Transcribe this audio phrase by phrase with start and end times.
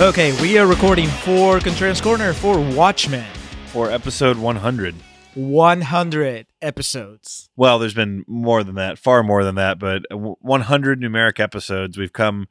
[0.00, 3.26] Okay, we are recording for Contrarian's Corner for Watchmen.
[3.66, 4.94] For episode 100.
[5.34, 7.50] 100 episodes.
[7.54, 11.98] Well, there's been more than that, far more than that, but 100 numeric episodes.
[11.98, 12.48] We've come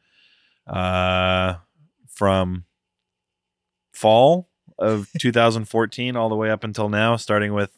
[0.67, 1.55] uh,
[2.08, 2.66] from
[3.92, 7.72] fall of 2014 all the way up until now, starting with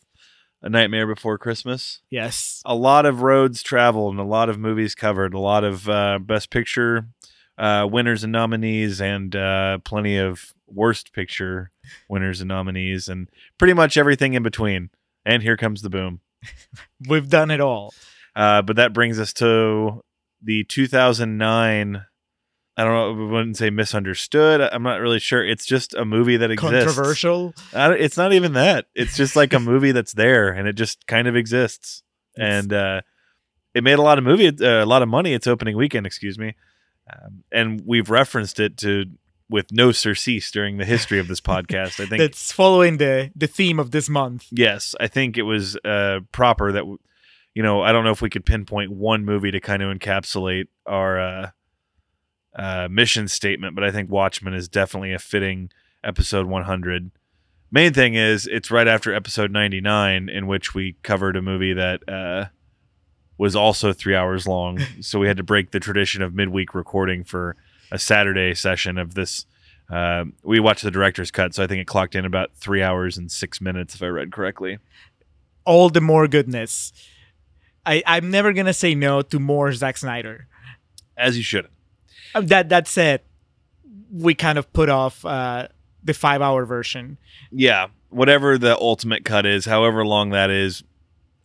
[0.61, 2.01] A Nightmare Before Christmas.
[2.09, 2.61] Yes.
[2.65, 6.19] A lot of roads traveled and a lot of movies covered, a lot of uh,
[6.19, 7.05] Best Picture
[7.61, 11.71] uh, winners and nominees, and uh, plenty of Worst Picture
[12.09, 14.89] winners and nominees, and pretty much everything in between.
[15.25, 16.21] And here comes the boom.
[17.09, 17.93] We've done it all.
[18.35, 20.01] Uh, but that brings us to
[20.41, 22.05] the 2009.
[22.77, 23.25] I don't know.
[23.27, 24.61] I wouldn't say misunderstood.
[24.61, 25.45] I'm not really sure.
[25.45, 26.85] It's just a movie that exists.
[26.85, 27.53] Controversial.
[27.73, 28.85] I It's not even that.
[28.95, 32.01] It's just like a movie that's there and it just kind of exists.
[32.37, 33.01] It's- And uh,
[33.75, 35.33] it made a lot of movie, uh, a lot of money.
[35.33, 36.55] Its opening weekend, excuse me.
[37.11, 39.05] Um, and we've referenced it to
[39.49, 41.99] with no surcease during the history of this podcast.
[42.01, 44.47] I think That's following the the theme of this month.
[44.51, 46.99] yes, I think it was uh, proper that, w-
[47.53, 50.67] you know, I don't know if we could pinpoint one movie to kind of encapsulate
[50.85, 51.49] our uh,
[52.55, 55.69] uh, mission statement, but I think Watchmen is definitely a fitting
[56.03, 57.11] episode 100.
[57.73, 62.01] Main thing is it's right after episode 99, in which we covered a movie that
[62.07, 62.45] uh,
[63.41, 64.79] was also three hours long.
[65.01, 67.55] so we had to break the tradition of midweek recording for
[67.91, 69.47] a Saturday session of this.
[69.89, 73.17] Uh, we watched the director's cut, so I think it clocked in about three hours
[73.17, 74.77] and six minutes, if I read correctly.
[75.65, 76.93] All the more goodness.
[77.83, 80.47] I I'm never gonna say no to more Zack Snyder.
[81.17, 81.67] As you should.
[82.35, 83.21] Uh, That that said,
[84.11, 85.67] we kind of put off uh,
[86.03, 87.17] the five hour version.
[87.51, 90.83] Yeah, whatever the ultimate cut is, however long that is,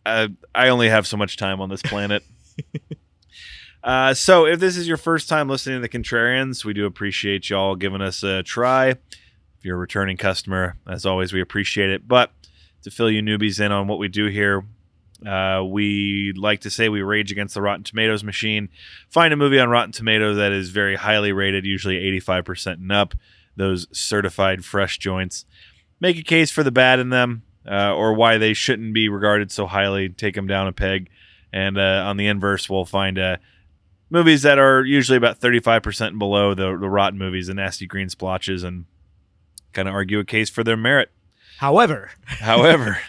[0.07, 2.23] uh, I only have so much time on this planet.
[3.83, 7.49] uh, so, if this is your first time listening to the Contrarians, we do appreciate
[7.49, 8.89] y'all giving us a try.
[8.89, 12.07] If you're a returning customer, as always, we appreciate it.
[12.07, 12.31] But
[12.83, 14.63] to fill you newbies in on what we do here,
[15.25, 18.69] uh, we like to say we rage against the Rotten Tomatoes machine.
[19.09, 23.13] Find a movie on Rotten Tomatoes that is very highly rated, usually 85% and up,
[23.57, 25.45] those certified fresh joints
[25.99, 29.51] make a case for the bad in them uh, or why they shouldn't be regarded
[29.51, 31.09] so highly, take them down a peg.
[31.51, 33.37] And uh, on the inverse, we'll find uh,
[34.09, 38.63] movies that are usually about 35% below the, the rotten movies, the nasty green splotches,
[38.63, 38.85] and
[39.73, 41.11] kind of argue a case for their merit.
[41.59, 42.99] However, However,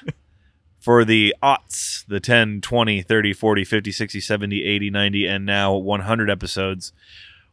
[0.79, 5.75] for the aughts, the 10, 20, 30, 40, 50, 60, 70, 80, 90, and now
[5.75, 6.93] 100 episodes,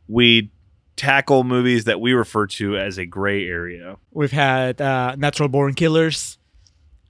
[0.07, 0.51] we
[0.95, 3.97] tackle movies that we refer to as a gray area.
[4.11, 6.37] we've had uh, Natural Born Killers,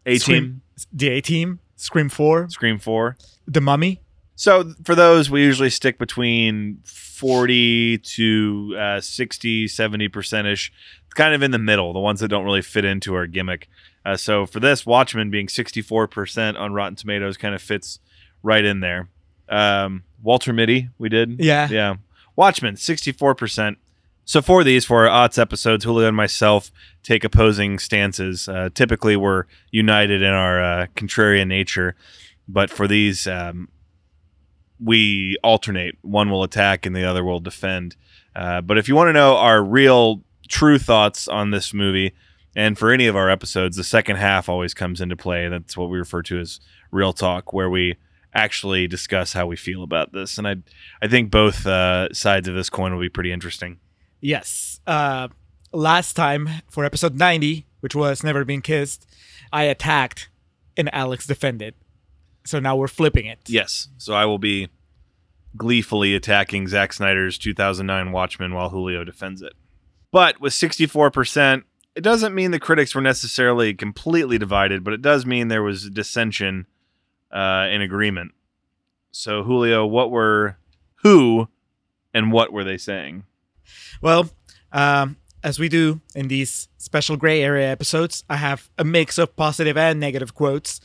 [0.06, 0.62] A Team,
[0.92, 3.18] the A Team, Scream Four, Scream 4.
[3.48, 4.02] The Mummy.
[4.36, 10.74] So for those, we usually stick between 40 to uh, 60, 70 percent ish,
[11.16, 13.70] kind of in the middle, the ones that don't really fit into our gimmick.
[14.06, 18.00] Uh, so for this, Watchmen being 64% on Rotten Tomatoes kind of fits
[18.44, 19.10] right in there.
[19.50, 21.40] Um, Walter Mitty, we did.
[21.40, 21.68] Yeah.
[21.70, 21.96] Yeah.
[22.36, 23.78] Watchmen, 64%.
[24.26, 26.72] So for these, for our odds episodes, Julio and myself
[27.04, 28.50] take opposing stances.
[28.50, 31.96] Uh, typically, we're united in our uh, contrarian nature,
[32.48, 33.70] but for these, um,
[34.84, 35.98] we alternate.
[36.02, 37.96] One will attack and the other will defend.
[38.36, 42.14] Uh, but if you want to know our real, true thoughts on this movie,
[42.56, 45.48] and for any of our episodes, the second half always comes into play.
[45.50, 46.60] That's what we refer to as
[46.92, 47.96] real talk, where we
[48.34, 50.38] actually discuss how we feel about this.
[50.38, 50.56] And I,
[51.02, 53.78] I think both uh, sides of this coin will be pretty interesting.
[54.26, 54.82] Yes.
[54.88, 55.28] Uh,
[55.72, 59.06] last time for episode 90, which was Never Been Kissed,
[59.54, 60.30] I attacked
[60.76, 61.76] and Alex defended.
[62.44, 63.42] So now we're flipping it.
[63.46, 63.90] Yes.
[64.00, 64.70] So I will be
[65.56, 69.54] gleefully attacking Zack Snyder's 2009 Watchmen while Julio defends it.
[70.12, 71.62] But with 64%,
[71.96, 75.92] it doesn't mean the critics were necessarily completely divided, but it does mean there was
[75.92, 76.66] dissension
[77.32, 78.32] uh, in agreement.
[79.12, 80.58] So, Julio, what were
[81.04, 81.48] who
[82.12, 83.26] and what were they saying?
[84.02, 84.30] Well,
[84.72, 89.36] um, as we do in these special gray area episodes, I have a mix of
[89.36, 90.82] positive and negative quotes,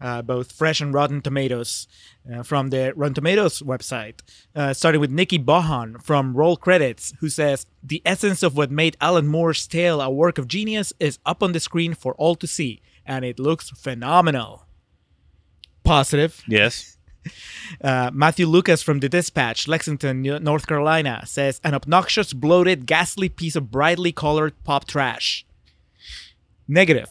[0.00, 1.88] uh, both fresh and Rotten Tomatoes,
[2.30, 4.20] uh, from the Rotten Tomatoes website.
[4.54, 8.96] Uh, starting with Nikki Bohan from Roll Credits, who says The essence of what made
[9.00, 12.46] Alan Moore's tale a work of genius is up on the screen for all to
[12.46, 14.66] see, and it looks phenomenal.
[15.82, 16.42] Positive.
[16.46, 16.93] Yes.
[17.80, 23.56] Uh, Matthew Lucas from The Dispatch, Lexington, North Carolina, says an obnoxious, bloated, ghastly piece
[23.56, 25.44] of brightly colored pop trash.
[26.68, 27.08] Negative.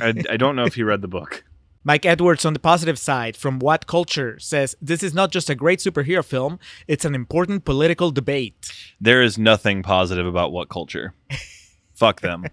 [0.00, 1.44] I, I don't know if he read the book.
[1.84, 5.54] Mike Edwards on the positive side from What Culture says this is not just a
[5.54, 8.70] great superhero film, it's an important political debate.
[9.00, 11.14] There is nothing positive about what culture.
[11.94, 12.44] fuck them.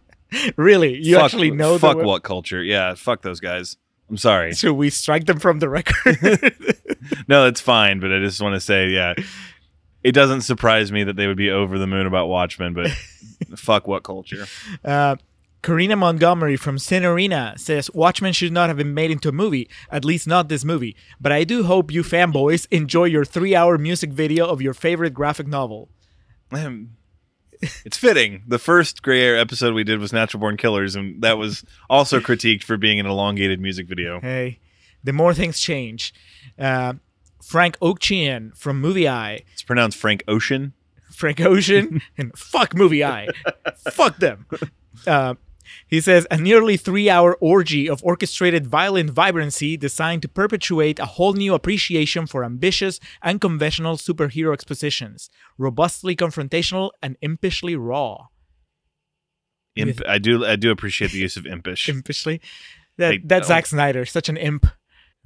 [0.56, 0.96] really?
[0.96, 2.64] You fuck, actually know Fuck what culture.
[2.64, 3.76] Yeah, fuck those guys.
[4.10, 4.54] I'm sorry.
[4.54, 6.56] Should we strike them from the record?
[7.28, 9.14] No, it's fine, but I just want to say, yeah,
[10.04, 12.90] it doesn't surprise me that they would be over the moon about Watchmen, but
[13.56, 14.46] fuck what culture.
[14.84, 15.16] Uh,
[15.62, 19.70] Karina Montgomery from Sin Arena says Watchmen should not have been made into a movie,
[19.90, 20.96] at least not this movie.
[21.20, 25.14] But I do hope you fanboys enjoy your three hour music video of your favorite
[25.14, 25.90] graphic novel.
[26.52, 26.97] Um,
[27.86, 28.44] It's fitting.
[28.48, 32.20] The first Gray Air episode we did was Natural Born Killers, and that was also
[32.30, 34.20] critiqued for being an elongated music video.
[34.22, 34.60] Hey,
[35.04, 36.14] the more things change.
[36.60, 36.94] Uh,
[37.44, 40.74] Frank Ochieng from Movie Eye, It's pronounced Frank Ocean.
[41.12, 43.28] Frank Ocean, and fuck Movie Eye.
[43.92, 44.46] fuck them.
[45.06, 45.36] Uh,
[45.88, 51.06] he says a nearly three hour orgy of orchestrated violent vibrancy designed to perpetuate a
[51.06, 58.28] whole new appreciation for ambitious, unconventional superhero expositions, robustly confrontational and impishly raw.
[59.76, 60.02] Imp.
[60.08, 60.46] I do.
[60.46, 61.88] I do appreciate the use of impish.
[61.90, 62.40] Impishly?
[62.98, 63.50] That, Like, that's oh.
[63.50, 64.66] Zack Snyder, such an imp.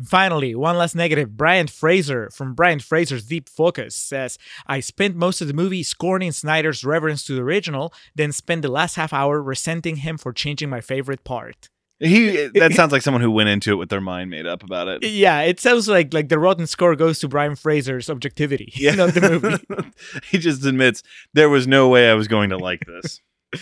[0.06, 1.36] Finally, one last negative.
[1.38, 4.38] Bryant Frazer from Bryant Frazer's Deep Focus says,
[4.68, 8.72] I spent most of the movie scorning Snyder's reverence to the original, then spent the
[8.72, 11.70] last half hour resenting him for changing my favorite part.
[12.00, 12.48] He.
[12.56, 15.04] That sounds like someone who went into it with their mind made up about it.
[15.04, 18.74] Yeah, it sounds like like the rotten score goes to Bryant Frazer's objectivity.
[18.82, 18.96] Yeah.
[18.96, 19.92] not the movie.
[20.32, 23.22] he just admits there was no way I was going to like this.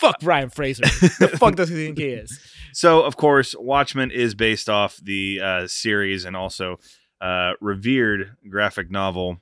[0.00, 0.82] Fuck Bryant Frazer.
[1.20, 2.40] the fuck does he think he is?
[2.72, 6.78] So, of course, Watchmen is based off the uh, series and also
[7.20, 9.40] uh, revered graphic novel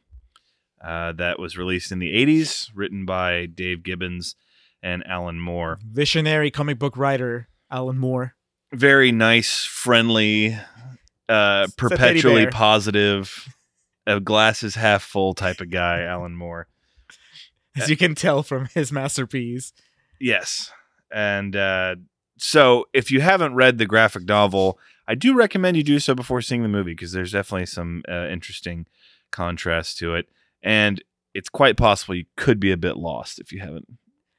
[0.82, 4.36] uh, that was released in the 80s, written by Dave Gibbons
[4.82, 5.78] and Alan Moore.
[5.84, 8.34] Visionary comic book writer Alan Moore.
[8.72, 10.56] Very nice, friendly,
[11.28, 13.48] uh, It's a teddy perpetually positive,
[14.06, 16.68] a glasses half full type of guy, Alan Moore.
[17.76, 19.72] As you can tell from his masterpiece.
[20.20, 20.72] Yes.
[21.12, 21.96] And uh,
[22.38, 26.42] so if you haven't read the graphic novel, I do recommend you do so before
[26.42, 28.86] seeing the movie because there's definitely some uh, interesting
[29.30, 30.28] contrast to it.
[30.62, 31.02] And
[31.34, 33.86] it's quite possible you could be a bit lost if you haven't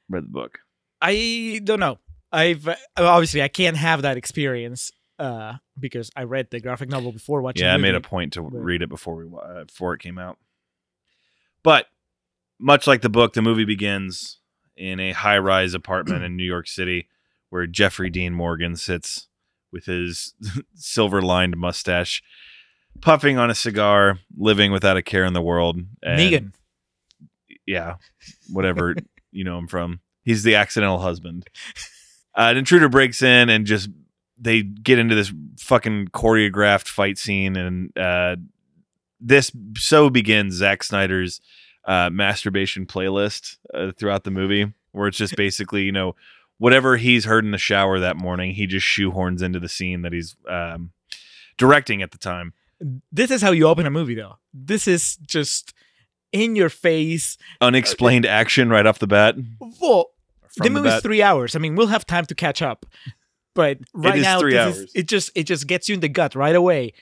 [0.08, 0.60] read the book.
[1.00, 1.98] I don't know.
[2.32, 7.12] I've uh, obviously I can't have that experience uh, because I read the graphic novel
[7.12, 7.64] before watching.
[7.64, 10.38] yeah, I made a point to read it before we uh, before it came out.
[11.62, 11.86] But
[12.58, 14.38] much like the book, the movie begins
[14.76, 17.08] in a high-rise apartment in New York City
[17.50, 19.28] where Jeffrey Dean Morgan sits
[19.72, 20.34] with his
[20.74, 22.22] silver-lined mustache,
[23.00, 25.80] puffing on a cigar, living without a care in the world.
[26.02, 26.52] And- Negan.
[27.66, 27.96] yeah,
[28.50, 28.96] whatever
[29.32, 30.00] you know him from.
[30.24, 31.46] He's the accidental husband.
[32.36, 33.88] Uh, an intruder breaks in and just
[34.38, 38.36] they get into this fucking choreographed fight scene, and uh,
[39.20, 41.40] this so begins Zack Snyder's
[41.86, 46.14] uh, masturbation playlist uh, throughout the movie, where it's just basically you know
[46.60, 50.12] whatever he's heard in the shower that morning, he just shoehorns into the scene that
[50.12, 50.92] he's um,
[51.58, 52.52] directing at the time.
[53.10, 54.36] This is how you open a movie, though.
[54.54, 55.74] This is just
[56.32, 57.36] in your face.
[57.60, 59.36] Unexplained action right off the bat.
[59.80, 60.10] Well,
[60.42, 61.02] From the the movie's bat.
[61.02, 61.56] three hours.
[61.56, 62.86] I mean, we'll have time to catch up.
[63.54, 66.92] But right now, is- it just it just gets you in the gut right away.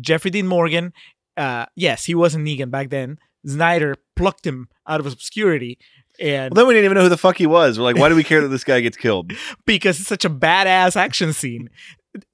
[0.00, 0.92] Jeffrey Dean Morgan,
[1.36, 3.18] uh, yes, he wasn't Negan back then.
[3.46, 5.78] Snyder plucked him out of obscurity,
[6.20, 7.78] and Well, then we didn't even know who the fuck he was.
[7.78, 9.32] We're like, why do we care that this guy gets killed?
[9.66, 11.70] because it's such a badass action scene,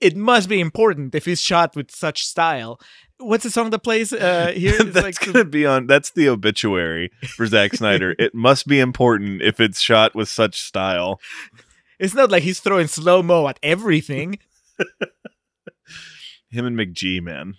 [0.00, 2.80] it must be important if he's shot with such style.
[3.18, 4.74] What's the song that plays uh, here?
[4.74, 5.86] It's that's like gonna be on.
[5.86, 8.14] That's the obituary for Zack Snyder.
[8.18, 11.20] It must be important if it's shot with such style.
[11.98, 14.38] it's not like he's throwing slow mo at everything.
[16.50, 17.54] Him and McG, man.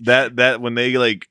[0.00, 1.28] that that when they like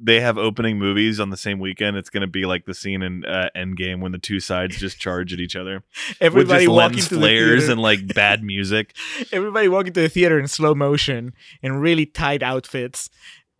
[0.00, 3.02] they have opening movies on the same weekend, it's going to be like the scene
[3.02, 5.82] in uh, Endgame when the two sides just charge at each other
[6.20, 8.94] Everybody with just walking lens to the flares and like bad music.
[9.32, 13.10] everybody walking to the theater in slow motion in really tight outfits.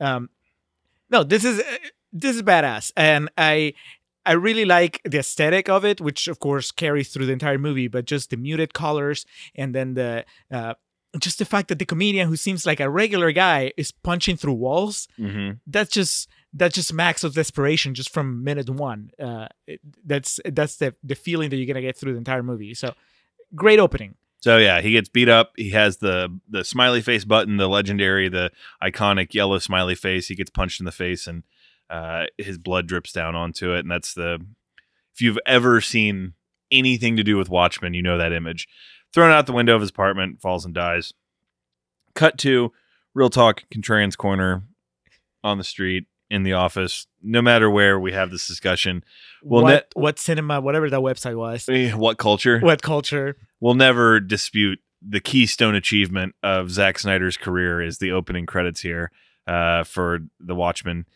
[0.01, 0.31] Um,
[1.11, 1.63] no, this is
[2.13, 3.75] this is badass, and I
[4.25, 7.89] I really like the aesthetic of it, which of course carries through the entire movie.
[7.89, 10.75] But just the muted colors, and then the uh,
[11.19, 14.55] just the fact that the comedian who seems like a regular guy is punching through
[14.55, 15.09] walls.
[15.17, 19.11] hmm That's just that's just max of desperation just from minute one.
[19.19, 19.49] Uh,
[20.05, 22.75] that's that's the the feeling that you're gonna get through the entire movie.
[22.75, 22.95] So
[23.55, 24.15] great opening.
[24.41, 25.53] So yeah, he gets beat up.
[25.57, 28.51] He has the the smiley face button, the legendary, the
[28.83, 30.29] iconic yellow smiley face.
[30.29, 31.43] He gets punched in the face, and
[31.91, 33.81] uh, his blood drips down onto it.
[33.81, 34.39] And that's the
[35.15, 36.35] if you've ever seen
[36.71, 38.69] anything to do with Watchmen, you know that image.
[39.15, 41.13] Thrown out the window of his apartment, falls and dies.
[42.15, 42.73] Cut to
[43.15, 44.65] real talk, Contrarian's corner
[45.43, 47.07] on the street in the office.
[47.23, 49.03] No matter where we have this discussion,
[49.43, 52.61] Well, what net- what cinema, whatever that website was, Eh, what culture?
[52.61, 53.37] what culture.
[53.61, 59.11] we'll never dispute the keystone achievement of Zack Snyder's career is the opening credits here
[59.47, 61.07] uh, for The Watchmen,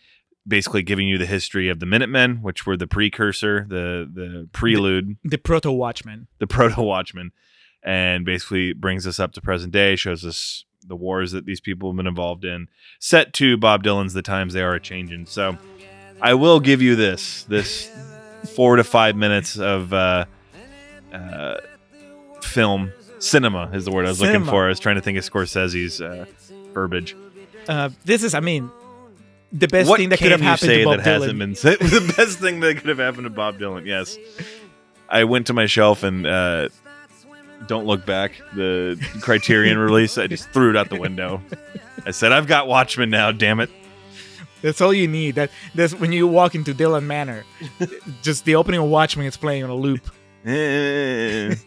[0.47, 5.17] basically giving you the history of the Minutemen, which were the precursor, the the prelude,
[5.25, 6.29] the proto Watchmen.
[6.39, 7.33] the proto Watchmen,
[7.83, 11.91] and basically brings us up to present day, shows us the wars that these people
[11.91, 12.69] have been involved in.
[12.99, 15.27] Set to Bob Dylan's "The Times They Are a Changing.
[15.27, 15.57] So,
[16.21, 17.91] I will give you this this
[18.55, 20.25] four to five minutes of uh,
[21.13, 21.57] uh,
[22.43, 24.65] film cinema is the word I was looking for.
[24.65, 26.27] I was trying to think of Scorsese's uh,
[26.73, 27.17] verbiage.
[27.69, 28.71] Uh, this is, I mean,
[29.53, 31.21] the best what thing that could have happened to Bob that Dylan.
[31.21, 31.79] hasn't been said?
[31.81, 33.87] the best thing that could have happened to Bob Dylan.
[33.87, 34.17] Yes,
[35.09, 36.69] I went to my shelf and uh,
[37.67, 38.33] don't look back.
[38.55, 41.41] The Criterion release, I just threw it out the window.
[42.07, 43.33] I said, "I've got Watchmen now.
[43.33, 43.71] Damn it!"
[44.63, 45.35] That's all you need.
[45.35, 47.45] That that's when you walk into Dylan Manor.
[48.23, 50.11] just the opening of Watchmen is playing on a loop.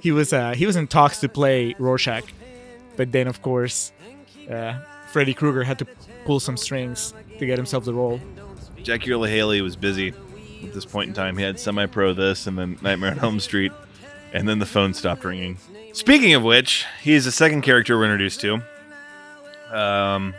[0.00, 2.24] He was uh, he was in talks to play Rorschach,
[2.96, 3.92] but then of course,
[4.50, 4.78] uh,
[5.10, 5.86] Freddy Krueger had to
[6.24, 8.20] pull some strings to get himself the role.
[8.82, 10.14] Jackie Earle Haley was busy
[10.64, 11.36] at this point in time.
[11.36, 13.72] He had Semi Pro this and then Nightmare on Elm Street,
[14.32, 15.58] and then the phone stopped ringing.
[15.92, 18.62] Speaking of which, he's the second character we're introduced to.
[19.70, 20.34] Um,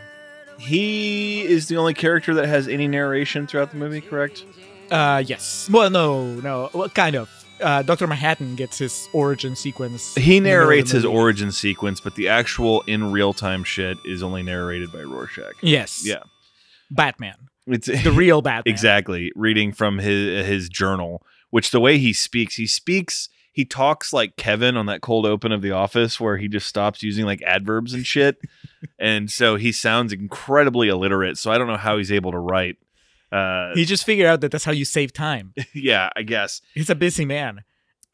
[0.58, 4.44] he is the only character that has any narration throughout the movie, correct?
[4.90, 5.68] Uh, yes.
[5.72, 6.70] Well, no, no.
[6.72, 7.30] Well, kind of.
[7.60, 10.14] Uh, Doctor Manhattan gets his origin sequence.
[10.14, 13.34] He in the middle of the narrates his origin sequence, but the actual in real
[13.34, 15.54] time shit is only narrated by Rorschach.
[15.60, 16.02] Yes.
[16.06, 16.22] Yeah.
[16.90, 18.62] Batman, It's the real Batman.
[18.72, 19.30] Exactly.
[19.36, 24.36] Reading from his his journal, which the way he speaks, he speaks, he talks like
[24.36, 27.94] Kevin on that cold open of The Office, where he just stops using like adverbs
[27.94, 28.38] and shit,
[28.98, 31.38] and so he sounds incredibly illiterate.
[31.38, 32.76] So I don't know how he's able to write.
[33.32, 35.54] Uh, He just figured out that that's how you save time.
[35.74, 37.62] yeah, I guess He's a busy man.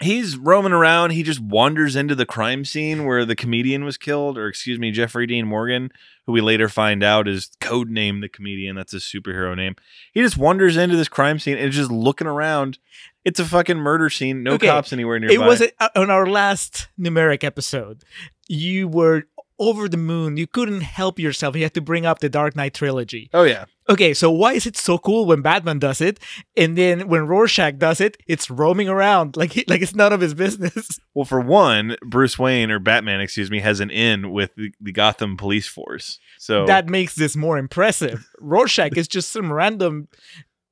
[0.03, 1.11] he's roaming around.
[1.13, 4.91] He just wanders into the crime scene where the comedian was killed, or excuse me,
[4.91, 5.91] Jeffrey Dean Morgan,
[6.27, 8.77] who we later find out is codename the comedian.
[8.77, 9.75] That's his superhero name.
[10.13, 12.79] He just wanders into this crime scene and is just looking around.
[13.27, 14.45] It's a fucking murder scene.
[14.45, 15.35] No Okay, cops anywhere nearby.
[15.35, 18.05] It was uh, on our last numeric episode.
[18.47, 19.25] You were
[19.59, 20.37] over the moon.
[20.37, 21.57] You couldn't help yourself.
[21.57, 23.29] You had to bring up the Dark Knight trilogy.
[23.35, 26.19] oh yeah, Okay, so why is it so cool when Batman does it,
[26.57, 30.21] and then when Rorschach does it, it's roaming around like he, like it's none of
[30.21, 31.01] his business.
[31.17, 34.93] Well, for one, Bruce Wayne or Batman, excuse me, has an in with the, the
[34.93, 36.19] Gotham police force.
[36.37, 38.29] So That makes this more impressive.
[38.39, 40.09] Rorschach is just some random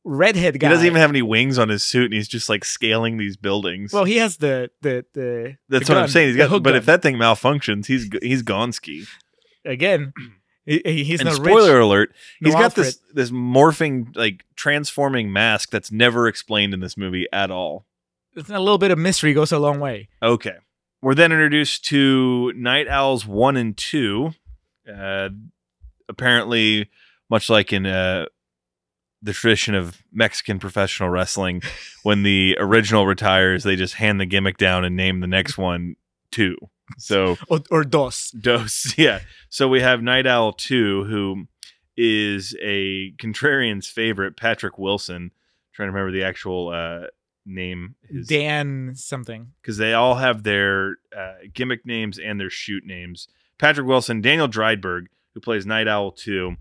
[0.05, 0.69] redhead guy.
[0.69, 3.37] he doesn't even have any wings on his suit, and he's just like scaling these
[3.37, 3.93] buildings.
[3.93, 5.57] Well, he has the the the.
[5.69, 6.29] That's the what I'm saying.
[6.29, 6.77] He's got, but gun.
[6.77, 9.07] if that thing malfunctions, he's he's Gonski.
[9.65, 10.13] again,
[10.67, 11.83] he- he- he's and not spoiler rich.
[11.85, 12.87] alert, No he's got Alfred.
[12.87, 17.87] this this morphing like transforming mask that's never explained in this movie at all.
[18.37, 20.09] It's a little bit of mystery goes a long way.
[20.23, 20.57] Okay.
[21.01, 24.33] We're then introduced to Night Owls 1 and 2.
[24.93, 25.29] Uh,
[26.09, 26.89] apparently,
[27.31, 28.27] much like in uh,
[29.25, 31.63] the tradition of Mexican professional wrestling,
[32.03, 35.97] when the original retires, they just hand the gimmick down and name the next one
[36.31, 36.57] 2.
[36.99, 38.31] So, Or, or dos.
[38.33, 39.21] Dose, yeah.
[39.49, 41.47] So we have Night Owl 2, who
[41.97, 45.31] is a contrarian's favorite, Patrick Wilson.
[45.73, 47.07] trying to remember the actual uh,
[47.47, 47.95] name.
[48.03, 49.53] His, Dan something.
[49.63, 53.27] because they all have their uh, gimmick names and their shoot names.
[53.57, 56.57] Patrick Wilson, Daniel Dreiberg, who plays Night Owl 2,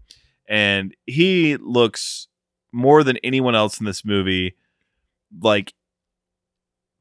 [0.48, 2.28] and he looks
[2.74, 4.56] more than anyone else in this movie
[5.42, 5.74] like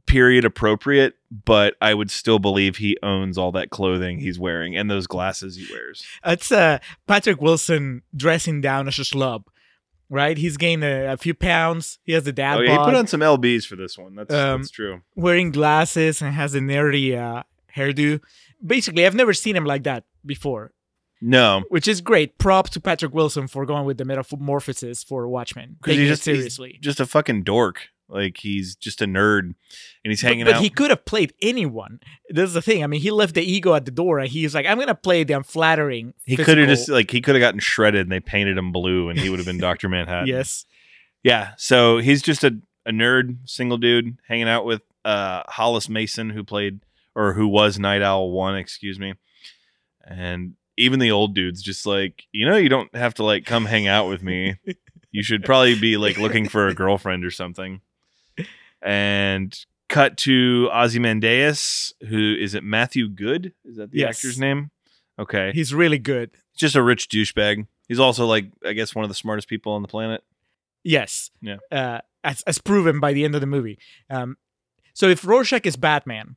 [0.06, 4.90] period appropriate, but I would still believe he owns all that clothing he's wearing and
[4.90, 6.04] those glasses he wears.
[6.24, 9.44] It's uh, Patrick Wilson dressing down as a schlub,
[10.10, 10.36] right?
[10.36, 11.98] He's gained a, a few pounds.
[12.04, 14.14] He has a dad Oh, yeah, he put on some lbs for this one.
[14.16, 15.02] That's Um, that's true.
[15.14, 17.44] wearing glasses and has a nerdy uh,
[17.76, 18.20] hairdo.
[18.64, 20.72] Basically, I've never seen him like that before,
[21.22, 22.36] No, which is great.
[22.36, 25.76] Prop to Patrick Wilson for going with the metamorphosis for Watchmen.
[25.80, 26.78] because he's it just he's seriously.
[26.82, 27.88] just a fucking dork.
[28.08, 29.54] Like he's just a nerd, and
[30.04, 30.56] he's hanging but, out.
[30.58, 32.00] But he could have played anyone.
[32.28, 32.84] This is the thing.
[32.84, 35.24] I mean, he left the ego at the door, and he's like, "I'm gonna play
[35.24, 38.58] the unflattering." He could have just like he could have gotten shredded, and they painted
[38.58, 40.26] him blue, and he would have been Doctor Manhattan.
[40.26, 40.66] yes.
[41.22, 46.30] Yeah, so he's just a, a nerd, single dude, hanging out with uh Hollis Mason,
[46.30, 46.80] who played
[47.14, 49.14] or who was Night Owl One, excuse me.
[50.04, 53.64] And even the old dude's just like, you know, you don't have to like come
[53.66, 54.56] hang out with me.
[55.10, 57.80] You should probably be like looking for a girlfriend or something.
[58.80, 59.56] And
[59.88, 63.52] cut to Ozymandias, who is it Matthew Goode?
[63.64, 64.16] Is that the Yes.
[64.18, 64.70] actor's name?
[65.18, 65.52] Okay.
[65.54, 66.30] He's really good.
[66.56, 67.66] just a rich douchebag.
[67.88, 70.22] He's also like, I guess, one of the smartest people on the planet.
[70.84, 71.30] Yes.
[71.40, 71.56] Yeah.
[71.70, 73.78] Uh, as, as proven by the end of the movie.
[74.10, 74.36] Um,
[74.94, 76.36] so if Rorschach is Batman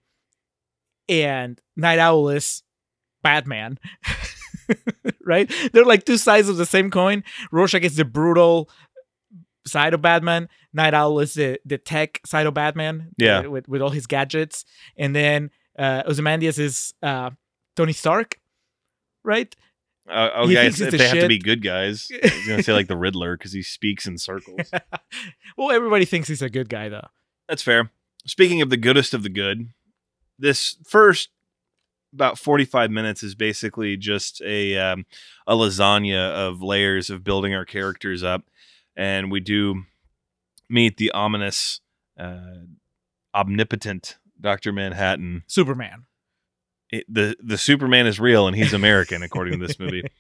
[1.09, 2.63] and Night Owl is
[3.23, 3.77] Batman,
[5.25, 5.51] right?
[5.71, 7.23] They're like two sides of the same coin.
[7.51, 8.69] Rorschach is the brutal
[9.67, 10.49] side of Batman.
[10.73, 13.09] Night Owl is the, the tech side of Batman.
[13.17, 13.39] Yeah.
[13.39, 14.65] uh, with, with all his gadgets.
[14.97, 17.31] And then uh, Ozymandias is uh,
[17.75, 18.39] Tony Stark,
[19.23, 19.55] right?
[20.07, 22.73] Uh, oh, guys, if the they have to be good guys, I was gonna say
[22.73, 24.69] like the Riddler because he speaks in circles.
[25.57, 27.07] well, everybody thinks he's a good guy, though.
[27.49, 27.89] That's fair.
[28.27, 29.69] Speaking of the goodest of the good,
[30.37, 31.29] this first
[32.15, 35.05] about forty-five minutes is basically just a um,
[35.45, 38.43] a lasagna of layers of building our characters up,
[38.95, 39.83] and we do
[40.69, 41.81] meet the ominous,
[42.19, 42.63] uh,
[43.33, 45.43] omnipotent Doctor Manhattan.
[45.47, 46.05] Superman.
[46.89, 50.03] It, the the Superman is real and he's American according to this movie.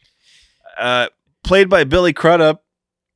[0.77, 1.07] Uh,
[1.41, 2.64] played by Billy Crudup,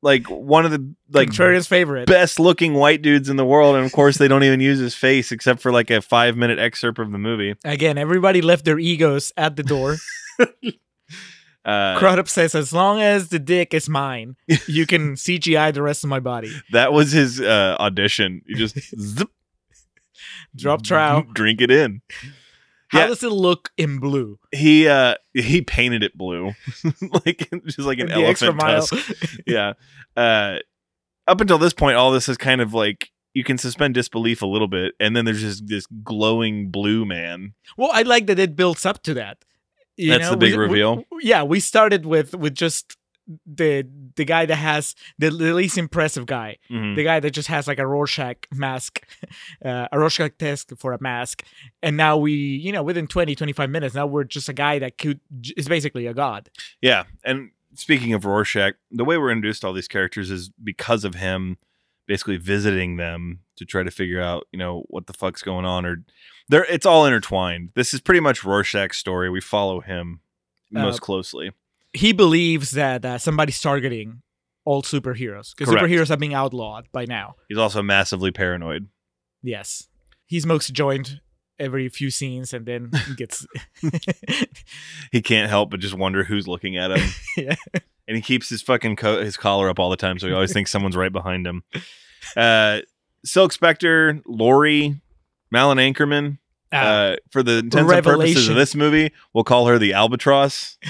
[0.02, 2.06] like one of the like Contrarian's favorite.
[2.06, 4.94] best looking white dudes in the world, and of course they don't even use his
[4.94, 7.54] face except for like a five minute excerpt of the movie.
[7.64, 9.96] Again, everybody left their egos at the door.
[11.62, 14.34] Uh, Crudup says, as long as the dick is mine,
[14.66, 16.50] you can CGI the rest of my body.
[16.72, 18.40] that was his uh, audition.
[18.46, 19.28] You just zip,
[20.56, 21.26] Drop trow.
[21.34, 22.00] drink it in.
[22.90, 23.06] How Yeah.
[23.06, 24.38] does it look in blue?
[24.52, 26.52] He uh he painted it blue,
[27.24, 28.94] like just like an the elephant tusk.
[29.46, 29.72] yeah.
[30.16, 30.56] Uh,
[31.28, 34.46] up until this point, all this is kind of like you can suspend disbelief a
[34.46, 37.54] little bit, and then there's just this glowing blue man.
[37.76, 39.38] well, I like that it builds up to that.
[39.96, 41.04] You That's the big we- we- reveal.
[41.20, 42.96] yeah, we started with with just
[43.46, 46.96] the the guy that has the, the least impressive guy, Mhm.
[46.96, 49.06] the guy that just has like a Rorschach mask,
[49.64, 51.44] uh, a Rorschach test for a mask,
[51.82, 54.98] and now we, you know, within 20, 25 minutes, now we're just a guy that
[54.98, 55.20] could
[55.56, 56.50] is basically a god.
[56.80, 61.04] Yeah, and speaking of Rorschach, the way we're introduced to all these characters is because
[61.04, 61.56] of him
[62.08, 65.86] basically visiting them to try to figure out, you know, what the fuck's going on
[65.86, 66.02] or
[66.48, 67.70] there it's all intertwined.
[67.76, 69.30] This is pretty much Rorschach's story.
[69.30, 70.20] We follow him
[70.72, 71.52] most Uh, closely.
[71.92, 74.22] He believes that uh, somebody's targeting
[74.64, 75.86] all superheroes because Correct.
[75.86, 77.34] superheroes are being outlawed by now.
[77.48, 78.88] He's also massively paranoid.
[79.42, 79.88] Yes,
[80.26, 81.20] he's most joined
[81.58, 83.46] every few scenes and then gets
[85.12, 87.08] He can't help but just wonder who's looking at him.
[87.36, 87.54] yeah.
[88.06, 90.52] and he keeps his fucking co- his collar up all the time, so he always
[90.52, 91.62] thinks someone's right behind him.
[92.36, 92.80] Uh,
[93.24, 95.00] Silk Spectre, Laurie,
[95.50, 96.38] Malin Akerman.
[96.72, 100.78] Uh, Uh, for the intents and purposes of this movie, we'll call her the Albatross.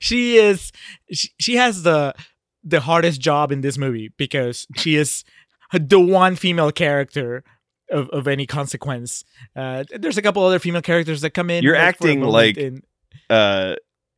[0.00, 0.72] she is
[1.12, 2.14] she, she has the
[2.62, 5.24] the hardest job in this movie because she is
[5.72, 7.44] the one female character
[7.90, 9.24] of, of any consequence.
[9.54, 11.62] Uh, there's a couple other female characters that come in.
[11.62, 12.82] You're like, acting like- in-
[13.30, 13.74] Uh,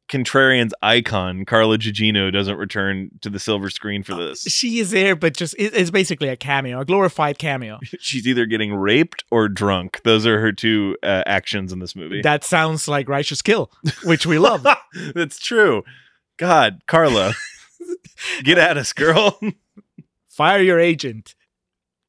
[0.08, 4.42] Contrarian's icon, Carla Gugino, doesn't return to the silver screen for this.
[4.42, 7.80] she is there, but just it, it's basically a cameo, a glorified cameo.
[7.98, 10.00] She's either getting raped or drunk.
[10.04, 12.22] Those are her two uh, actions in this movie.
[12.22, 13.70] That sounds like Righteous Kill,
[14.04, 14.66] which we love.
[15.14, 15.82] That's true.
[16.36, 17.32] God, Carla,
[18.44, 19.40] get at us, girl.
[20.28, 21.34] Fire your agent.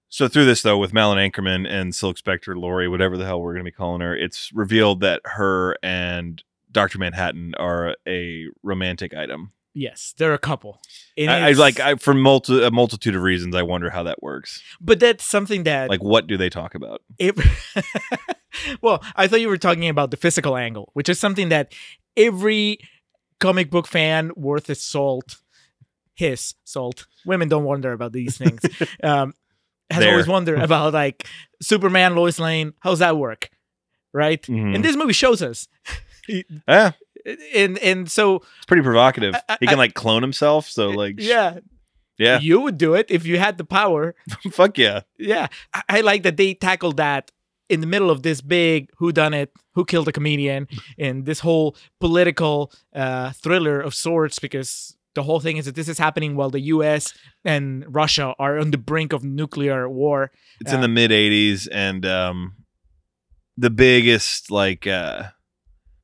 [0.10, 3.54] So through this though, with Malin Akerman and Silk Spectre, Laurie, whatever the hell we're
[3.54, 6.44] gonna be calling her, it's revealed that her and
[6.78, 9.52] Doctor Manhattan are a romantic item.
[9.74, 10.80] Yes, they're a couple.
[11.20, 13.56] I, I like I, for multi, a multitude of reasons.
[13.56, 14.62] I wonder how that works.
[14.82, 17.02] but that's something that Like, what do they talk about?
[17.20, 17.36] it,
[18.82, 21.74] well, I thought you were talking about the physical angle, which is something that
[22.16, 22.80] every
[23.40, 25.38] comic book fan worth his salt,
[26.16, 28.62] his salt, women don't wonder about these things,
[29.04, 29.34] um,
[29.90, 30.12] has There.
[30.12, 31.28] always wondered about like
[31.62, 32.74] Superman, Lois Lane.
[32.80, 33.50] How's that work?
[34.14, 34.42] Right?
[34.44, 34.74] Mhm.
[34.76, 35.68] And this movie shows us.
[36.28, 36.92] Yeah,
[37.56, 39.36] And and so it's pretty provocative.
[39.50, 40.68] I- he can like clone himself.
[40.70, 41.60] So like, yeah,
[42.18, 44.16] yeah, you would do it if you had the power.
[44.52, 45.02] fuck yeah.
[45.18, 47.32] Yeah, I, I like that they tackled that
[47.70, 51.40] in the middle of this big who done it, who killed the comedian, and this
[51.42, 54.40] whole political uh, thriller of sorts.
[54.40, 57.14] Because the whole thing is that this is happening while the U.S.
[57.44, 60.32] and Russia are on the brink of nuclear war.
[60.62, 62.54] It's in Uh, the mid '80s, and um,
[63.58, 65.24] the biggest like uh,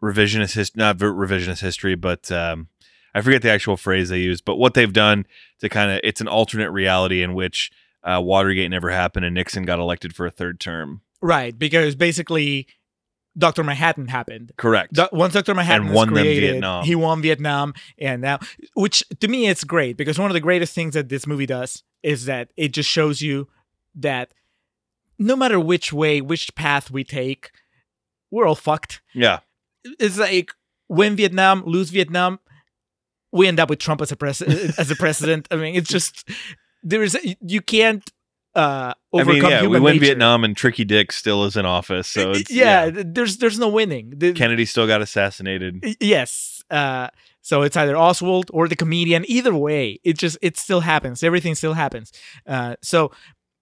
[0.03, 2.67] revisionist history, not revisionist history, but um,
[3.15, 4.41] I forget the actual phrase they use.
[4.41, 5.25] But what they've done
[5.59, 7.71] to kind of, it's an alternate reality in which
[8.03, 11.01] uh, Watergate never happened, and Nixon got elected for a third term.
[11.21, 12.67] Right, because basically,
[13.37, 14.51] Doctor Manhattan happened.
[14.57, 14.93] Correct.
[14.93, 16.83] Do- once Doctor Manhattan And was won created, Vietnam.
[16.83, 18.39] he won Vietnam, and now,
[18.73, 21.81] which to me it's great because one of the greatest things that this movie does
[22.03, 23.47] is that it just shows you
[23.95, 24.33] that
[25.17, 27.51] no matter which way, which path we take,
[28.29, 29.01] we're all fucked.
[29.13, 29.39] yeah.
[29.99, 30.51] It's like
[30.89, 32.39] win Vietnam, lose Vietnam,
[33.31, 34.41] we end up with Trump as a pres-
[34.77, 35.47] as a president.
[35.51, 36.29] I mean, it's just
[36.83, 38.07] there is you can't
[38.55, 40.05] uh I overcome mean, yeah, we win nature.
[40.05, 42.07] Vietnam, and Tricky Dick still is in office.
[42.07, 44.13] So it's, yeah, there's there's no winning.
[44.15, 45.83] The- Kennedy still got assassinated.
[45.99, 46.61] Yes.
[46.69, 47.09] Uh,
[47.41, 49.25] so it's either Oswald or the comedian.
[49.27, 51.23] Either way, it just it still happens.
[51.23, 52.13] Everything still happens.
[52.47, 53.11] Uh, so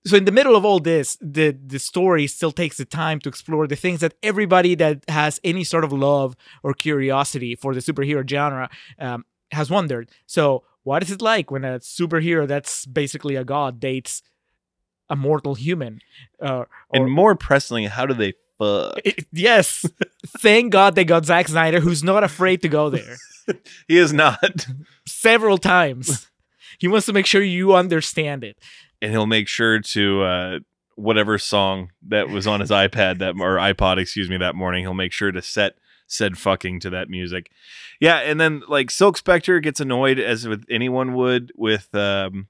[0.06, 3.30] so in the middle of all this, the the story still takes the time to
[3.30, 7.82] explore the things that everybody that has any sort of love or curiosity for the
[7.82, 10.10] superhero genre um, has wondered.
[10.26, 14.24] So what is it like when a superhero that's basically a god dates
[15.10, 16.02] a mortal human?
[16.42, 18.98] Uh, or, And more pressingly, how do they fuck?
[19.04, 19.86] it- yes.
[20.40, 23.18] Thank God they got Zack Snyder, who's not afraid to go there
[23.88, 24.66] He is not.
[25.06, 26.28] several times.
[26.80, 28.58] he wants to make sure you understand it.
[29.02, 30.60] And he'll make sure to uh,
[30.96, 34.84] whatever song that was on his iPad that or iPod, excuse me, that morning.
[34.84, 35.76] He'll make sure to set
[36.08, 37.52] said fucking to that music.
[38.00, 42.48] Yeah, and then like Silk Spectre gets annoyed as with anyone would with um,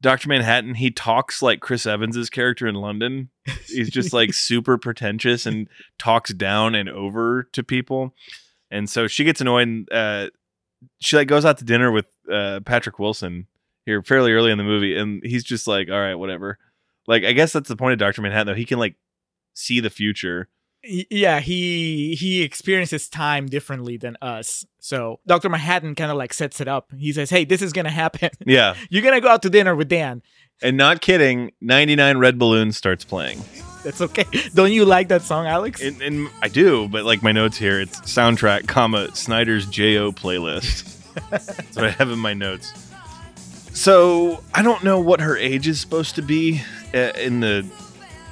[0.00, 0.74] Doctor Manhattan.
[0.74, 3.30] He talks like Chris Evans's character in London.
[3.66, 5.68] He's just like super pretentious and
[5.98, 8.14] talks down and over to people,
[8.70, 9.68] and so she gets annoyed.
[9.68, 10.30] And, uh,
[11.00, 13.46] she like goes out to dinner with uh, Patrick Wilson
[13.86, 16.58] here fairly early in the movie, and he's just like, "All right, whatever."
[17.06, 18.54] Like, I guess that's the point of Doctor Manhattan, though.
[18.54, 18.94] He can like
[19.54, 20.48] see the future.
[20.82, 24.64] Yeah, he he experiences time differently than us.
[24.78, 25.50] So Dr.
[25.50, 26.90] Manhattan kind of like sets it up.
[26.96, 28.30] He says, "Hey, this is gonna happen.
[28.46, 30.22] Yeah, You're gonna go out to dinner with Dan.
[30.62, 31.52] and not kidding.
[31.60, 33.42] Ninety nine red balloons starts playing,
[33.84, 34.24] That's okay.
[34.54, 35.82] Don't you like that song, Alex?
[35.82, 40.96] and, and I do, but like my notes here, it's soundtrack, comma Snyder's Jo playlist.
[41.30, 42.72] That's what I have in my notes.
[43.80, 46.60] So I don't know what her age is supposed to be
[46.92, 47.66] uh, in the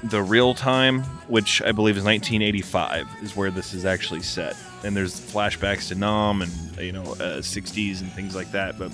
[0.05, 4.59] the real time, which I believe is 1985, is where this is actually set.
[4.85, 8.79] And there's flashbacks to Nam and you know uh, 60s and things like that.
[8.79, 8.89] But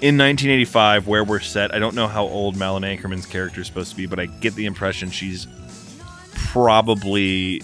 [0.00, 3.90] in 1985, where we're set, I don't know how old Malin Akerman's character is supposed
[3.90, 5.46] to be, but I get the impression she's
[6.34, 7.62] probably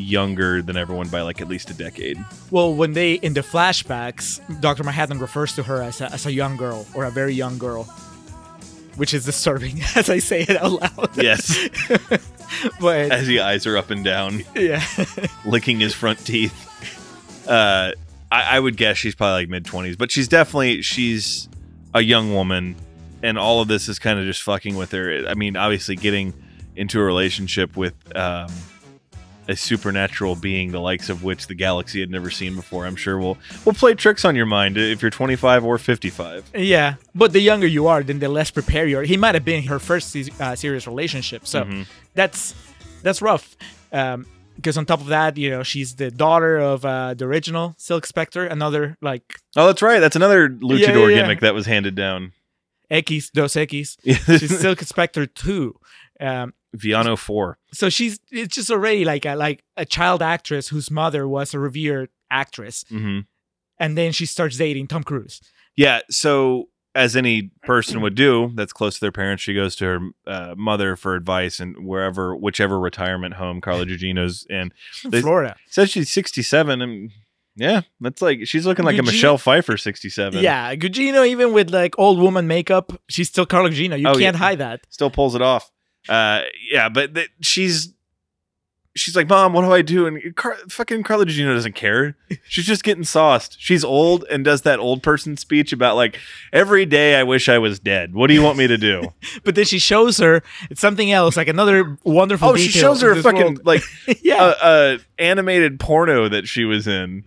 [0.00, 2.18] younger than everyone by like at least a decade.
[2.50, 4.82] well, when they in the flashbacks, Dr.
[4.84, 7.84] Manhattan refers to her as a, as a young girl or a very young girl,
[8.96, 11.16] which is disturbing as I say it out loud.
[11.16, 11.68] Yes,
[12.80, 14.42] but as the eyes are up and down.
[14.54, 14.84] yeah.
[15.44, 16.66] licking his front teeth.
[17.48, 17.92] Uh,
[18.32, 21.48] I, I would guess she's probably like mid twenties, but she's definitely she's
[21.94, 22.76] a young woman,
[23.22, 25.26] and all of this is kind of just fucking with her.
[25.28, 26.32] I mean, obviously, getting
[26.76, 28.48] into a relationship with um,
[29.50, 33.18] a supernatural being, the likes of which the galaxy had never seen before, I'm sure
[33.18, 36.50] will will play tricks on your mind if you're 25 or 55.
[36.54, 39.02] Yeah, but the younger you are, then the less prepared you are.
[39.02, 41.86] He might have been her first uh, serious relationship, so Mhm.
[42.14, 42.54] that's
[43.02, 43.56] that's rough.
[43.92, 47.74] Um, because on top of that, you know, she's the daughter of uh, the original
[47.78, 49.22] Silk Spectre, another like
[49.56, 50.00] Oh, that's right.
[50.00, 51.22] That's another luchador Yeah, yeah, yeah.
[51.22, 52.32] gimmick that was handed down.
[52.90, 53.96] X Dos X.
[54.04, 55.76] She's Silk Spectre too.
[56.20, 57.58] Um, Viano 4.
[57.72, 61.58] so she's it's just already like a like a child actress whose mother was a
[61.58, 63.20] revered actress, hmm
[63.78, 65.40] and then she starts dating Tom Cruise.
[65.74, 66.00] Yeah.
[66.10, 69.98] So, as any person would do that's close to their parents, she goes to her
[70.26, 74.72] uh, mother for advice and wherever, whichever retirement home Carla Gugino's in.
[75.08, 75.56] They- Florida.
[75.68, 76.82] Says she's 67.
[76.82, 77.10] And
[77.56, 80.42] yeah, that's like, she's looking like a Michelle Pfeiffer 67.
[80.42, 83.98] Yeah, Gugino, even with like old woman makeup, she's still Carla Gugino.
[83.98, 84.38] You Oh, can't yeah.
[84.38, 84.80] hide that.
[84.90, 85.70] Still pulls it off.
[86.08, 87.92] Uh, yeah, but th- she's
[88.96, 92.16] she's like, "Mom, what do I do?" And Car- fucking Carla Gugino doesn't care.
[92.44, 93.56] She's just getting sauced.
[93.60, 96.18] She's old and does that old person speech about like
[96.52, 98.14] every day I wish I was dead.
[98.14, 99.12] What do you want me to do?
[99.44, 102.48] But then she shows her it's something else, like another wonderful.
[102.50, 103.66] oh, she shows her a fucking world.
[103.66, 103.82] like
[104.22, 107.24] yeah, uh, uh, animated porno that she was in.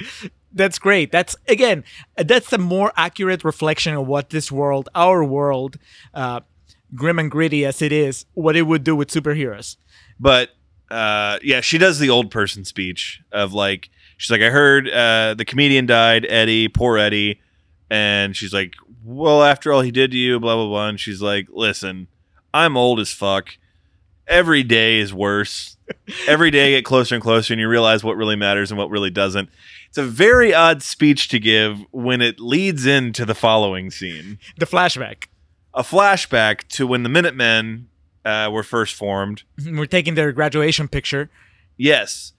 [0.54, 1.12] that's great.
[1.12, 1.84] That's again,
[2.18, 5.78] that's a more accurate reflection of what this world, our world,
[6.14, 6.42] uh,
[6.96, 9.78] grim and gritty as it is, what it would do with superheroes.
[10.20, 10.50] But
[10.90, 15.34] uh, yeah, she does the old person speech of like she's like, I heard uh,
[15.34, 17.42] the comedian died, Eddie, poor Eddie,
[17.90, 21.22] and she's like, well, after all he did to you, blah blah blah, and she's
[21.22, 22.08] like, listen,
[22.54, 23.58] I'm old as fuck.
[24.28, 25.76] Every day is worse.
[26.28, 28.90] Every day I get closer and closer, and you realize what really matters and what
[28.90, 29.50] really doesn't.
[29.90, 34.66] It's a very odd speech to give when it leads into the following scene The
[34.66, 35.26] flashback.
[35.74, 37.88] A flashback to when the Minutemen
[38.26, 39.44] uh, were first formed.
[39.66, 41.30] We're taking their graduation picture.
[41.78, 42.34] Yes.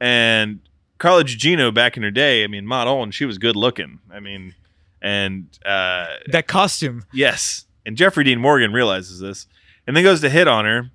[0.00, 0.60] And
[0.98, 3.98] Carla Gugino back in her day, I mean, Maud Olin, she was good looking.
[4.12, 4.54] I mean,
[5.02, 7.04] and uh, That costume.
[7.12, 7.64] yes.
[7.84, 9.46] And Jeffrey Dean Morgan realizes this
[9.86, 10.90] and then goes to hit on her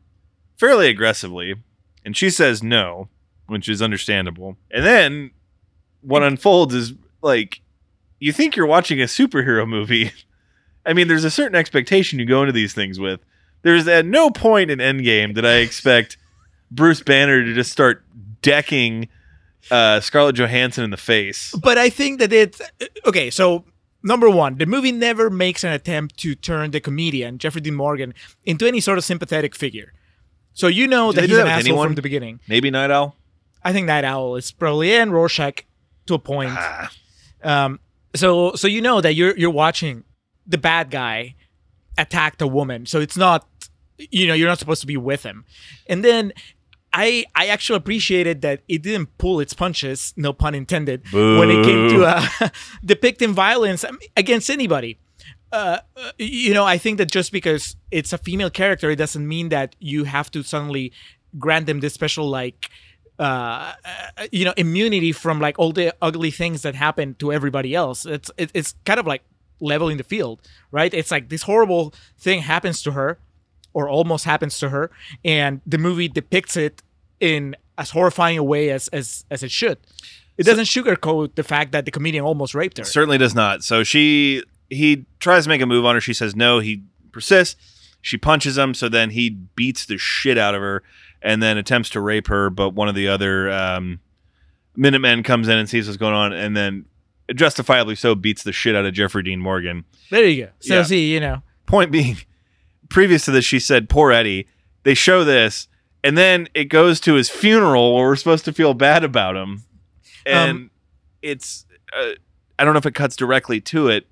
[0.58, 1.56] fairly aggressively.
[2.04, 3.08] And she says no,
[3.48, 4.58] which is understandable.
[4.72, 5.32] And then
[6.02, 7.62] what unfolds is like,
[8.20, 10.12] you think you're watching a superhero movie.
[10.86, 13.20] I mean, there's a certain expectation you go into these things with.
[13.64, 16.18] There's at no point in Endgame that I expect
[16.72, 18.04] Bruce Banner to just start
[18.42, 19.08] decking
[19.70, 21.54] uh, Scarlett Johansson in the face.
[21.62, 22.62] But I think that it's
[23.06, 23.30] okay.
[23.30, 23.66] So
[24.04, 28.14] number one, the movie never makes an attempt to turn the comedian Jeffrey Dean Morgan
[28.46, 29.94] into any sort of sympathetic figure.
[30.54, 31.88] So you know that he's do an asshole anyone?
[31.90, 32.40] from the beginning.
[32.48, 33.16] Maybe Night Owl.
[33.64, 35.66] I think Night Owl is probably and Rorschach
[36.08, 36.52] to a point.
[36.52, 36.92] Ah,
[37.44, 37.80] Um,
[38.16, 40.04] so so you know that you're you're watching
[40.46, 41.36] the bad guy
[41.98, 42.86] attacked a woman.
[42.86, 43.48] So it's not
[43.98, 45.46] you know you're not supposed to be with him.
[45.88, 46.34] And then
[46.94, 51.64] I I actually appreciated that it didn't pull its punches, no pun intended, when it
[51.64, 52.50] came to uh,
[52.86, 53.86] depicting violence
[54.18, 54.98] against anybody.
[55.52, 59.28] Uh, uh, you know, I think that just because it's a female character, it doesn't
[59.28, 60.94] mean that you have to suddenly
[61.38, 62.70] grant them this special like
[63.20, 67.76] uh, uh, you know immunity from like all the ugly things that happen to everybody
[67.76, 69.22] else it's it, it's kind of like
[69.62, 73.20] leveling the field right it's like this horrible thing happens to her
[73.74, 74.92] or almost happens to her
[75.24, 76.84] and the movie depicts it
[77.20, 79.78] in as horrifying a way as as as it should
[80.38, 83.64] it doesn't sugarcoat the fact that the comedian almost raped her certainly does not.
[83.64, 86.02] So she he tries to make a move on her.
[86.02, 86.60] She says no.
[86.60, 87.56] He persists.
[88.02, 88.74] She punches him.
[88.74, 90.82] So then he beats the shit out of her
[91.22, 92.50] and then attempts to rape her.
[92.50, 94.00] But one of the other um,
[94.76, 96.86] Minutemen comes in and sees what's going on, and then
[97.36, 99.86] justifiably so beats the shit out of Jeffrey Dean Morgan.
[100.10, 100.84] there you go so Yeah.
[100.84, 102.18] see you know Point being,
[102.90, 104.48] previous to this, she said, "Poor Eddie."
[104.84, 105.70] They show this,
[106.04, 109.64] and then it goes to his funeral where we're supposed to feel bad about him,
[110.26, 110.72] and Um,
[111.22, 111.66] it's.
[111.96, 112.14] Uh,
[112.60, 114.06] I don't know if it cuts directly to it.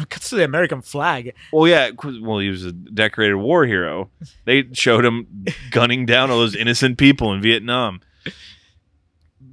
[0.00, 1.90] it cuts to the american flag Well, yeah.
[2.02, 4.08] Well, he was a decorated war hero.
[4.46, 8.00] They showed him gunning down all those innocent people in Vietnam.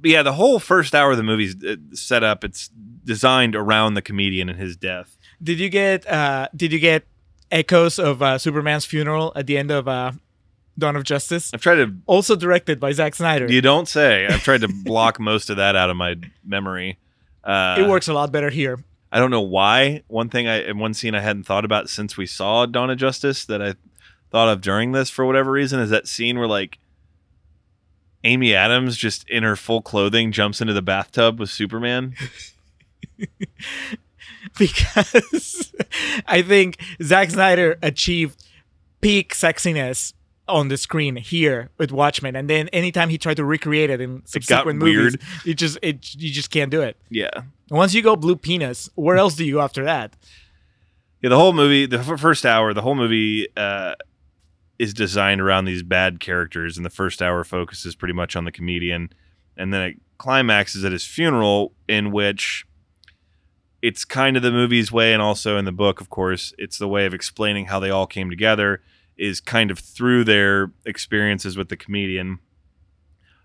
[0.02, 2.44] Yeah, the whole first hour of the movie's uh, set up.
[2.44, 2.68] It's
[3.04, 5.16] designed around the comedian and his death.
[5.42, 7.04] Did you get uh did you get
[7.50, 10.12] echoes of uh, Superman's funeral at the end of uh
[10.78, 11.50] Dawn of Justice?
[11.52, 11.94] I've tried to.
[12.06, 13.50] Also directed by Zack Snyder.
[13.50, 14.26] You don't say.
[14.26, 16.98] I've tried to block most of that out of my memory.
[17.42, 18.84] Uh, it works a lot better here.
[19.12, 20.02] I don't know why.
[20.06, 22.98] One thing I, in one scene I hadn't thought about since we saw Dawn of
[22.98, 23.74] Justice that I
[24.30, 26.78] thought of during this for whatever reason is that scene where like
[28.24, 32.14] Amy Adams just in her full clothing jumps into the bathtub with Superman.
[34.58, 35.72] Because
[36.26, 38.42] I think Zack Snyder achieved
[39.00, 40.14] peak sexiness
[40.48, 44.22] on the screen here with Watchmen, and then anytime he tried to recreate it in
[44.26, 45.20] subsequent movies, weird.
[45.46, 46.96] it just it you just can't do it.
[47.10, 47.28] Yeah.
[47.70, 50.16] Once you go blue penis, where else do you go after that?
[51.22, 53.94] Yeah, the whole movie, the f- first hour, the whole movie uh,
[54.80, 58.50] is designed around these bad characters, and the first hour focuses pretty much on the
[58.50, 59.12] comedian,
[59.54, 62.64] and then it climaxes at his funeral, in which
[63.82, 66.88] it's kind of the movie's way, and also in the book, of course, it's the
[66.88, 68.80] way of explaining how they all came together,
[69.18, 72.38] is kind of through their experiences with the comedian.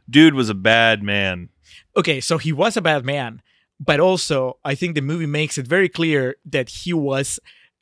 [0.10, 1.50] Dude was a bad man.
[1.98, 3.42] okay, so he was a bad man,
[3.78, 7.42] but also I think the movie makes it very clear that he was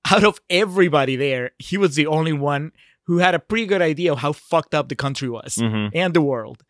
[0.09, 2.71] out of everybody there, he was the only one
[3.05, 5.89] who had a pretty good idea of how fucked up the country was Mhm.
[5.93, 6.63] and the world.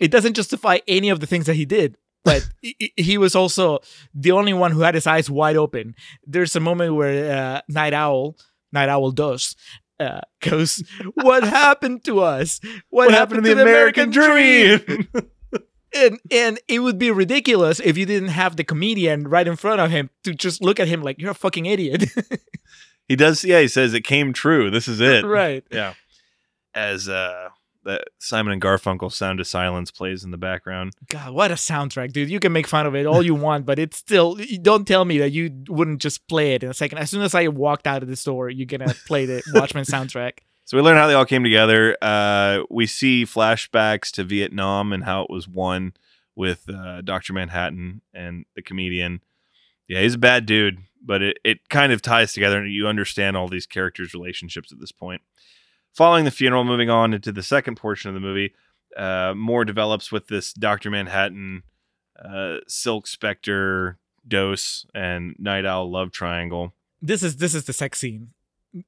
[0.00, 2.48] It doesn't justify any of the things that he did, but
[2.96, 3.80] he- was also
[4.14, 5.94] the only one who had his eyes wide open.
[6.26, 8.36] There's a moment where uh, Night Owl,
[8.72, 9.54] Night Owl does,
[10.00, 10.82] uh, goes,
[11.14, 12.60] "What happened to us?
[12.88, 14.80] What, What happened to the American dream?
[15.94, 19.80] and and it would be ridiculous if you didn't have the comedian right in front
[19.80, 22.04] of him to just look at him like you're a fucking idiot.
[23.10, 23.44] He does.
[23.44, 24.70] Yeah, he says it came true.
[24.70, 25.24] This is it.
[25.24, 25.64] right.
[25.68, 25.94] Yeah.
[26.76, 27.48] As uh,
[27.82, 30.92] the Simon and Garfunkel "Sound of Silence" plays in the background.
[31.08, 32.30] God, what a soundtrack, dude.
[32.30, 35.18] You can make fun of it all you want, but it's still don't tell me
[35.18, 36.98] that you wouldn't just play it in a second.
[36.98, 40.34] As soon as I walked out of the store, you're gonna play the Watchmen soundtrack.
[40.64, 41.96] So we learn how they all came together.
[42.00, 45.94] Uh, we see flashbacks to Vietnam and how it was won
[46.36, 49.20] with uh, Doctor Manhattan and the comedian.
[49.90, 53.36] Yeah, he's a bad dude, but it, it kind of ties together and you understand
[53.36, 55.20] all these characters' relationships at this point.
[55.92, 58.54] Following the funeral, moving on into the second portion of the movie,
[58.96, 61.64] uh, more develops with this Doctor Manhattan,
[62.24, 66.72] uh, Silk Spectre, Dose, and Night Owl love triangle.
[67.02, 68.28] This is this is the sex scene,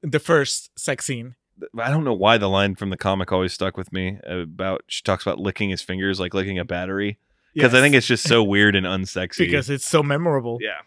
[0.01, 1.35] the first sex scene.
[1.77, 5.01] I don't know why the line from the comic always stuck with me about she
[5.03, 7.17] talks about licking his fingers like licking a battery
[7.53, 9.37] because I think it's just so weird and unsexy.
[9.39, 10.59] because it's so memorable.
[10.61, 10.79] yeah,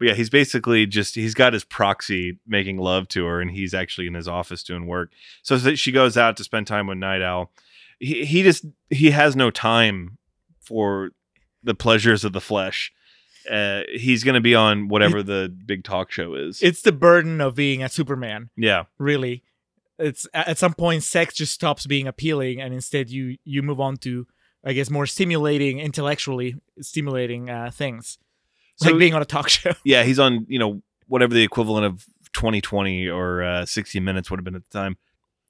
[0.00, 3.74] but yeah, he's basically just he's got his proxy making love to her, and he's
[3.74, 5.12] actually in his office doing work.
[5.42, 7.52] So she goes out to spend time with Night Owl.
[7.98, 10.16] He he just he has no time
[10.58, 11.10] for
[11.62, 12.92] the pleasures of the flesh.
[13.48, 16.62] Uh, he's going to be on whatever the big talk show is.
[16.62, 18.48] It's the burden of being a Superman.
[18.56, 19.44] yeah, really
[19.98, 23.98] it's at some point sex just stops being appealing and instead you you move on
[23.98, 24.26] to
[24.64, 28.16] i guess more stimulating intellectually stimulating uh, things
[28.80, 31.86] So- like being on a talk show yeah, he's on, you know, whatever the equivalent
[31.86, 34.96] of 2020 or uh, 60 minutes would have been at the time.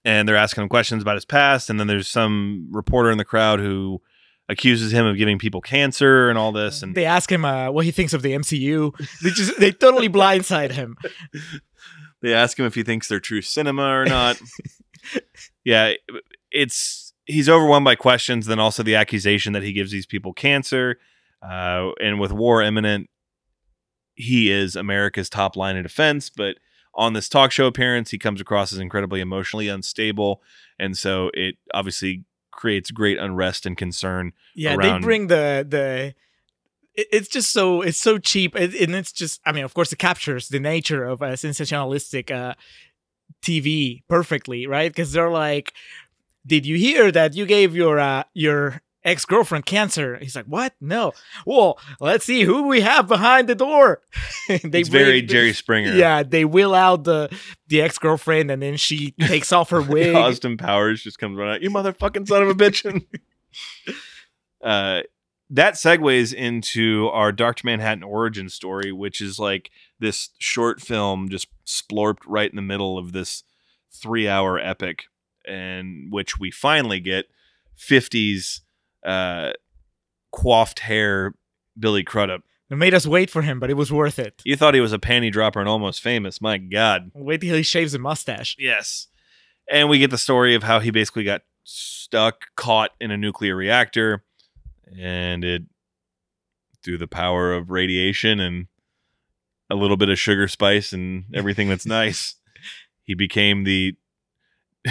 [0.04, 1.68] And they're asking him questions about his past.
[1.68, 4.00] And then there's some reporter in the crowd who
[4.48, 6.82] accuses him of giving people cancer and all this.
[6.82, 10.08] And they ask him uh, what he thinks of the mcu they just they totally
[10.18, 10.96] blindside him
[12.20, 14.40] they ask him if he thinks they're true cinema or not.
[15.64, 15.92] yeah,
[16.50, 20.98] it's he's overwhelmed by questions, then also the accusation that he gives these people cancer.
[21.42, 23.08] Uh, and with war imminent,
[24.20, 26.30] he is America's top line of defense.
[26.30, 26.56] But
[26.94, 30.42] on this talk show appearance, he comes across as incredibly emotionally unstable,
[30.78, 34.32] and so it obviously creates great unrest and concern.
[34.54, 36.14] yeah Around- they bring the the
[36.94, 40.48] it's just so it's so cheap and it's just i mean of course it captures
[40.48, 42.54] the nature of a sensationalistic uh
[43.42, 45.72] tv perfectly right because they're like
[46.44, 51.12] did you hear that you gave your uh your ex-girlfriend cancer he's like what no
[51.46, 54.02] well let's see who we have behind the door
[54.48, 55.92] they it's very Jerry Springer.
[55.92, 57.34] yeah they will out the
[57.68, 61.62] the ex-girlfriend and then she takes off her wig Austin Powers just comes running out.
[61.62, 62.84] You motherfucking son of a bitch.
[64.62, 65.00] uh,
[65.50, 67.62] that segues into our Dr.
[67.66, 72.98] Manhattan origin story, which is like this short film just splorped right in the middle
[72.98, 73.42] of this
[73.92, 75.04] three hour epic,
[75.46, 77.26] and which we finally get
[77.78, 78.60] 50s
[79.04, 79.52] uh,
[80.32, 81.34] coiffed hair
[81.78, 82.42] Billy Crudup.
[82.70, 84.92] it made us wait for him but it was worth it You thought he was
[84.92, 86.40] a panty dropper and almost famous.
[86.40, 87.10] My God.
[87.14, 89.08] wait till he shaves a mustache Yes.
[89.70, 93.54] And we get the story of how he basically got stuck, caught in a nuclear
[93.54, 94.24] reactor,
[94.98, 95.62] and it,
[96.82, 98.66] through the power of radiation and
[99.70, 102.34] a little bit of sugar spice and everything that's nice,
[103.04, 103.94] he became the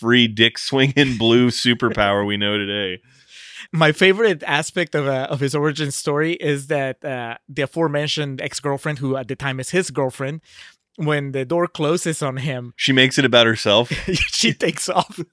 [0.00, 3.00] free dick swinging blue superpower we know today.
[3.72, 8.60] my favorite aspect of uh, of his origin story is that uh, the aforementioned ex
[8.60, 10.40] girlfriend, who at the time is his girlfriend,
[10.96, 13.88] when the door closes on him, She makes it about herself.
[14.12, 15.20] she takes off.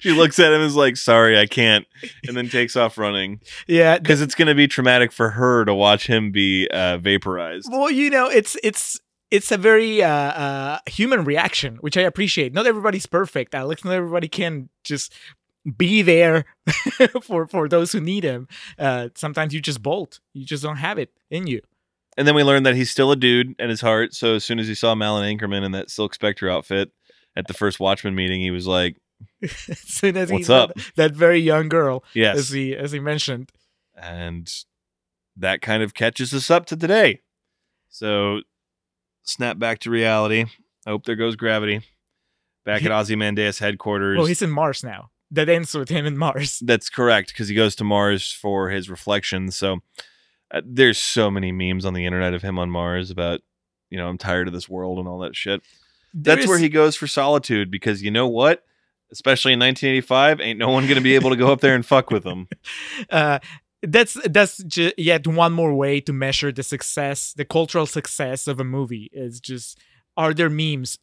[0.00, 1.86] She looks at him and is like, sorry, I can't.
[2.26, 3.40] And then takes off running.
[3.68, 3.98] Yeah.
[3.98, 7.68] Because it's going to be traumatic for her to watch him be uh, vaporized.
[7.70, 8.98] Well, you know, it's it's
[9.30, 12.52] it's a very uh, uh, human reaction, which I appreciate.
[12.52, 13.84] Not everybody's perfect, Alex.
[13.84, 15.14] Not everybody can just
[15.76, 16.44] be there
[17.22, 18.48] for for those who need him.
[18.78, 20.20] Uh, sometimes you just bolt.
[20.32, 21.60] You just don't have it in you.
[22.16, 24.14] And then we learned that he's still a dude at his heart.
[24.14, 26.90] So as soon as he saw Malin Akerman in that Silk Spectre outfit
[27.36, 28.96] at the first Watchmen meeting, he was like,
[29.42, 30.72] as soon as What's saw up?
[30.96, 32.50] that very young girl, as yes.
[32.50, 33.50] he as he mentioned.
[33.94, 34.50] And
[35.36, 37.20] that kind of catches us up to today.
[37.88, 38.40] So
[39.22, 40.44] snap back to reality.
[40.86, 41.82] I hope there goes gravity.
[42.64, 44.18] Back at Ozymandias headquarters.
[44.18, 45.10] Well, he's in Mars now.
[45.30, 46.58] That ends with him in Mars.
[46.64, 49.56] That's correct because he goes to Mars for his reflections.
[49.56, 49.80] So
[50.52, 53.40] uh, there's so many memes on the internet of him on Mars about,
[53.90, 55.62] you know, I'm tired of this world and all that shit.
[56.14, 58.62] That's There where is- he goes for solitude because you know what?
[59.12, 61.84] Especially in 1985, ain't no one going to be able to go up there and
[61.86, 62.48] fuck with him.
[63.10, 63.38] uh,
[63.82, 68.58] that's that's ju- yet one more way to measure the success, the cultural success of
[68.58, 69.08] a movie.
[69.12, 69.78] Is just
[70.16, 70.98] are there memes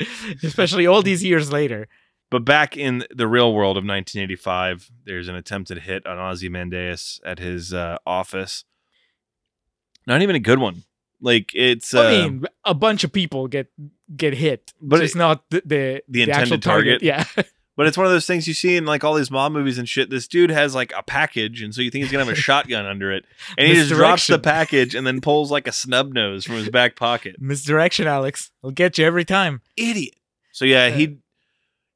[0.42, 1.88] especially all these years later.
[2.34, 7.20] But back in the real world of 1985, there's an attempted hit on Ozzy Ozymandias
[7.24, 8.64] at his uh, office.
[10.04, 10.82] Not even a good one.
[11.20, 11.94] Like it's.
[11.94, 13.68] Uh, I mean, a bunch of people get
[14.16, 17.04] get hit, But it's not the the, the intended target.
[17.04, 17.24] Yeah,
[17.76, 19.88] But it's one of those things you see in like all these mob movies and
[19.88, 20.10] shit.
[20.10, 22.84] This dude has like a package, and so you think he's gonna have a shotgun
[22.84, 23.26] under it,
[23.56, 26.68] and he just drops the package and then pulls like a snub nose from his
[26.68, 27.36] back pocket.
[27.40, 28.50] misdirection, Alex.
[28.64, 29.60] I'll get you every time.
[29.76, 30.16] Idiot.
[30.50, 30.96] So yeah, Yeah.
[30.96, 31.18] he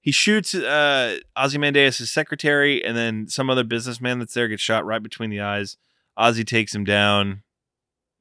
[0.09, 5.03] he shoots uh, Ozymandias' secretary, and then some other businessman that's there gets shot right
[5.03, 5.77] between the eyes.
[6.19, 7.43] Ozzy takes him down.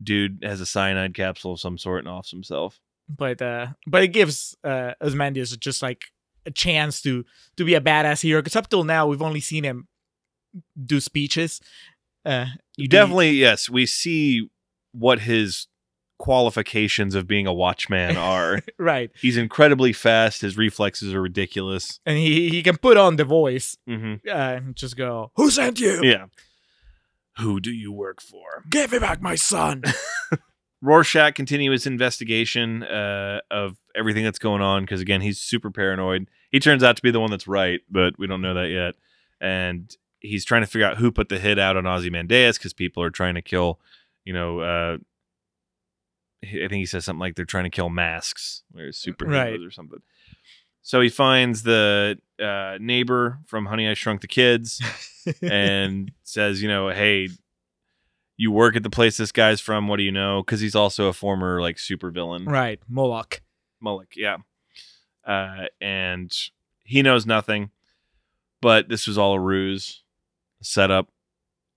[0.04, 2.82] Dude has a cyanide capsule of some sort and offs himself.
[3.08, 6.12] But uh, but it gives uh, Ozymandias just like
[6.46, 7.24] a chance to
[7.56, 8.42] to be a badass hero.
[8.42, 9.88] Because up till now, we've only seen him
[10.86, 11.62] do speeches.
[12.26, 14.50] Uh, You the- definitely yes, we see
[14.92, 15.68] what his
[16.18, 18.62] qualifications of being a watchman are.
[18.78, 20.42] right, He's incredibly fast.
[20.42, 22.00] His reflexes are ridiculous.
[22.06, 23.78] and he he can put on the voice.
[23.88, 26.02] hmm Uh, and just go, "Who sent you?
[26.04, 26.26] Yeah.
[27.40, 28.64] Who do you work for?
[28.70, 29.84] Give me back my son."
[30.82, 36.28] Rorschach continues investigation uh, of everything that's going on because again he's super paranoid.
[36.52, 38.94] He turns out to be the one that's right, but we don't know that yet.
[39.42, 43.02] And he's trying to figure out who put the hit out on Ozymandias because people
[43.04, 43.80] are trying to kill,
[44.24, 44.60] you know.
[44.60, 44.98] Uh,
[46.44, 49.60] I think he says something like they're trying to kill masks or superheroes Right.
[49.62, 50.00] or something.
[50.82, 54.82] So he finds the uh, neighbor from Honey I Shrunk the Kids
[55.42, 57.30] and says, you know, hey,
[58.38, 59.88] you work at the place this guy's from.
[59.88, 60.44] What do you know?
[60.44, 63.42] Because he's also a former like supervillain, right, Moloch.
[63.82, 64.38] Moloch, Yeah,
[65.26, 66.32] uh, and
[66.84, 67.72] he knows nothing.
[68.62, 70.04] But this was all a ruse,
[70.62, 71.10] set up.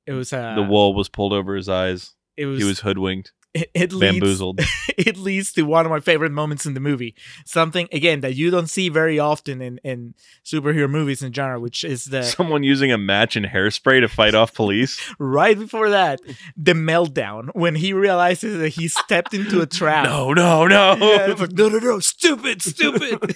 [0.06, 2.14] It was uh, the wool was pulled over his eyes.
[2.36, 4.40] It was He was hoodwinked, it, it leads
[4.96, 7.14] it leads to one of my favorite moments in the movie.
[7.44, 11.82] Something again that you don't see very often in in superhero movies in genre, which
[11.84, 15.00] is the Someone using a match and hairspray to fight off police.
[15.18, 16.20] right before that
[16.56, 20.04] the meltdown when he realizes that he stepped into a trap.
[20.04, 20.96] No, no, no.
[21.00, 23.34] Yeah, like, no, no, no, stupid, stupid.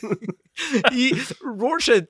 [0.93, 2.05] he Rorschach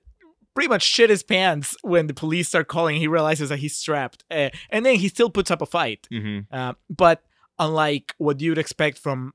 [0.55, 2.97] pretty much shit his pants when the police start calling.
[2.97, 6.07] He realizes that he's strapped, uh, and then he still puts up a fight.
[6.11, 7.23] hmm Uh, but
[7.59, 9.33] unlike what you'd expect from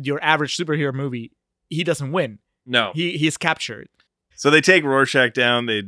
[0.00, 1.32] your average superhero movie,
[1.68, 2.38] he doesn't win.
[2.66, 2.92] No.
[2.94, 3.88] He he's captured.
[4.36, 5.66] So they take Rorschach down.
[5.66, 5.80] They,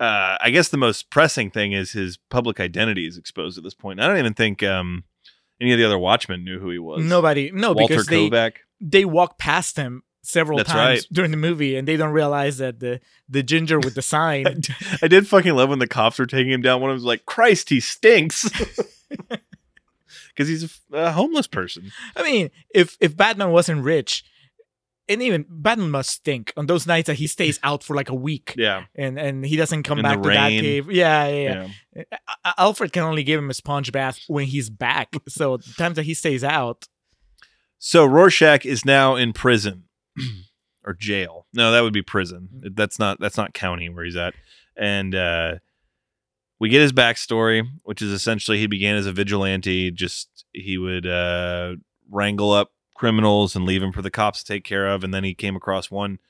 [0.00, 3.74] uh, I guess the most pressing thing is his public identity is exposed at this
[3.74, 4.00] point.
[4.00, 5.04] I don't even think um,
[5.60, 7.04] any of the other Watchmen knew who he was.
[7.04, 8.52] Nobody, no, Walter because they Kovac.
[8.80, 11.06] they walk past him several That's times right.
[11.12, 14.62] during the movie, and they don't realize that the the ginger with the sign.
[15.02, 16.80] I did fucking love when the cops were taking him down.
[16.80, 18.48] One of them was like, "Christ, he stinks,"
[20.34, 21.90] because he's a f- a, homeless person.
[22.16, 24.24] I mean, if if Batman wasn't rich.
[25.08, 28.14] And even Batman must stink on those nights that he stays out for like a
[28.14, 30.90] week, Yeah, and and he doesn't come In back to that cave.
[30.90, 31.66] Yeah, yeah,
[31.96, 32.04] yeah.
[32.14, 32.52] yeah.
[32.56, 35.12] Alfred can only give him a sponge bath when he's back.
[35.28, 36.86] So the times that he stays out,
[37.78, 39.84] So Rorschach is now in prison
[40.84, 41.46] or jail.
[41.52, 42.48] No, that would be prison.
[42.74, 44.34] That's not that's not county where he's at.
[44.76, 45.56] And uh
[46.62, 49.90] we get his backstory, which is essentially he began as a vigilante.
[49.90, 51.74] Just he would uh
[52.08, 55.02] wrangle up criminals and leave them for the cops to take care of.
[55.02, 56.20] And then he came across one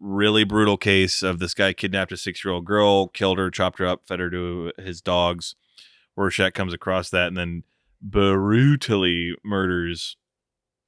[0.00, 3.78] really brutal case of this guy kidnapped a six year old girl, killed her, chopped
[3.78, 5.54] her up, fed her to his dogs.
[6.16, 7.62] Rorschach comes across that and then
[8.00, 10.16] brutally murders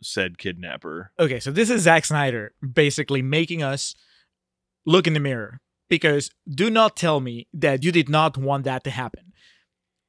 [0.03, 1.13] said kidnapper.
[1.19, 3.95] Okay, so this is Zack Snyder basically making us
[4.87, 5.61] look in the mirror
[5.91, 9.33] because do not tell me that you did not want that to happen.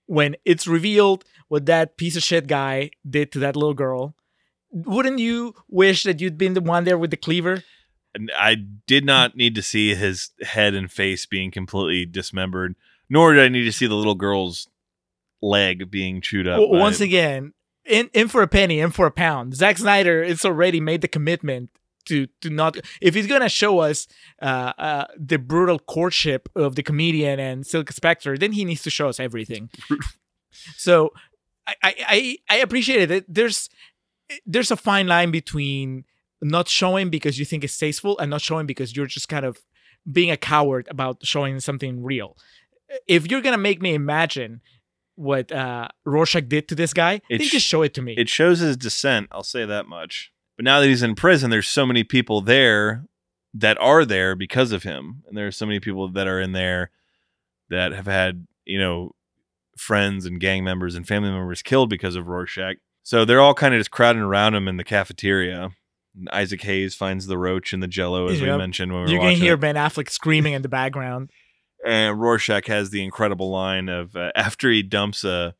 [0.06, 4.16] When it's revealed what that piece of shit guy did to that little girl,
[4.70, 7.64] wouldn't you wish that you'd been the one there with the cleaver?
[8.38, 8.56] I
[8.88, 12.76] did not need to see his head and face being completely dismembered,
[13.10, 14.68] nor did I need to see the little girl's
[15.42, 16.60] leg being chewed up.
[16.62, 17.54] Once again,
[17.86, 19.56] in in for a penny, in for a pound.
[19.56, 21.70] Zack Snyder it's already made the commitment
[22.06, 24.08] to to not if he's gonna show us
[24.42, 28.90] uh, uh, the brutal courtship of the comedian and Silk Spectre, then he needs to
[28.90, 29.70] show us everything.
[30.78, 31.12] so
[31.68, 33.26] I, I I I appreciate it.
[33.34, 33.70] There's
[34.46, 36.06] there's a fine line between
[36.42, 39.60] not showing because you think it's tasteful and not showing because you're just kind of
[40.12, 42.36] being a coward about showing something real.
[43.08, 44.62] If you're gonna make me imagine
[45.16, 48.16] what uh, Rorschach did to this guy, It then sh- just show it to me.
[48.18, 49.28] it shows his descent.
[49.32, 50.32] I'll say that much.
[50.58, 53.06] But now that he's in prison, there's so many people there
[53.54, 56.52] that are there because of him, and there are so many people that are in
[56.52, 56.92] there
[57.70, 59.12] that have had you know
[59.78, 62.78] friends and gang members and family members killed because of Rorschach.
[63.04, 65.72] So they're all kind of just crowding around him in the cafeteria,
[66.32, 69.20] Isaac Hayes finds the roach in the Jello, as we mentioned when we were You
[69.20, 69.60] can hear it.
[69.60, 71.32] Ben Affleck screaming in the background.
[71.86, 75.56] And Rorschach has the incredible line of uh, after he dumps a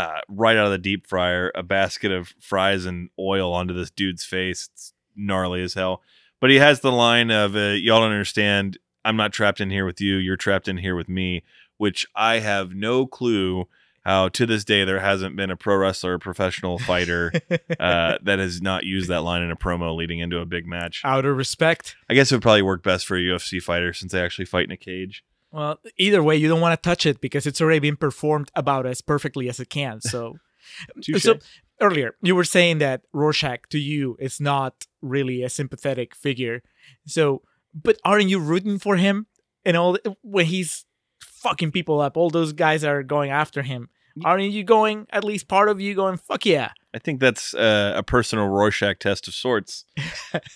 [0.00, 3.90] uh, right out of the deep fryer a basket of fries and oil onto this
[3.90, 4.70] dude's face.
[4.72, 6.02] It's gnarly as hell.
[6.40, 8.78] But he has the line of uh, y'all don't understand.
[9.04, 10.16] I'm not trapped in here with you.
[10.16, 11.42] You're trapped in here with me.
[11.76, 13.66] Which I have no clue
[14.02, 17.32] how to this day there hasn't been a pro wrestler, professional fighter
[17.78, 21.02] uh, that has not used that line in a promo leading into a big match.
[21.04, 21.96] Out of respect.
[22.08, 24.64] I guess it would probably work best for a UFC fighter since they actually fight
[24.64, 25.24] in a cage.
[25.52, 28.86] Well, either way, you don't want to touch it because it's already been performed about
[28.86, 30.00] as perfectly as it can.
[30.00, 30.36] So,
[31.18, 31.38] so
[31.80, 36.62] earlier you were saying that Rorschach to you is not really a sympathetic figure.
[37.06, 37.42] So,
[37.74, 39.26] but aren't you rooting for him?
[39.64, 40.84] And all when he's
[41.20, 43.88] fucking people up, all those guys are going after him.
[44.24, 45.06] Aren't you going?
[45.10, 46.16] At least part of you going?
[46.16, 46.70] Fuck yeah!
[46.94, 49.84] I think that's uh, a personal Rorschach test of sorts.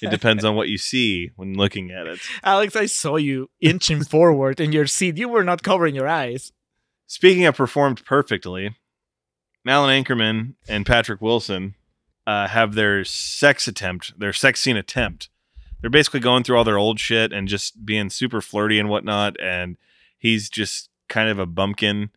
[0.03, 2.21] It depends on what you see when looking at it.
[2.43, 5.17] Alex, I saw you inching forward in your seat.
[5.17, 6.53] You were not covering your eyes.
[7.07, 8.77] Speaking of performed perfectly,
[9.65, 11.75] Malin Akerman and Patrick Wilson
[12.27, 15.29] uh, have their sex attempt, their sex scene attempt.
[15.81, 19.39] They're basically going through all their old shit and just being super flirty and whatnot.
[19.41, 19.77] And
[20.19, 22.11] he's just kind of a bumpkin.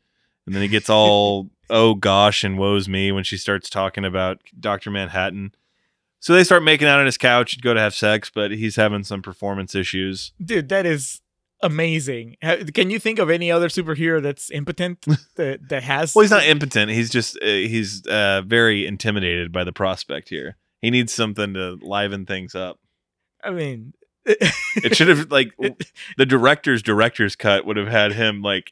[0.48, 4.42] And then he gets all, oh gosh, and woes me when she starts talking about
[4.60, 4.90] Dr.
[4.90, 5.54] Manhattan.
[6.20, 8.76] So they start making out on his couch and go to have sex, but he's
[8.76, 10.32] having some performance issues.
[10.44, 11.22] Dude, that is
[11.62, 12.38] amazing.
[12.74, 16.16] Can you think of any other superhero that's impotent that, that has?
[16.16, 16.92] Well, he's not impotent.
[16.92, 20.58] He's just uh, he's uh, very intimidated by the prospect here.
[20.82, 22.80] He needs something to liven things up.
[23.44, 23.94] I mean,
[24.28, 25.54] It should have like
[26.18, 28.72] the director's director's cut would have had him like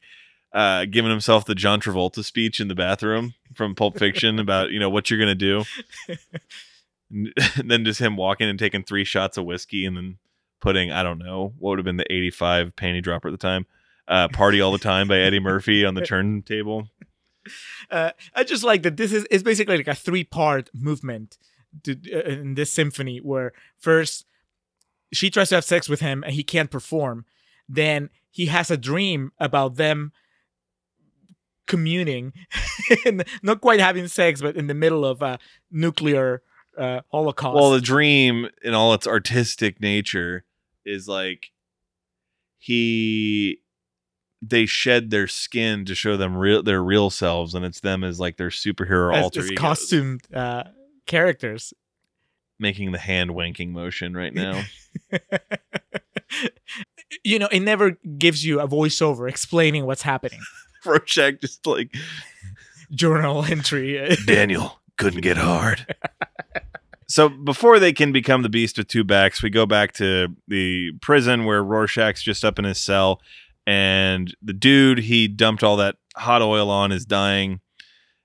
[0.55, 4.79] uh, giving himself the John Travolta speech in the bathroom from Pulp Fiction about you
[4.79, 5.63] know what you're gonna do,
[7.11, 10.17] and then just him walking and taking three shots of whiskey and then
[10.61, 13.65] putting I don't know what would have been the 85 panty dropper at the time.
[14.07, 16.87] Uh, Party all the time by Eddie Murphy on the turntable.
[17.91, 18.95] uh, I just like that.
[18.95, 21.37] This is it's basically like a three part movement
[21.83, 24.25] to, uh, in this symphony, where first
[25.11, 27.25] she tries to have sex with him and he can't perform.
[27.67, 30.13] Then he has a dream about them
[31.67, 32.33] communing,
[33.05, 35.39] and not quite having sex, but in the middle of a
[35.71, 36.41] nuclear
[36.77, 37.55] uh, holocaust.
[37.55, 40.43] Well, the dream in all its artistic nature
[40.85, 41.51] is like
[42.57, 43.59] he
[44.41, 48.19] they shed their skin to show them real their real selves, and it's them as
[48.19, 50.63] like their superhero as, alter as egos, costumed uh,
[51.05, 51.73] characters.
[52.59, 54.61] making the hand wanking motion right now.
[57.23, 60.41] you know, it never gives you a voiceover explaining what's happening.
[60.85, 61.93] Rorschach just like
[62.91, 64.15] Journal entry.
[64.25, 65.95] Daniel couldn't get hard.
[67.07, 70.91] so before they can become the beast with two backs, we go back to the
[71.01, 73.21] prison where Rorschach's just up in his cell,
[73.67, 77.59] and the dude he dumped all that hot oil on is dying.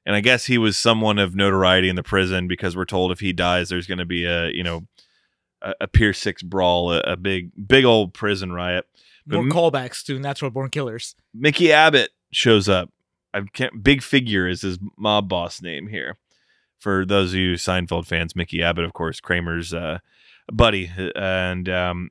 [0.07, 3.21] And I guess he was someone of notoriety in the prison because we're told if
[3.21, 4.87] he dies, there's going to be a you know
[5.63, 8.87] a, a Pier Six brawl, a, a big big old prison riot.
[9.27, 11.15] More callbacks to Natural Born Killers.
[11.33, 12.91] Mickey Abbott shows up.
[13.33, 13.83] I can't.
[13.83, 16.17] Big figure is his mob boss name here.
[16.79, 19.99] For those of you Seinfeld fans, Mickey Abbott, of course, Kramer's uh,
[20.51, 22.11] buddy, and um,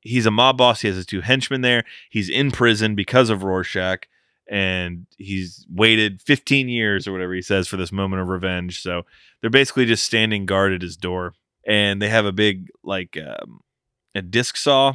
[0.00, 0.80] he's a mob boss.
[0.80, 1.84] He has his two henchmen there.
[2.10, 4.08] He's in prison because of Rorschach,
[4.48, 8.82] and he's waited 15 years or whatever he says for this moment of revenge.
[8.82, 9.02] So
[9.40, 11.34] they're basically just standing guard at his door,
[11.66, 13.60] and they have a big like um,
[14.14, 14.94] a disc saw,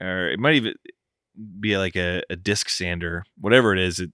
[0.00, 0.74] or it might even
[1.60, 4.00] be like a, a disc sander, whatever it is.
[4.00, 4.12] It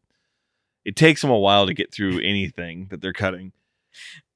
[0.84, 3.52] it takes them a while to get through anything that they're cutting.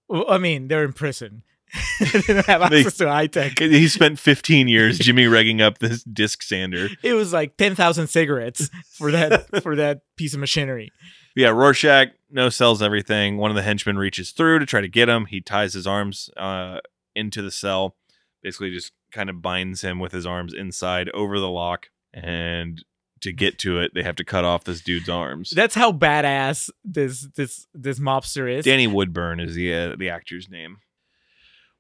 [0.08, 1.42] Well, I mean, they're in prison.
[2.00, 3.52] they don't have They- access to high tech.
[3.58, 6.88] He spent 15 years Jimmy rigging up this disc sander.
[7.02, 8.68] It was like ten thousand cigarettes
[8.98, 10.92] for that for that piece of machinery.
[11.34, 13.38] Yeah, Rorschach no sells everything.
[13.38, 15.26] One of the henchmen reaches through to try to get him.
[15.26, 16.80] He ties his arms uh,
[17.14, 17.96] into the cell,
[18.42, 21.88] basically just kind of binds him with his arms inside over the lock.
[22.14, 22.84] And
[23.22, 25.50] to get to it, they have to cut off this dude's arms.
[25.50, 28.64] That's how badass this this this mobster is.
[28.64, 30.78] Danny Woodburn is the uh, the actor's name.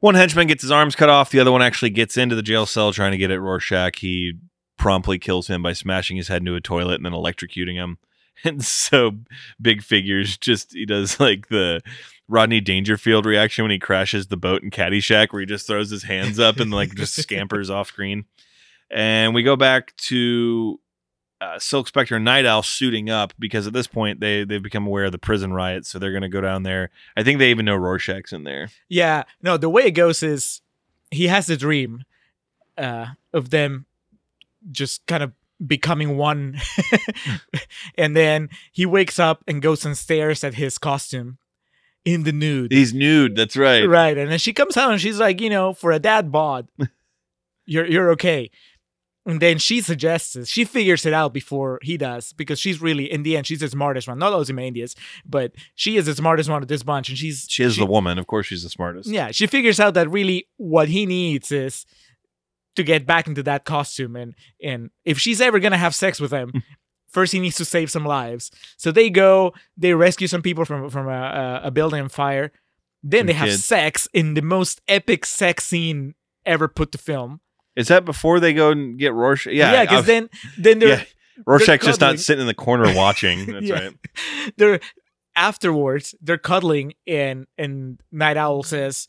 [0.00, 1.30] One henchman gets his arms cut off.
[1.30, 3.98] The other one actually gets into the jail cell trying to get at Rorschach.
[4.00, 4.34] He
[4.76, 7.98] promptly kills him by smashing his head into a toilet and then electrocuting him.
[8.44, 9.18] And so
[9.60, 11.80] big figures just he does like the
[12.28, 16.02] Rodney Dangerfield reaction when he crashes the boat in Caddyshack, where he just throws his
[16.02, 18.24] hands up and like just scampers off screen.
[18.92, 20.78] And we go back to
[21.40, 24.86] uh, Silk Spectre and Night Owl suiting up because at this point they they've become
[24.86, 26.90] aware of the prison riots, so they're going to go down there.
[27.16, 28.68] I think they even know Rorschach's in there.
[28.88, 30.60] Yeah, no, the way it goes is
[31.10, 32.04] he has a dream
[32.78, 33.86] uh, of them
[34.70, 35.32] just kind of
[35.64, 36.60] becoming one.
[37.96, 41.38] and then he wakes up and goes and stares at his costume
[42.04, 42.72] in the nude.
[42.72, 43.36] He's nude.
[43.36, 43.88] That's right.
[43.88, 44.16] Right.
[44.16, 46.68] And then she comes out and she's like, you know, for a dad bod,
[47.66, 48.50] you're you're okay.
[49.24, 50.48] And then she suggests.
[50.48, 53.68] She figures it out before he does because she's really, in the end, she's the
[53.68, 54.18] smartest one.
[54.18, 57.08] Not Ozymandias, but she is the smartest one of this bunch.
[57.08, 58.18] And she's She is the woman.
[58.18, 59.08] Of course, she's the smartest.
[59.08, 61.86] yeah, she figures out that really what he needs is
[62.74, 66.32] to get back into that costume, and and if she's ever gonna have sex with
[66.32, 66.58] him, hmm.
[67.08, 68.50] first he needs to save some lives.
[68.76, 72.52] So they go, they rescue some people from from a, a, building on fire.
[73.02, 76.14] Then Some they have sex in the most epic sex scene
[76.46, 77.40] ever put to film.
[77.76, 79.52] Is that before they go and get Rorschach?
[79.52, 79.72] Yeah.
[79.72, 81.04] Yeah, because then then they're yeah.
[81.46, 83.46] Rorschach's just not sitting in the corner watching.
[83.46, 83.74] That's Yeah.
[83.80, 83.94] right.
[84.56, 84.80] they're
[85.34, 89.08] afterwards they're cuddling and and Night Owl says,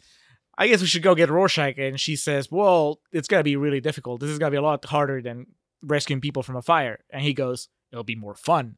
[0.58, 3.82] I guess we should go get Rorschach and she says, Well, it's gonna be really
[3.82, 4.22] difficult.
[4.22, 5.48] This is gonna be a lot harder than
[5.82, 7.00] rescuing people from a fire.
[7.10, 8.78] And he goes, It'll be more fun.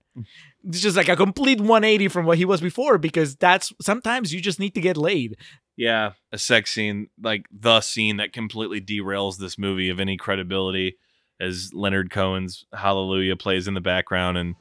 [0.68, 4.42] It's just like a complete 180 from what he was before because that's sometimes you
[4.42, 5.38] just need to get laid.
[5.78, 10.98] Yeah, a sex scene like the scene that completely derails this movie of any credibility,
[11.40, 14.56] as Leonard Cohen's "Hallelujah" plays in the background, and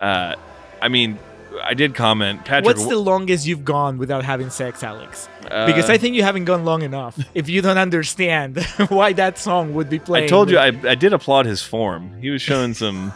[0.00, 0.36] uh,
[0.80, 1.18] I mean,
[1.62, 2.66] I did comment, Patrick.
[2.66, 5.28] What's the longest you've gone without having sex, Alex?
[5.50, 9.38] uh, Because I think you haven't gone long enough if you don't understand why that
[9.38, 10.24] song would be playing.
[10.24, 12.20] I told you I, I did applaud his form.
[12.20, 13.12] He was showing some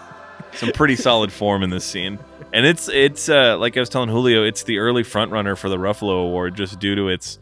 [0.54, 2.18] some pretty solid form in this scene.
[2.52, 5.68] And it's it's uh, like I was telling Julio, it's the early front runner for
[5.68, 7.38] the Ruffalo Award just due to its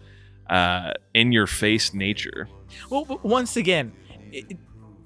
[0.50, 2.48] uh, in your face nature.
[2.90, 3.92] Well, once again,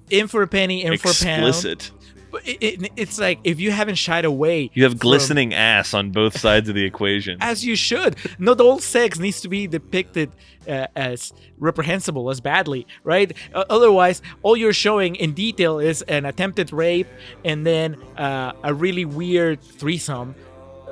[0.09, 1.47] in for a penny, in for a pound.
[1.47, 1.91] Explicit.
[2.31, 5.95] But it, it- it's like if you haven't shied away, You have from- glistening ass
[5.95, 7.39] on both sides of the equation.
[7.43, 8.17] as you should.
[8.39, 10.31] Not all sex needs to be depicted
[10.69, 13.33] uh, as reprehensible, as badly, right?
[13.55, 17.09] Uh, otherwise, all you're showing in detail is an attempted rape
[17.45, 20.35] and then uh, a really weird threesome.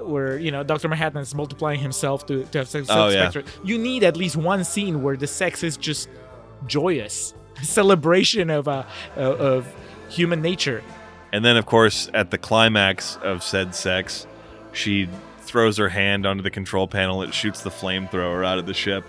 [0.00, 3.30] Where you know Doctor Manhattan is multiplying himself to, to have sex Oh, yeah.
[3.64, 6.08] You need at least one scene where the sex is just
[6.66, 8.84] joyous, celebration of uh,
[9.16, 9.66] of
[10.08, 10.82] human nature.
[11.32, 14.26] And then, of course, at the climax of said sex,
[14.72, 15.08] she
[15.40, 17.22] throws her hand onto the control panel.
[17.22, 19.04] It shoots the flamethrower out of the ship.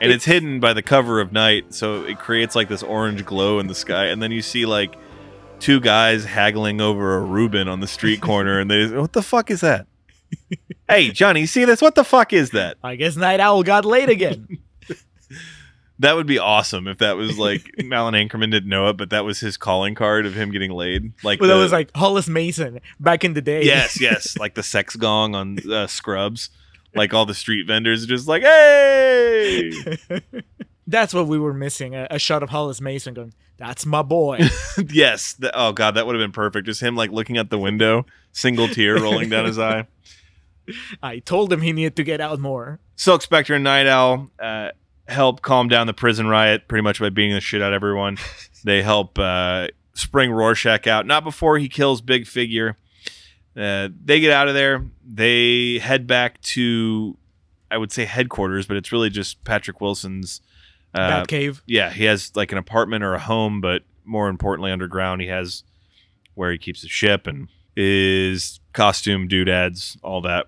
[0.00, 3.58] And it's hidden by the cover of night, so it creates like this orange glow
[3.58, 4.06] in the sky.
[4.06, 4.94] And then you see like
[5.58, 9.50] two guys haggling over a Reuben on the street corner, and they, what the fuck
[9.50, 9.86] is that?
[10.88, 11.82] hey, Johnny, you see this?
[11.82, 12.76] What the fuck is that?
[12.82, 14.58] I guess Night Owl got laid again.
[16.00, 19.24] That would be awesome if that was like Malin Akerman didn't know it, but that
[19.24, 21.12] was his calling card of him getting laid.
[21.24, 23.64] Like, But that was like Hollis Mason back in the day.
[23.64, 26.50] yes, yes, like the sex gong on uh, Scrubs.
[26.94, 29.72] Like all the street vendors just like, hey,
[30.86, 31.94] That's what we were missing.
[31.94, 34.38] A, a shot of Hollis Mason going, That's my boy.
[34.88, 35.34] yes.
[35.34, 36.64] th- oh god, that would have been perfect.
[36.66, 39.86] Just him like looking at the window, single tear rolling down his eye.
[41.02, 42.78] I told him he needed to get out more.
[42.96, 44.70] Silk Spectre and Night Owl uh,
[45.08, 48.18] help calm down the prison riot pretty much by beating the shit out of everyone.
[48.64, 52.76] they help uh, spring Rorschach out, not before he kills Big Figure.
[53.56, 54.84] Uh, they get out of there.
[55.04, 57.16] They head back to,
[57.70, 60.40] I would say headquarters, but it's really just Patrick Wilson's.
[60.94, 61.60] Uh, Batcave.
[61.66, 65.64] yeah, he has like an apartment or a home, but more importantly, underground, he has
[66.34, 70.46] where he keeps his ship and his costume, doodads, all that.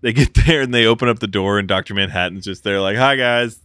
[0.00, 2.96] They get there and they open up the door, and Doctor Manhattan's just there, like,
[2.96, 3.58] "Hi guys,"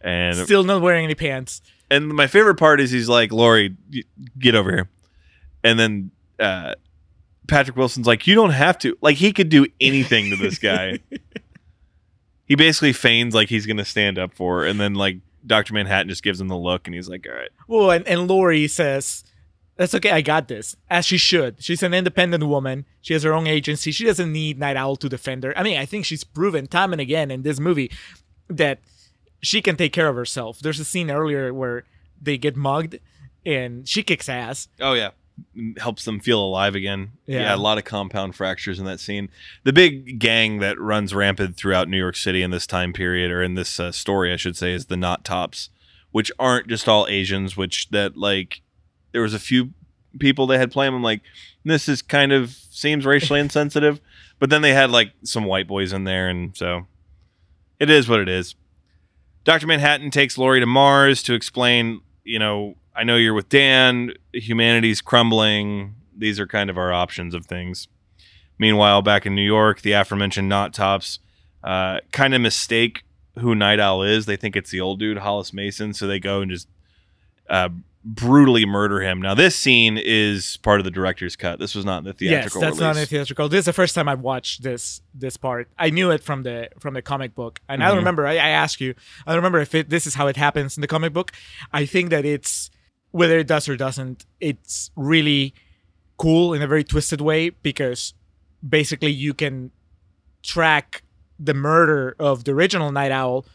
[0.00, 1.60] and Still not wearing any pants.
[1.90, 3.76] and my favorite part is he's like, "Laurie,
[4.38, 4.88] get over here,"
[5.64, 6.74] and then uh,
[7.48, 11.00] Patrick Wilson's like, "You don't have to." Like he could do anything to this guy.
[12.46, 16.08] he basically feigns like he's gonna stand up for, her, and then like Doctor Manhattan
[16.08, 19.24] just gives him the look, and he's like, "All right." Well, and, and Laurie says,
[19.76, 20.76] That's okay, I got this.
[20.88, 21.62] As she should.
[21.62, 22.84] She's an independent woman.
[23.02, 23.90] She has her own agency.
[23.90, 25.56] She doesn't need Night Owl to defend her.
[25.58, 27.90] I mean, I think she's proven time and again in this movie
[28.48, 28.78] that
[29.40, 30.60] she can take care of herself.
[30.60, 31.84] There's a scene earlier where
[32.20, 32.98] they get mugged
[33.44, 34.68] and she kicks ass.
[34.80, 35.10] Oh yeah,
[35.78, 37.12] helps them feel alive again.
[37.26, 37.40] Yeah.
[37.40, 37.54] Yeah.
[37.54, 39.28] a lot of compound fractures in that scene.
[39.64, 43.42] The big gang that runs rampant throughout New York City in this time period, or
[43.42, 45.70] in this uh, story, I should say, is the Knot Tops,
[46.12, 47.56] which aren't just all Asians.
[47.56, 48.62] Which that like
[49.14, 49.70] there was a few
[50.18, 50.96] people they had play them.
[50.96, 51.22] I'm like,
[51.64, 54.00] this is kind of seems racially insensitive,
[54.38, 56.86] but then they had like some white boys in there, and so
[57.80, 58.56] it is what it is.
[59.44, 59.66] Dr.
[59.66, 65.00] Manhattan takes Laurie to Mars to explain, you know, I know you're with Dan, humanity's
[65.00, 65.94] crumbling.
[66.16, 67.88] These are kind of our options of things.
[68.58, 71.18] Meanwhile, back in New York, the aforementioned Knot Tops
[71.62, 73.04] uh, kind of mistake
[73.38, 74.26] who Night Owl is.
[74.26, 75.92] They think it's the old dude, Hollis Mason.
[75.92, 76.68] So they go and just
[77.50, 77.68] uh,
[78.04, 79.20] brutally murder him.
[79.22, 81.58] Now, this scene is part of the director's cut.
[81.58, 83.08] This was not in the yes, theatrical that's not a release.
[83.08, 83.48] theatrical.
[83.48, 85.68] This is the first time I've watched this this part.
[85.78, 87.88] I knew it from the from the comic book, and I Mhm.
[87.90, 88.26] don't remember.
[88.26, 88.94] I, I asked you.
[89.26, 91.32] I don't remember if it, this is how it happens in the comic book.
[91.72, 92.70] I think that it's
[93.10, 94.26] whether it does or doesn't.
[94.40, 95.54] It's really
[96.18, 98.12] cool in a very twisted way because
[98.66, 99.70] basically you can
[100.42, 101.02] track
[101.38, 103.46] the murder of the original Night Owl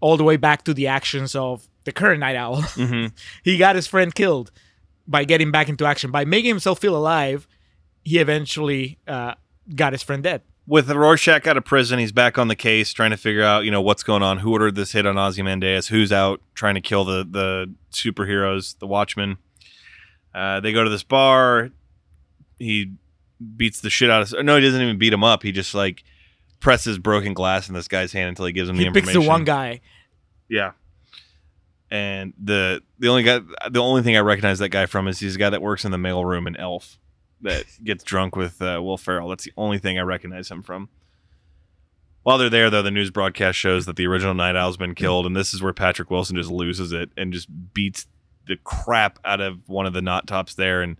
[0.00, 2.56] all the way back to the actions of the current Night Owl.
[2.62, 3.12] Mhm.
[3.42, 4.50] he got his friend killed
[5.06, 7.46] by getting back into action by making himself feel alive
[8.04, 9.34] he eventually uh,
[9.74, 13.10] got his friend dead With Rorschach out of prison, he's back on the case, trying
[13.10, 14.38] to figure out, you know, what's going on.
[14.38, 15.88] Who ordered this hit on Ozymandias?
[15.88, 19.38] Who's out trying to kill the the superheroes, the Watchmen?
[20.34, 21.70] Uh, they go to this bar.
[22.58, 22.92] He
[23.56, 24.44] beats the shit out of.
[24.44, 25.42] No, he doesn't even beat him up.
[25.42, 26.04] He just like
[26.60, 29.22] presses broken glass in this guy's hand until he gives him he the picks information.
[29.22, 29.80] the one guy
[30.48, 30.72] Yeah.
[31.92, 33.40] And the the only guy
[33.70, 35.90] the only thing I recognize that guy from is he's the guy that works in
[35.90, 36.98] the mail room in Elf
[37.42, 39.28] that gets drunk with uh, Will Ferrell.
[39.28, 40.88] That's the only thing I recognize him from.
[42.22, 45.26] While they're there, though, the news broadcast shows that the original Night Owl's been killed,
[45.26, 48.06] and this is where Patrick Wilson just loses it and just beats
[48.46, 50.80] the crap out of one of the knot tops there.
[50.80, 50.96] And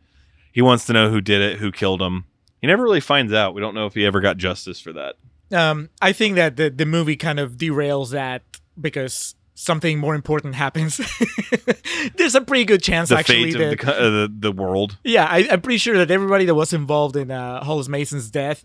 [0.52, 2.26] he wants to know who did it, who killed him.
[2.60, 3.54] He never really finds out.
[3.54, 5.14] We don't know if he ever got justice for that.
[5.56, 8.42] um, i think that the, the movie kind of derails that
[8.80, 11.00] because something more important happens
[12.16, 14.98] there's a pretty good chance The actually fate that of the, uh, the the world.
[15.04, 18.64] yeah I, i'm pretty sure that everybody that was involved in uh, hollis mason's death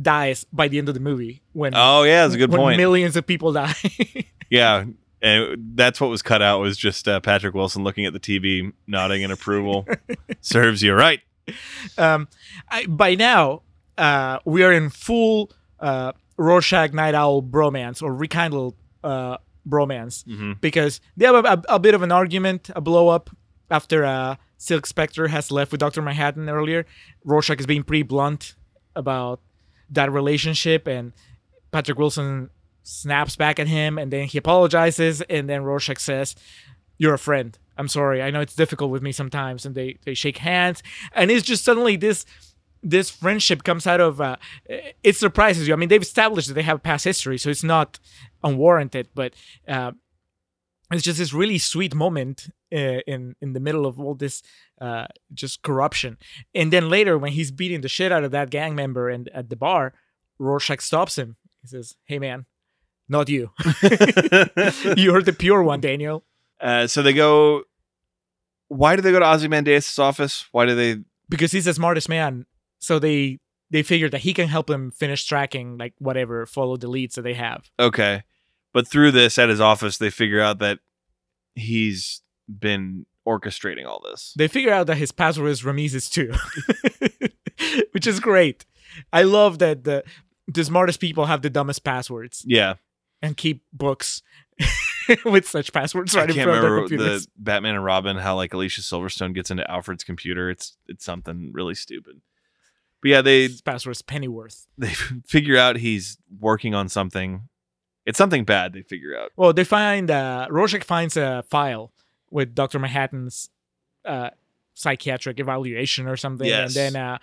[0.00, 2.76] dies by the end of the movie when Oh yeah, that's a good when point.
[2.78, 3.74] millions of people die
[4.50, 4.84] Yeah,
[5.22, 8.72] and that's what was cut out was just uh, Patrick Wilson looking at the TV,
[8.88, 9.86] nodding in approval.
[10.40, 11.20] Serves you right.
[11.98, 12.26] um,
[12.68, 13.62] I, by now,
[13.98, 18.74] uh, we are in full uh, Rorschach Night Owl bromance or rekindled
[19.04, 19.36] uh,
[19.68, 23.30] bromance hmm because they have a, a, a bit of an argument, a blow up
[23.70, 26.86] after uh, Silk Spectre has left with Doctor Manhattan earlier.
[27.24, 28.54] Rorschach is being pretty blunt
[28.96, 29.40] about
[29.90, 31.12] that relationship, and
[31.70, 32.50] Patrick Wilson
[32.82, 36.34] snaps back at him, and then he apologizes, and then Rorschach says,
[36.98, 37.56] "You're a friend.
[37.76, 38.22] I'm sorry.
[38.22, 40.82] I know it's difficult with me sometimes." And they they shake hands,
[41.12, 42.24] and it's just suddenly this
[42.82, 44.36] this friendship comes out of uh,
[45.02, 45.74] it surprises you.
[45.74, 47.98] I mean, they've established that they have past history, so it's not
[48.42, 49.34] unwarranted, but
[49.68, 49.92] uh,
[50.90, 54.42] it's just this really sweet moment uh, in in the middle of all this
[54.80, 56.16] uh, just corruption.
[56.54, 59.50] And then later, when he's beating the shit out of that gang member and at
[59.50, 59.92] the bar,
[60.38, 61.36] Rorschach stops him.
[61.60, 62.46] He says, "Hey, man,
[63.08, 63.50] not you.
[64.96, 66.24] You're the pure one, Daniel."
[66.60, 67.64] Uh, so they go.
[68.68, 70.46] Why do they go to Ozymandias' office?
[70.52, 71.02] Why do they?
[71.30, 72.44] because he's the smartest man.
[72.80, 73.38] So they
[73.70, 77.22] they figured that he can help them finish tracking like whatever follow the leads that
[77.22, 77.70] they have.
[77.78, 78.24] Okay,
[78.72, 80.80] but through this at his office, they figure out that
[81.54, 84.34] he's been orchestrating all this.
[84.36, 86.32] They figure out that his password is Rameses too,
[87.92, 88.64] which is great.
[89.12, 90.04] I love that the
[90.48, 92.74] the smartest people have the dumbest passwords Yeah,
[93.22, 94.22] and keep books
[95.24, 97.26] with such passwords right I in can't front of their remember computers.
[97.26, 100.50] the Batman and Robin how like Alicia Silverstone gets into Alfred's computer.
[100.50, 102.20] It's it's something really stupid.
[103.02, 104.66] But yeah, they His password's Pennyworth.
[104.78, 104.92] they
[105.26, 107.48] figure out he's working on something.
[108.06, 108.72] It's something bad.
[108.72, 109.30] They figure out.
[109.36, 111.92] Well, they find uh, Rorschach finds a file
[112.30, 113.50] with Doctor Manhattan's
[114.04, 114.30] uh,
[114.74, 116.74] psychiatric evaluation or something, Yes.
[116.76, 117.18] and then uh,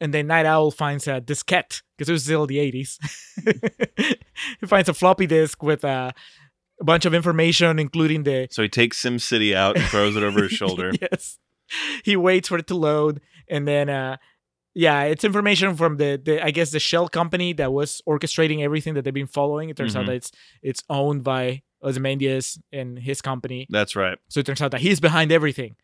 [0.00, 2.98] and then Night Owl finds a diskette because it was still the eighties.
[4.60, 6.12] he finds a floppy disk with uh,
[6.80, 10.22] a bunch of information, including the So he takes Sim City out and throws it
[10.22, 10.92] over his shoulder.
[11.00, 11.38] yes,
[12.04, 14.16] he waits for it to load, and then uh,
[14.74, 18.94] yeah, it's information from the, the I guess the shell company that was orchestrating everything
[18.94, 19.68] that they've been following.
[19.68, 20.06] It turns out Mhm.
[20.06, 23.66] that it's it's owned by Ozymandias and his company.
[23.70, 24.18] That's right.
[24.28, 25.76] So it turns out that he's behind everything.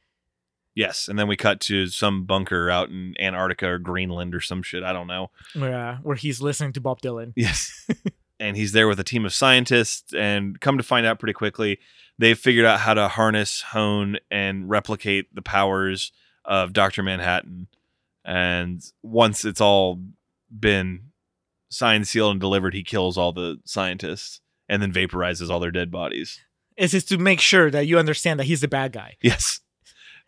[0.74, 4.62] Yes, and then we cut to some bunker out in Antarctica or Greenland or some
[4.62, 4.84] shit.
[4.84, 5.30] I don't know.
[5.60, 7.32] Uh, where he's listening to Bob Dylan.
[7.34, 7.88] Yes.
[8.40, 11.80] and he's there with a team of scientists, and come to find out pretty quickly,
[12.16, 16.12] they've figured out how to harness, hone, and replicate the powers
[16.44, 17.02] of Dr.
[17.02, 17.66] Manhattan.
[18.28, 20.02] And once it's all
[20.50, 21.12] been
[21.70, 25.90] signed, sealed, and delivered, he kills all the scientists and then vaporizes all their dead
[25.90, 26.38] bodies.
[26.76, 29.16] It's just to make sure that you understand that he's the bad guy.
[29.22, 29.60] Yes.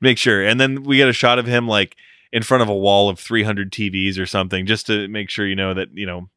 [0.00, 0.42] Make sure.
[0.42, 1.94] And then we get a shot of him like
[2.32, 5.54] in front of a wall of 300 TVs or something just to make sure you
[5.54, 6.30] know that, you know,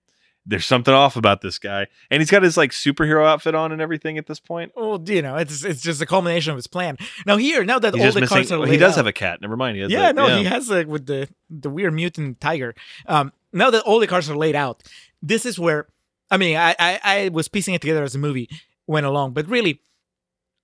[0.45, 1.87] there's something off about this guy.
[2.11, 4.71] And he's got his like superhero outfit on and everything at this point.
[4.75, 6.97] Well, you know, it's it's just a culmination of his plan.
[7.25, 9.41] Now here, now that He's all the cards are he does out- have a cat.
[9.41, 9.75] Never mind.
[9.77, 12.75] He has yeah, a- no, he has like with the the weird mutant tiger.
[13.05, 14.83] Um, now that all the cards are laid out,
[15.21, 15.87] this is where
[16.29, 18.49] I mean, I, I I was piecing it together as the movie
[18.87, 19.79] went along, but really,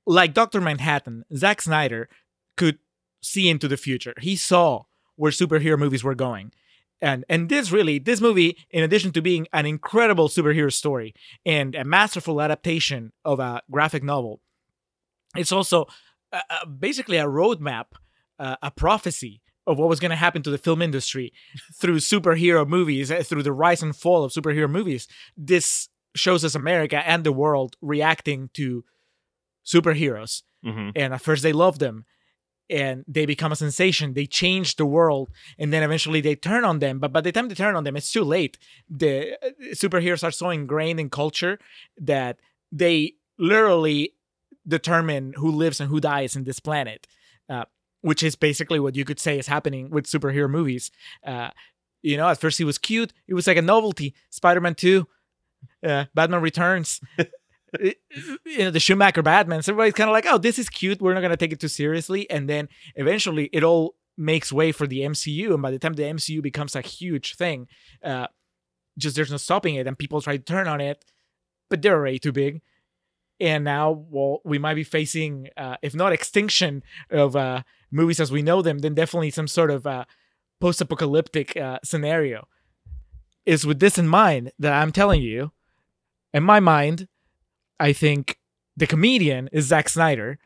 [0.05, 2.09] like Doctor Manhattan, Zack Snyder
[2.57, 2.79] could
[3.21, 4.13] see into the future.
[4.19, 4.83] He saw
[5.15, 6.51] where superhero movies were going.
[7.01, 11.13] And and this really this movie in addition to being an incredible superhero story
[11.45, 14.41] and a masterful adaptation of a graphic novel
[15.35, 15.85] it's also
[16.33, 17.85] uh, basically a roadmap
[18.37, 21.31] uh, a prophecy of what was going to happen to the film industry
[21.75, 25.07] through superhero movies uh, through the rise and fall of superhero movies.
[25.37, 28.83] This shows us america and the world reacting to
[29.65, 32.03] superheroes hmm and at first they love them
[32.69, 34.13] and they become a sensation.
[34.13, 36.99] They change the world and then eventually they turn on them.
[36.99, 38.57] But by the time they turn on them it's too late.
[38.89, 41.59] The uh, superheroes are so ingrained in culture
[41.97, 42.37] that
[42.71, 44.13] they literally
[44.67, 47.07] determine who lives and who dies in this planet
[47.49, 47.65] uh,
[48.01, 50.91] which is basically what you could say is happening with superhero movies.
[51.25, 51.49] Uh,
[52.01, 53.11] you know at first he was cute.
[53.27, 54.15] It was like a novelty.
[54.29, 55.07] Spider-man 2
[55.85, 57.01] uh, batman returns
[57.81, 59.59] you know the Schumacher Batman.
[59.59, 61.01] Everybody's kind of like, oh, this is cute.
[61.01, 62.29] We're not gonna take it too seriously.
[62.29, 65.53] And then eventually, it all makes way for the MCU.
[65.53, 67.67] And by the time the MCU becomes a huge thing,
[68.03, 68.27] uh,
[68.97, 71.05] just there's no stopping it, and people try to turn on it,
[71.69, 72.61] but they're already too big.
[73.39, 78.31] And now, well, we might be facing, uh, if not extinction of uh, movies as
[78.31, 80.03] we know them, then definitely some sort of uh,
[80.59, 82.47] post-apocalyptic uh, scenario.
[83.45, 85.53] Is with this in mind that I'm telling you,
[86.33, 87.07] in my mind,
[87.79, 88.37] I think
[88.75, 90.39] the comedian is Zack Snyder.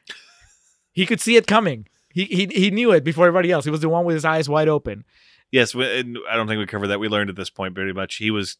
[0.91, 1.87] He could see it coming.
[2.09, 3.65] He, he he knew it before everybody else.
[3.65, 5.03] He was the one with his eyes wide open.
[5.51, 6.99] Yes, we, and I don't think we covered that.
[6.99, 8.15] We learned at this point pretty much.
[8.15, 8.57] He was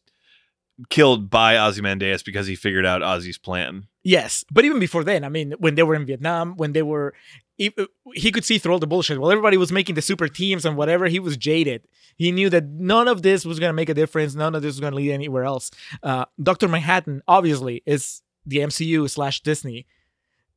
[0.90, 3.86] killed by Ozymandias because he figured out Ozzy's plan.
[4.02, 7.14] Yes, but even before then, I mean, when they were in Vietnam, when they were,
[7.56, 7.74] he,
[8.14, 9.18] he could see through all the bullshit.
[9.18, 11.86] While everybody was making the super teams and whatever, he was jaded.
[12.16, 14.34] He knew that none of this was going to make a difference.
[14.34, 15.70] None of this was going to lead anywhere else.
[16.02, 19.86] Uh, Doctor Manhattan, obviously, is the MCU slash Disney,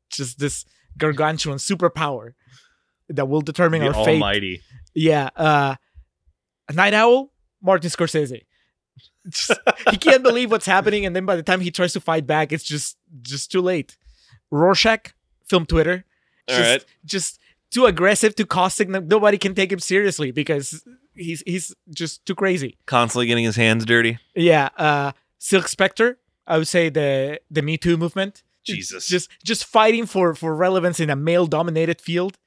[0.10, 0.66] just this
[0.98, 2.34] gargantuan superpower
[3.10, 4.14] that will determine The our fate.
[4.22, 4.62] Almighty.
[4.94, 5.30] Yeah.
[5.36, 5.76] Uh
[6.74, 7.32] Night Owl,
[7.62, 8.42] Martin Scorsese.
[9.30, 9.60] Just-
[9.92, 12.52] he can't believe what's happening, and then by the time he tries to fight back,
[12.52, 13.98] it's just just too late.
[14.52, 15.14] Rorschach,
[15.46, 16.06] film Twitter.
[16.50, 16.86] Just, right.
[17.06, 17.40] just
[17.72, 18.88] too aggressive, too caustic.
[18.90, 20.84] Nobody can take him seriously because
[21.14, 22.78] he's he's just too crazy.
[22.86, 24.18] Constantly getting his hands dirty.
[24.36, 24.70] Yeah.
[24.78, 26.18] Uh Silk Spectre,
[26.48, 28.44] I would say the the Me Too movement.
[28.66, 29.08] Jesus.
[29.08, 32.38] Just just fighting for for relevance in a male dominated field.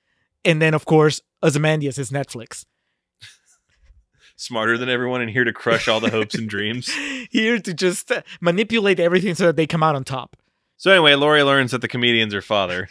[0.45, 2.65] And then of course Ozymandias is Netflix.
[4.37, 6.91] Smarter than everyone and here to crush all the hopes and dreams.
[7.31, 10.37] here to just uh, manipulate everything so that they come out on top.
[10.79, 12.89] So anyway, Laurie learns that the comedian's her father.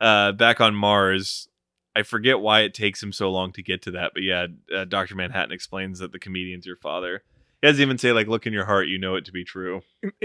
[0.00, 1.48] Uh, back on Mars,
[1.96, 4.84] I forget why it takes him so long to get to that, but yeah, uh,
[4.84, 7.22] Doctor Manhattan explains that the comedian's your father.
[7.62, 9.82] He doesn't even say like, "Look in your heart, you know it to be true,"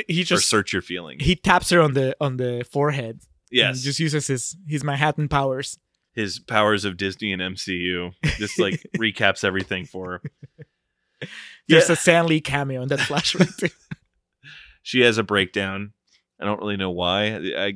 [0.07, 1.23] He or just search your feelings.
[1.23, 3.15] he taps her on the on the forehead.
[3.15, 3.21] and
[3.51, 5.77] yes, just uses his his Manhattan powers.
[6.13, 10.21] his powers of Disney and MCU just like recaps everything for her.
[11.67, 11.93] There's Yeah.
[11.93, 12.99] a Stan Lee cameo in that
[13.59, 13.67] too.
[14.81, 15.93] She has a breakdown.
[16.41, 17.35] I don't really know why.
[17.35, 17.73] I,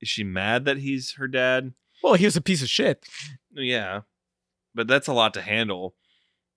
[0.00, 1.72] is she mad that he's her dad?
[2.02, 3.04] well, he was a piece of shit.
[3.52, 4.02] Yeah,
[4.74, 5.94] but that's a lot to handle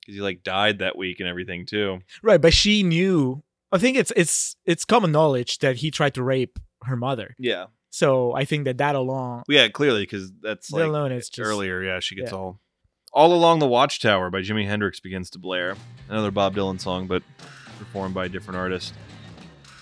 [0.01, 1.99] because he like died that week and everything too.
[2.21, 3.43] Right, but she knew.
[3.71, 7.35] I think it's it's it's common knowledge that he tried to rape her mother.
[7.39, 11.47] Yeah, So I think that that alone, yeah, clearly because that's like alone is just
[11.47, 11.81] earlier.
[11.81, 12.37] Yeah, she gets yeah.
[12.37, 12.59] all
[13.13, 15.75] all along the Watchtower by Jimi Hendrix begins to blare.
[16.09, 17.23] Another Bob Dylan song, but
[17.79, 18.93] performed by a different artist,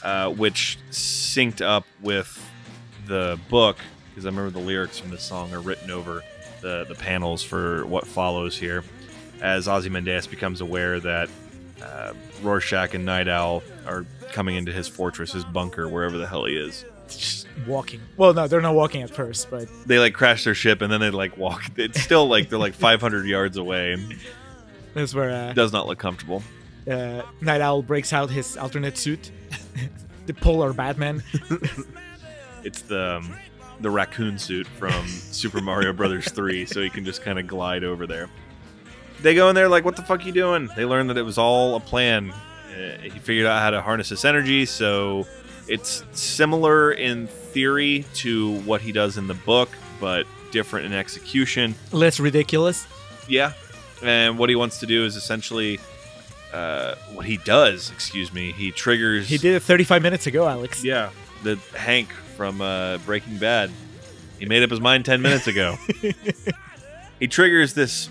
[0.03, 2.45] uh, which synced up with
[3.07, 3.77] the book
[4.09, 6.23] because I remember the lyrics from this song are written over
[6.61, 8.83] the the panels for what follows here.
[9.41, 11.29] As Ozymandias becomes aware that
[11.81, 16.45] uh, Rorschach and Night Owl are coming into his fortress, his bunker, wherever the hell
[16.45, 16.83] he is.
[17.07, 18.01] just walking.
[18.17, 20.99] Well, no, they're not walking at first, but they like crash their ship and then
[20.99, 21.63] they like walk.
[21.77, 24.15] It's still like they're like 500 yards away and
[24.93, 26.43] that's where it uh, does not look comfortable.
[26.89, 29.31] uh, Night Owl breaks out his alternate suit,
[30.25, 31.23] the polar Batman.
[32.63, 33.33] It's the um,
[33.79, 37.85] the raccoon suit from Super Mario Brothers 3, so he can just kind of glide
[37.85, 38.29] over there.
[39.21, 41.37] They go in there like, "What the fuck you doing?" They learn that it was
[41.37, 42.31] all a plan.
[42.31, 45.27] Uh, he figured out how to harness this energy, so
[45.67, 51.75] it's similar in theory to what he does in the book, but different in execution.
[51.91, 52.87] Less ridiculous.
[53.27, 53.53] Yeah.
[54.01, 55.79] And what he wants to do is essentially
[56.53, 60.83] uh, what he does, excuse me, he triggers He did it 35 minutes ago, Alex.
[60.83, 61.11] Yeah,
[61.43, 63.71] the Hank from uh, Breaking Bad.
[64.39, 65.77] He made up his mind 10 minutes ago.
[67.19, 68.09] he triggers this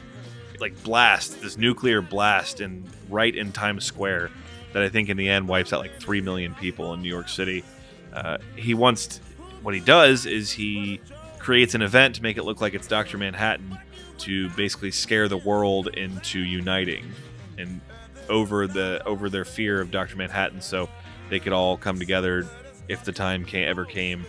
[0.60, 4.30] like blast, this nuclear blast in right in Times Square
[4.72, 7.28] that I think in the end wipes out like three million people in New York
[7.28, 7.64] City.
[8.12, 9.20] Uh, he wants
[9.62, 11.00] what he does is he
[11.38, 13.78] creates an event to make it look like it's Doctor Manhattan
[14.18, 17.10] to basically scare the world into uniting
[17.56, 17.80] and
[18.28, 20.88] over the over their fear of Doctor Manhattan, so
[21.30, 22.46] they could all come together
[22.88, 24.24] if the time came, ever came.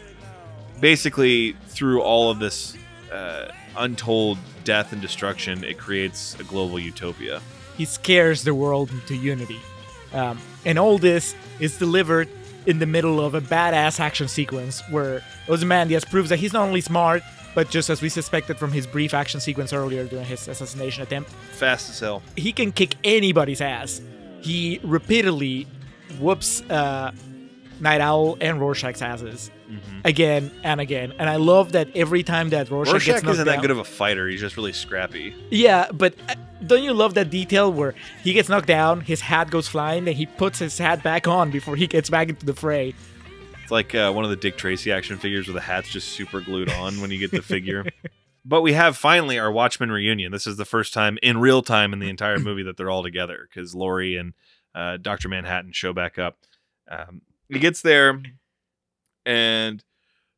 [0.79, 2.77] Basically, through all of this
[3.11, 4.37] uh, untold
[4.69, 7.41] death and destruction, it creates a global utopia.
[7.75, 9.59] He scares the world into unity.
[10.13, 12.29] Um, and all this is delivered
[12.67, 16.81] in the middle of a badass action sequence where Ozymandias proves that he's not only
[16.81, 17.23] smart,
[17.55, 21.31] but just as we suspected from his brief action sequence earlier during his assassination attempt,
[21.53, 22.21] Fast as hell.
[22.35, 24.01] he can kick anybody's ass.
[24.41, 25.65] He repeatedly
[26.19, 27.11] whoops uh,
[27.79, 29.51] Night Owl and Rorschach's asses
[30.03, 31.13] again and again.
[31.19, 33.77] And I love that every time that Rorschach, gets knocked isn't down, that good of
[33.77, 34.27] a fighter.
[34.27, 35.35] He's just really scrappy.
[35.49, 39.49] Yeah, but uh, don't you love that detail where he gets knocked down, his hat
[39.49, 42.53] goes flying, and he puts his hat back on before he gets back into the
[42.53, 42.93] fray?
[43.61, 46.41] It's like uh, one of the Dick Tracy action figures where the hat's just super
[46.41, 47.85] glued on when you get the figure.
[48.45, 50.31] But we have finally our Watchmen reunion.
[50.31, 53.03] This is the first time in real time in the entire movie that they're all
[53.03, 54.33] together because Laurie and
[54.73, 55.29] uh, Dr.
[55.29, 56.37] Manhattan show back up.
[56.89, 58.21] Um, he gets there,
[59.25, 59.83] and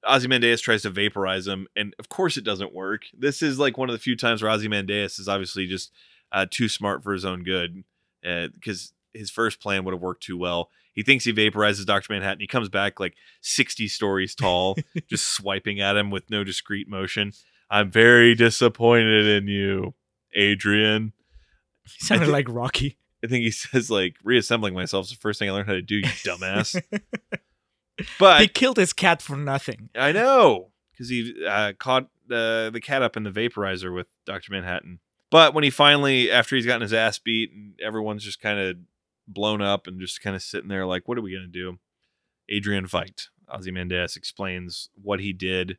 [0.07, 3.03] Ozymandias tries to vaporize him, and of course it doesn't work.
[3.17, 5.91] This is like one of the few times where Ozymandias is obviously just
[6.31, 7.83] uh, too smart for his own good
[8.21, 10.69] because his first plan would have worked too well.
[10.93, 12.11] He thinks he vaporizes Dr.
[12.11, 12.41] Manhattan.
[12.41, 14.75] He comes back like 60 stories tall,
[15.09, 17.31] just swiping at him with no discrete motion.
[17.69, 19.93] I'm very disappointed in you,
[20.33, 21.13] Adrian.
[21.83, 22.97] He sounded thi- like Rocky.
[23.23, 25.81] I think he says like reassembling myself is the first thing I learned how to
[25.81, 26.81] do, you dumbass.
[28.19, 29.89] but he killed his cat for nothing.
[29.95, 34.51] I know because he uh, caught uh, the cat up in the vaporizer with Doctor
[34.51, 34.99] Manhattan.
[35.29, 38.75] But when he finally, after he's gotten his ass beat and everyone's just kind of
[39.27, 41.79] blown up and just kind of sitting there, like, what are we gonna do?
[42.49, 45.77] Adrian Veidt, Ozymandias explains what he did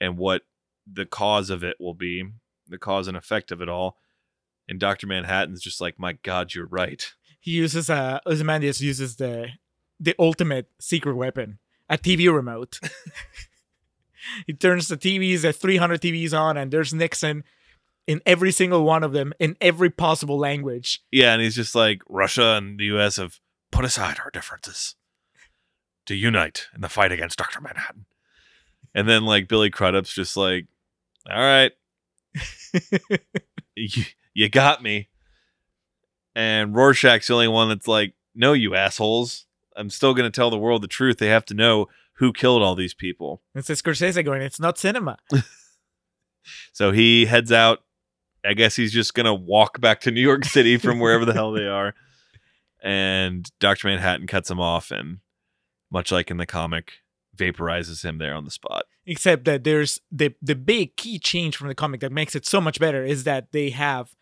[0.00, 0.42] and what
[0.90, 2.24] the cause of it will be,
[2.68, 3.96] the cause and effect of it all.
[4.68, 7.12] And Doctor Manhattan's just like, my God, you're right.
[7.40, 9.48] He uses uh Ozymandias uses the
[10.00, 11.58] the ultimate secret weapon,
[11.88, 12.80] a TV remote.
[14.46, 17.44] he turns the TVs, the 300 TVs on, and there's Nixon
[18.06, 21.02] in every single one of them in every possible language.
[21.10, 23.16] Yeah, and he's just like Russia and the U.S.
[23.16, 23.40] have
[23.70, 24.94] put aside our differences
[26.06, 28.06] to unite in the fight against Doctor Manhattan.
[28.94, 30.66] And then like Billy Crudup's just like,
[31.30, 31.72] all right,
[34.34, 35.08] you, got me.
[36.34, 39.46] And Rorschach's the only one that's like, no, you assholes.
[39.76, 41.18] I'm still going to tell the world the truth.
[41.18, 43.42] They have to know who killed all these people.
[43.54, 45.18] It's a Scorsese going, it's not cinema.
[46.72, 47.80] So he heads out.
[48.44, 51.32] I guess he's just going to walk back to New York City from wherever the
[51.32, 51.94] hell they are.
[52.82, 53.88] And Dr.
[53.88, 55.20] Manhattan cuts him off and,
[55.90, 56.92] much like in the comic,
[57.34, 58.84] vaporizes him there on the spot.
[59.06, 62.60] Except that there's the the big key change from the comic that makes it so
[62.60, 64.14] much better is that they have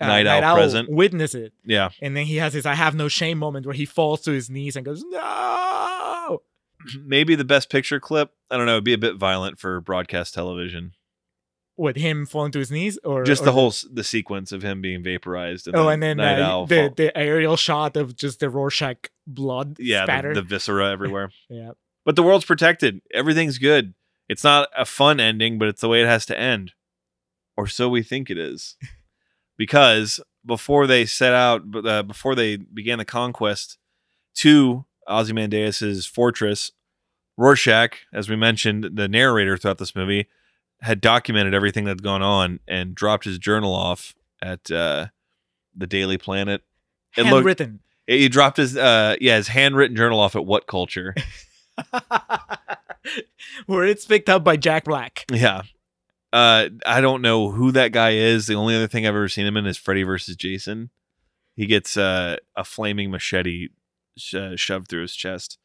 [0.00, 0.88] uh, Night Owl present.
[0.90, 1.52] witness it.
[1.64, 1.90] Yeah.
[2.00, 4.48] And then he has his I have no shame moment where he falls to his
[4.48, 6.40] knees and goes, No
[7.04, 8.32] Maybe the best picture clip.
[8.50, 8.72] I don't know.
[8.72, 10.92] It'd be a bit violent for broadcast television.
[11.76, 14.82] With him falling to his knees or Just or the whole the sequence of him
[14.82, 15.68] being vaporized.
[15.72, 19.76] Oh, and then Night uh, the fall- the aerial shot of just the Rorschach blood
[19.78, 21.30] yeah, the, the viscera everywhere.
[21.48, 21.72] yeah.
[22.04, 23.00] But the world's protected.
[23.12, 23.94] Everything's good.
[24.28, 26.72] It's not a fun ending, but it's the way it has to end.
[27.56, 28.76] Or so we think it is.
[29.60, 33.76] because before they set out, uh, before they began the conquest
[34.36, 36.72] to Ozymandias' fortress,
[37.36, 40.28] Rorschach, as we mentioned, the narrator throughout this movie,
[40.80, 45.08] had documented everything that's gone on and dropped his journal off at uh,
[45.76, 46.62] the Daily Planet.
[47.18, 47.80] It looked- Handwritten.
[48.06, 51.14] He dropped his, uh, yeah, his handwritten journal off at What Culture.
[53.66, 55.26] Where it's picked up by Jack Black.
[55.30, 55.62] Yeah.
[56.32, 58.46] Uh, I don't know who that guy is.
[58.46, 60.90] The only other thing I've ever seen him in is Freddy versus Jason.
[61.56, 63.68] He gets uh, a flaming machete
[64.16, 65.58] sh- uh, shoved through his chest.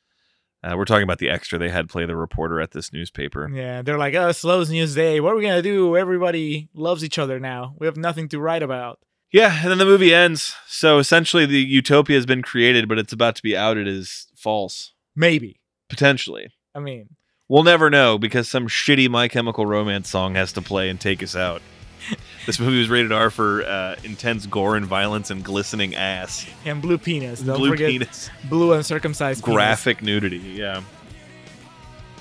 [0.64, 3.48] Uh, we're talking about the extra they had play the reporter at this newspaper.
[3.54, 5.20] Yeah, they're like, oh, Slow's News Day.
[5.20, 5.96] What are we gonna do?
[5.96, 7.76] Everybody loves each other now.
[7.78, 9.00] We have nothing to write about.
[9.32, 10.56] Yeah, and then the movie ends.
[10.66, 14.94] So essentially, the utopia has been created, but it's about to be outed as false.
[15.16, 15.62] Maybe.
[15.90, 16.48] Potentially.
[16.74, 17.10] I mean,
[17.48, 21.22] We'll never know because some shitty My Chemical Romance song has to play and take
[21.22, 21.62] us out.
[22.48, 26.82] this movie was rated R for uh, intense gore and violence and glistening ass and
[26.82, 27.42] blue penis.
[27.42, 30.08] Don't blue forget penis, blue uncircumcised, graphic penis.
[30.08, 30.38] nudity.
[30.38, 30.82] Yeah.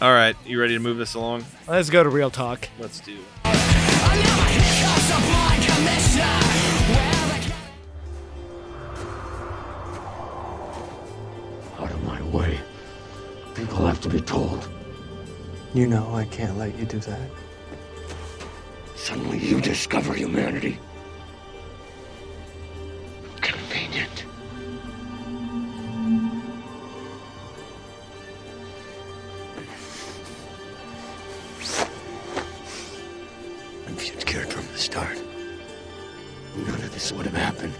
[0.02, 1.46] All right, you ready to move this along?
[1.66, 2.68] Let's go to real talk.
[2.78, 3.16] Let's do.
[11.78, 12.58] Out of my way.
[13.54, 14.68] People have to be told.
[15.74, 17.28] You know I can't let you do that.
[18.94, 20.78] Suddenly you discover humanity.
[23.40, 24.24] Convenient.
[33.88, 35.18] If you'd cared from the start,
[36.56, 37.74] none of this would have happened.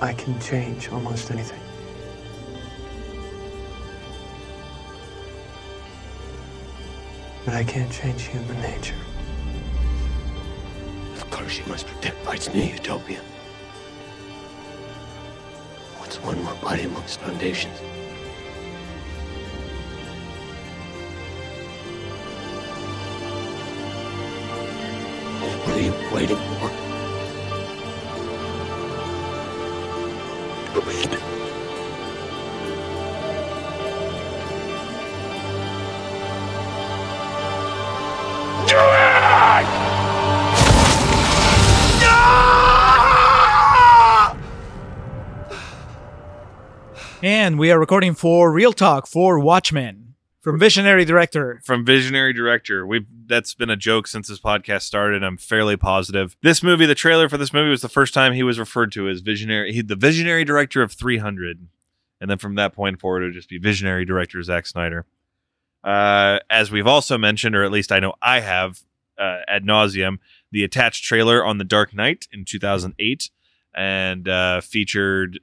[0.00, 1.67] I can change almost anything.
[7.48, 8.94] But I can't change human nature.
[11.14, 13.22] Of course, you must protect Veidt's new utopia.
[15.96, 17.78] What's one more body amongst foundations?
[25.64, 26.57] What are you waiting
[47.28, 51.60] And we are recording for Real Talk for Watchmen from visionary director.
[51.62, 52.86] from visionary director.
[52.86, 55.22] We that's been a joke since this podcast started.
[55.22, 56.38] I'm fairly positive.
[56.42, 59.10] This movie, the trailer for this movie, was the first time he was referred to
[59.10, 59.74] as visionary.
[59.74, 61.68] He, the visionary director of 300,
[62.18, 65.04] and then from that point forward, it would just be visionary director Zack Snyder.
[65.84, 68.80] Uh, as we've also mentioned, or at least I know I have
[69.18, 70.16] uh, ad nauseum,
[70.50, 73.28] the attached trailer on The Dark Knight in 2008,
[73.74, 75.40] and uh, featured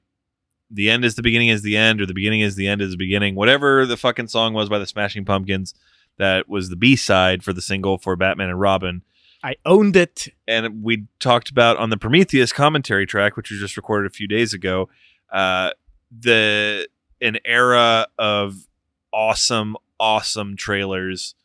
[0.70, 2.91] the end is the beginning is the end, or the beginning is the end is
[2.91, 5.74] the beginning, whatever the fucking song was by the Smashing Pumpkins.
[6.18, 9.03] That was the B side for the single for Batman and Robin.
[9.43, 10.30] I owned it.
[10.47, 14.28] And we talked about on the Prometheus commentary track, which was just recorded a few
[14.28, 14.89] days ago,
[15.32, 15.72] uh,
[16.18, 16.88] the
[17.22, 18.68] an era of
[19.13, 21.36] awesome, awesome trailers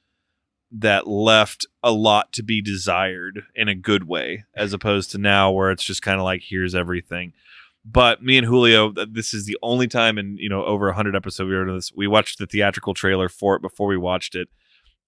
[0.72, 5.50] that left a lot to be desired in a good way, as opposed to now
[5.50, 7.32] where it's just kind of like here's everything.
[7.93, 11.49] But me and Julio, this is the only time in you know over hundred episodes
[11.49, 11.91] we were this.
[11.95, 14.49] We watched the theatrical trailer for it before we watched it,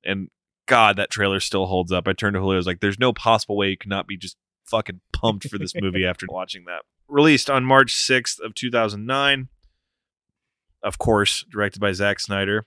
[0.04, 0.28] and
[0.66, 2.08] God, that trailer still holds up.
[2.08, 4.16] I turned to Julio, I was like, "There's no possible way you could not be
[4.16, 8.70] just fucking pumped for this movie after watching that." Released on March sixth of two
[8.70, 9.48] thousand nine,
[10.82, 12.66] of course, directed by Zack Snyder,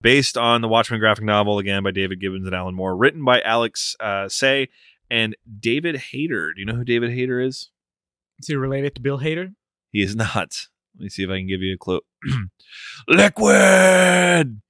[0.00, 3.42] based on the Watchmen graphic novel again by David Gibbons and Alan Moore, written by
[3.42, 4.68] Alex uh, Tse
[5.10, 6.54] and David Hayter.
[6.54, 7.70] Do you know who David Hayter is?
[8.40, 9.54] Is he related to Bill Hader?
[9.90, 10.54] He is not.
[10.96, 12.00] Let me see if I can give you a clue.
[13.08, 14.60] Liquid.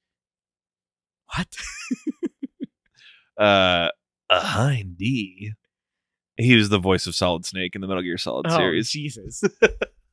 [1.35, 1.49] What?
[3.39, 3.89] Uh,
[4.31, 5.53] a hind D.
[6.37, 8.91] He was the voice of Solid Snake in the Metal Gear Solid oh, series.
[8.91, 9.45] Jesus.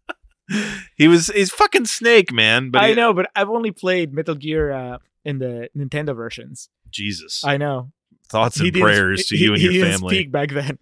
[0.96, 2.70] he was he's fucking Snake, man.
[2.70, 6.70] But I he- know, but I've only played Metal Gear uh, in the Nintendo versions.
[6.92, 7.44] Jesus.
[7.44, 7.92] I know.
[8.30, 10.16] Thoughts and prayers to he- you and he your didn't family.
[10.16, 10.78] Speak back then.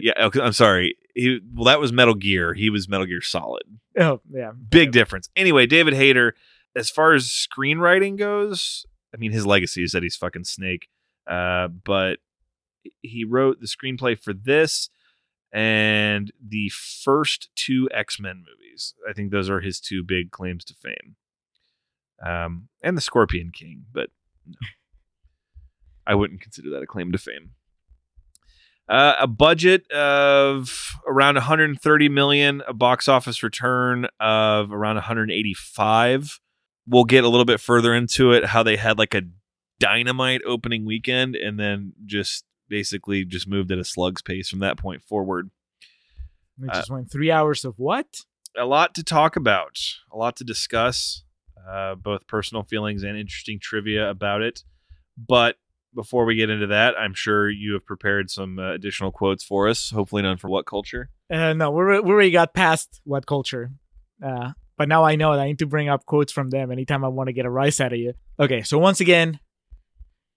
[0.00, 0.96] Yeah, I'm sorry.
[1.14, 2.54] He well, that was Metal Gear.
[2.54, 3.64] He was Metal Gear Solid.
[3.98, 5.28] Oh yeah, Big difference.
[5.36, 6.34] Anyway, David Hayter,
[6.74, 10.88] as far as screenwriting goes, I mean, his legacy is that he's fucking Snake.
[11.26, 12.18] Uh, but
[13.02, 14.90] he wrote the screenplay for this
[15.52, 18.94] and the first two X Men movies.
[19.08, 21.16] I think those are his two big claims to fame.
[22.24, 24.10] Um, and the Scorpion King, but
[24.46, 24.54] no.
[26.06, 27.52] I wouldn't consider that a claim to fame.
[28.88, 36.40] Uh, a budget of around 130 million, a box office return of around 185.
[36.86, 38.44] We'll get a little bit further into it.
[38.46, 39.22] How they had like a
[39.80, 44.76] dynamite opening weekend, and then just basically just moved at a slug's pace from that
[44.76, 45.50] point forward.
[46.58, 48.20] We Uh, just went three hours of what?
[48.56, 49.78] A lot to talk about,
[50.12, 51.24] a lot to discuss,
[51.68, 54.62] uh, both personal feelings and interesting trivia about it.
[55.16, 55.56] But
[55.94, 59.68] before we get into that, I'm sure you have prepared some uh, additional quotes for
[59.68, 59.90] us.
[59.90, 61.10] Hopefully, none for what culture.
[61.30, 63.70] Uh, no, we we already got past what culture.
[64.24, 67.04] Uh, but now I know that I need to bring up quotes from them anytime
[67.04, 68.14] I want to get a rise out of you.
[68.38, 69.38] Okay, so once again,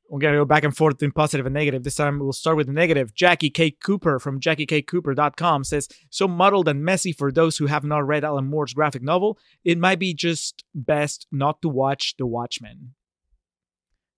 [0.10, 1.84] we're gonna go back and forth in positive and negative.
[1.84, 3.14] This time we'll start with the negative.
[3.14, 3.72] Jackie K.
[3.72, 8.46] Cooper from JackieKCooper.com says, "So muddled and messy for those who have not read Alan
[8.46, 9.38] Moore's graphic novel.
[9.64, 12.94] It might be just best not to watch The Watchmen."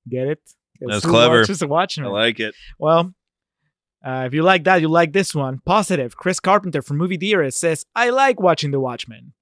[0.08, 0.42] Get it?
[0.82, 1.46] That's clever.
[1.46, 2.08] The Watchmen.
[2.08, 2.56] I like it.
[2.78, 3.14] Well,
[4.04, 5.60] uh, if you like that, you like this one.
[5.66, 6.16] Positive.
[6.16, 9.34] Chris Carpenter from Movie Dearest says, I like watching The Watchmen.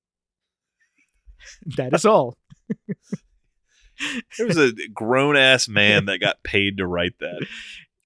[1.78, 2.38] that is all.
[4.38, 7.46] There was a grown ass man that got paid to write that.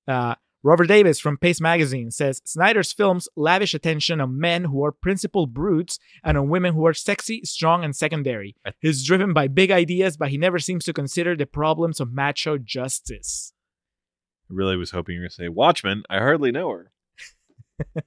[0.07, 0.33] Uh,
[0.63, 5.47] Robert Davis from Paste Magazine says Snyder's films lavish attention on men who are principal
[5.47, 8.55] brutes and on women who are sexy, strong, and secondary.
[8.79, 12.59] He's driven by big ideas, but he never seems to consider the problems of macho
[12.59, 13.53] justice.
[14.49, 16.03] I really was hoping you were going to say Watchmen.
[16.09, 16.91] I hardly know her.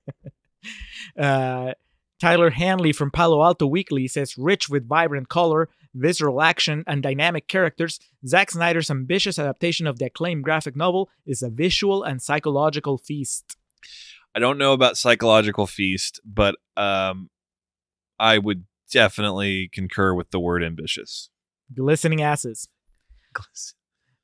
[1.19, 1.75] Uh,
[2.19, 7.49] Tyler Hanley from Palo Alto Weekly says, rich with vibrant color, visceral action, and dynamic
[7.49, 12.99] characters, Zack Snyder's ambitious adaptation of the acclaimed graphic novel is a visual and psychological
[12.99, 13.57] feast.
[14.35, 17.31] I don't know about psychological feast, but um,
[18.19, 21.31] I would definitely concur with the word ambitious.
[21.73, 22.69] Glistening asses.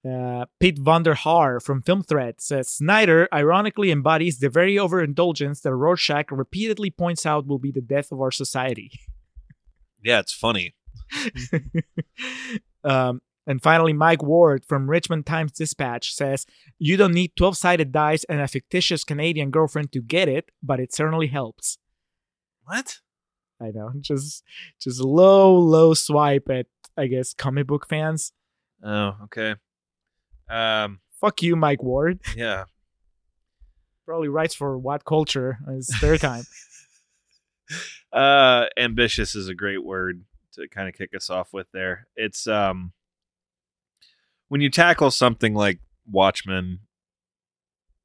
[0.09, 5.75] Uh, Pete Vonder Haar from Film Threat says Snyder ironically embodies the very overindulgence that
[5.75, 8.91] Rorschach repeatedly points out will be the death of our society.
[10.03, 10.75] Yeah, it's funny.
[12.85, 16.47] um, and finally, Mike Ward from Richmond Times Dispatch says
[16.79, 20.81] You don't need 12 sided dice and a fictitious Canadian girlfriend to get it, but
[20.81, 21.79] it certainly helps.
[22.65, 22.99] What?
[23.61, 24.45] I know, just
[24.81, 26.67] just low, low swipe at
[26.97, 28.33] I guess comic book fans.
[28.83, 29.57] Oh, okay.
[30.49, 32.21] Um, Fuck you, Mike Ward.
[32.37, 32.65] yeah.
[34.07, 36.45] Probably writes for What Culture in his spare time.
[38.13, 42.07] Uh, ambitious is a great word to kind of kick us off with there.
[42.17, 42.93] It's um
[44.49, 45.79] when you tackle something like
[46.11, 46.81] Watchmen,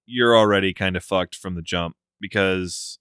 [0.06, 3.00] you're already kind of fucked from the jump because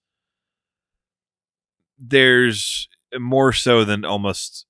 [1.99, 2.89] there's
[3.19, 4.67] more so than almost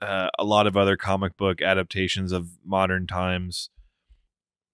[0.00, 3.70] uh, a lot of other comic book adaptations of modern times.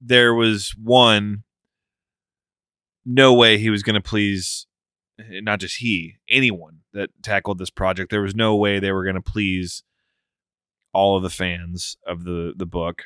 [0.01, 1.45] There was one,
[3.05, 4.67] no way he was going to please,
[5.21, 8.11] eh, not just he, anyone that tackled this project.
[8.11, 9.83] There was no way they were going to please
[10.93, 13.05] all of the fans of the the book.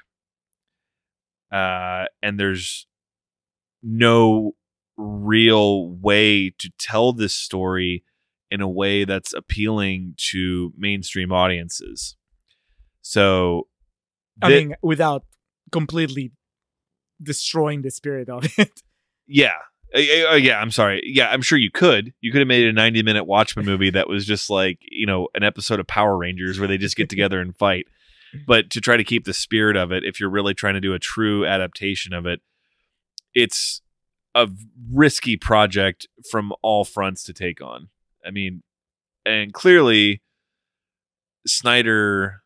[1.53, 2.87] Uh, and there's
[3.83, 4.55] no
[4.97, 8.03] real way to tell this story
[8.51, 12.17] in a way that's appealing to mainstream audiences.
[13.03, 13.69] So,
[14.43, 15.25] I mean, without
[15.71, 16.33] completely
[17.23, 18.83] destroying the spirit of it.
[19.27, 19.59] yeah,
[19.95, 20.61] Uh, uh, yeah.
[20.61, 21.03] I'm sorry.
[21.05, 22.13] Yeah, I'm sure you could.
[22.21, 25.29] You could have made a 90 minute Watchmen movie that was just like you know
[25.35, 27.87] an episode of Power Rangers where they just get together and fight.
[28.47, 30.93] But to try to keep the spirit of it, if you're really trying to do
[30.93, 32.41] a true adaptation of it,
[33.35, 33.81] it's
[34.35, 34.49] a
[34.93, 37.89] risky project from all fronts to take on.
[38.27, 38.63] I mean,
[39.25, 40.23] and clearly
[41.47, 42.43] Snyder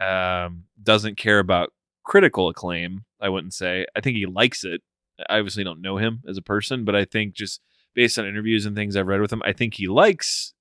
[0.00, 1.72] um, doesn't care about
[2.04, 3.04] critical acclaim.
[3.20, 3.86] I wouldn't say.
[3.94, 4.82] I think he likes it.
[5.28, 7.60] I obviously don't know him as a person, but I think just
[7.94, 10.54] based on interviews and things I've read with him, I think he likes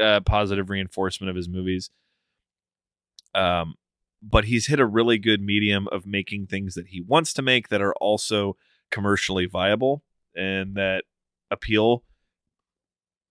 [0.00, 1.90] uh, positive reinforcement of his movies.
[3.34, 3.74] Um,
[4.22, 7.68] but he's hit a really good medium of making things that he wants to make
[7.68, 8.56] that are also
[8.90, 10.02] commercially viable
[10.34, 11.04] and that
[11.50, 12.02] appeal.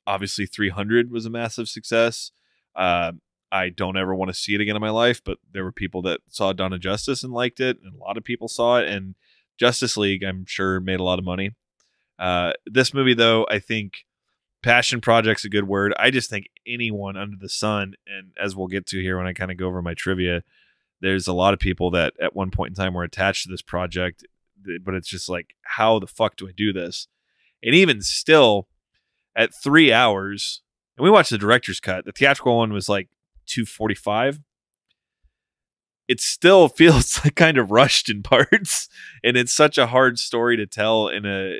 [0.07, 2.31] Obviously, 300 was a massive success.
[2.75, 3.13] Uh,
[3.51, 6.01] I don't ever want to see it again in my life, but there were people
[6.03, 8.87] that saw of Justice and liked it, and a lot of people saw it.
[8.87, 9.15] And
[9.59, 11.51] Justice League, I'm sure, made a lot of money.
[12.17, 14.05] Uh, this movie, though, I think
[14.63, 15.93] passion project's a good word.
[15.97, 19.33] I just think anyone under the sun, and as we'll get to here when I
[19.33, 20.43] kind of go over my trivia,
[21.01, 23.61] there's a lot of people that at one point in time were attached to this
[23.61, 24.25] project,
[24.81, 27.07] but it's just like, how the fuck do I do this?
[27.61, 28.67] And even still,
[29.35, 30.61] at three hours,
[30.97, 32.05] and we watched the director's cut.
[32.05, 33.09] The theatrical one was like
[33.47, 34.39] 245
[36.07, 38.87] it still feels like kind of rushed in parts
[39.23, 41.57] and it's such a hard story to tell in a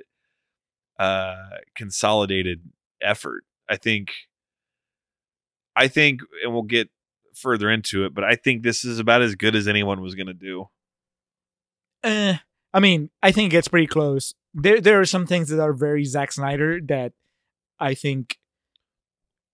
[0.99, 1.35] uh
[1.75, 2.61] consolidated
[3.01, 4.11] effort i think
[5.75, 6.89] i think and we'll get
[7.35, 10.27] further into it but i think this is about as good as anyone was going
[10.27, 10.67] to do
[12.03, 12.37] Eh,
[12.71, 14.35] I mean, I think it gets pretty close.
[14.53, 17.13] There, there are some things that are very Zack Snyder that
[17.79, 18.37] I think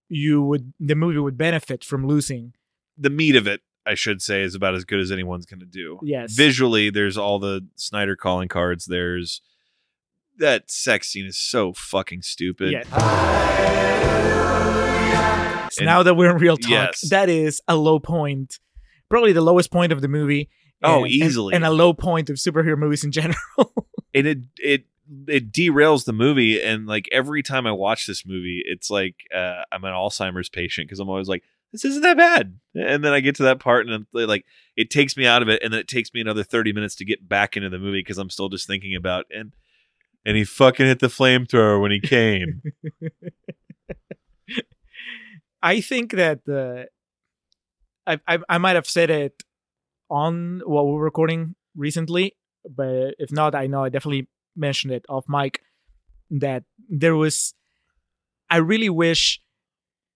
[0.10, 2.54] you would the movie would benefit from losing.
[2.98, 5.66] the meat of it i should say is about as good as anyone's going to
[5.66, 6.34] do Yes.
[6.34, 9.42] visually there's all the snyder calling cards there's
[10.38, 12.84] that sex scene is so fucking stupid Yeah.
[15.72, 17.10] So And- now that we're in real talk, Yes.
[17.12, 18.60] that is a low point,
[19.10, 20.50] probably the lowest point of the movie.
[20.84, 21.54] Oh, and- and- easily.
[21.56, 23.88] and, a low point of superhero movies in general.
[24.14, 24.86] and it it
[25.28, 29.62] it derails the movie and like every time i watch this movie it's like uh,
[29.72, 33.20] i'm an alzheimer's patient because i'm always like this isn't that bad and then i
[33.20, 34.46] get to that part and I'm like
[34.76, 37.06] it takes me out of it and then it takes me another 30 minutes to
[37.06, 39.54] get back into the movie because i'm still just thinking about and
[40.26, 42.62] and he fucking hit the flamethrower when he came
[45.62, 46.88] I think that the
[48.08, 49.44] I, I I might have said it
[50.10, 52.36] on we were recording recently,
[52.70, 55.62] but if not, I know I definitely mentioned it off mic
[56.30, 57.54] that there was.
[58.50, 59.40] I really wish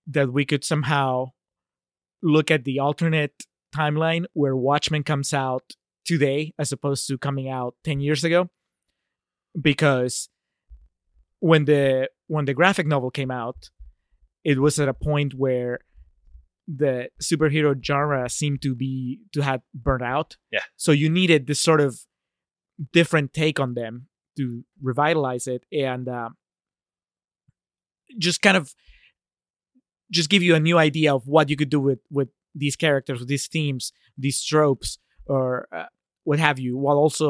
[0.08, 1.32] that we could somehow
[2.22, 3.44] look at the alternate
[3.76, 5.64] timeline where Watchmen comes out
[6.06, 8.50] today as opposed to coming out 10 years ago
[9.60, 10.30] because
[11.40, 13.70] when the when the graphic novel came out
[14.44, 15.80] it was at a point where
[16.68, 20.62] the superhero genre seemed to be to have burnt out Yeah.
[20.76, 22.00] so you needed this sort of
[22.94, 26.30] different take on them to revitalize it and uh,
[28.18, 28.74] just kind of
[30.20, 32.30] just give you a new idea of what you could do with with
[32.64, 33.84] these characters with these themes
[34.26, 34.90] these tropes
[35.36, 35.90] or uh,
[36.24, 37.28] what have you while also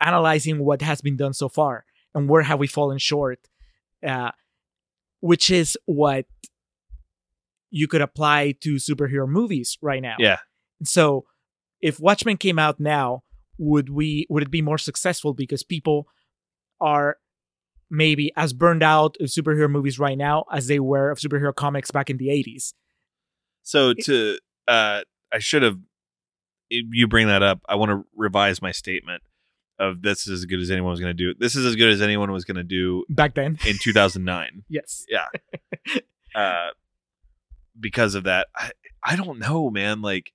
[0.00, 1.84] analyzing what has been done so far
[2.14, 3.40] and where have we fallen short
[4.12, 4.30] uh,
[5.20, 6.24] which is what
[7.70, 10.38] you could apply to superhero movies right now Yeah.
[10.96, 11.24] so
[11.88, 13.22] if watchmen came out now
[13.58, 15.98] would we would it be more successful because people
[16.80, 17.16] are
[17.90, 21.90] maybe as burned out of superhero movies right now as they were of superhero comics
[21.90, 22.74] back in the 80s
[23.62, 24.38] So to
[24.68, 25.02] uh
[25.32, 25.78] I should have
[26.70, 27.60] you bring that up.
[27.68, 29.22] I want to revise my statement
[29.78, 31.34] of this is as good as anyone was going to do.
[31.38, 34.64] This is as good as anyone was going to do back then in 2009.
[34.68, 35.26] yes Yeah.
[36.34, 36.70] uh
[37.78, 38.48] because of that.
[38.56, 38.70] I
[39.04, 40.00] I don't know, man.
[40.00, 40.32] Like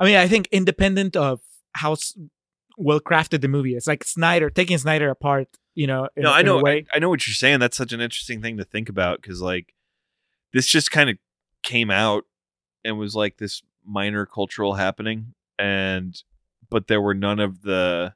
[0.00, 1.40] i mean i think independent of
[1.74, 1.94] how
[2.76, 6.42] well crafted the movie is like snyder taking snyder apart you know in, no, I
[6.42, 7.60] know I, I know what you're saying.
[7.60, 9.74] That's such an interesting thing to think about cuz like
[10.52, 11.16] this just kind of
[11.62, 12.24] came out
[12.84, 16.22] and was like this minor cultural happening and
[16.70, 18.14] but there were none of the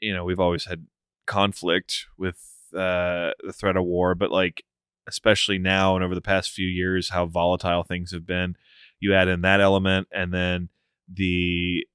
[0.00, 0.86] you know, we've always had
[1.26, 2.36] conflict with
[2.74, 4.64] uh the threat of war, but like
[5.06, 8.56] especially now and over the past few years how volatile things have been.
[9.00, 10.68] You add in that element and then
[11.12, 11.86] the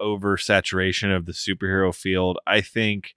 [0.00, 2.38] oversaturation of the superhero field.
[2.46, 3.14] I think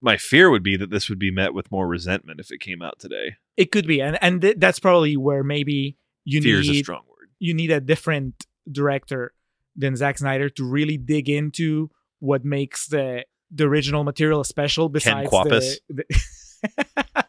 [0.00, 2.80] my fear would be that this would be met with more resentment if it came
[2.82, 3.36] out today.
[3.56, 6.84] it could be and and th- that's probably where maybe you Fear is a need
[6.84, 7.28] strong word.
[7.38, 9.32] you need a different director
[9.76, 15.28] than Zack Snyder to really dig into what makes the the original material special besides
[15.30, 15.76] Quapis.
[15.88, 17.24] the, the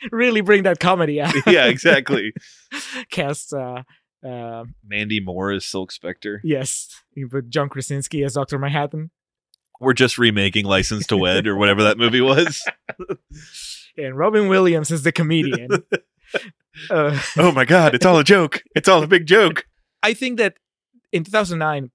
[0.12, 1.34] really bring that comedy out.
[1.46, 2.32] yeah, exactly.
[3.10, 3.82] Cast uh
[4.24, 6.40] uh Mandy Moore is Silk Spectre.
[6.44, 8.58] yes, you put John Krasinski as Dr.
[8.58, 9.10] Manhattan
[9.80, 12.64] We're just remaking License to Wed or whatever that movie was.
[13.98, 15.70] and Robin Williams is the comedian.
[16.90, 18.62] uh, oh my god, it's all a joke.
[18.74, 19.66] It's all a big joke.
[20.02, 20.56] I think that
[21.12, 21.90] in 2009,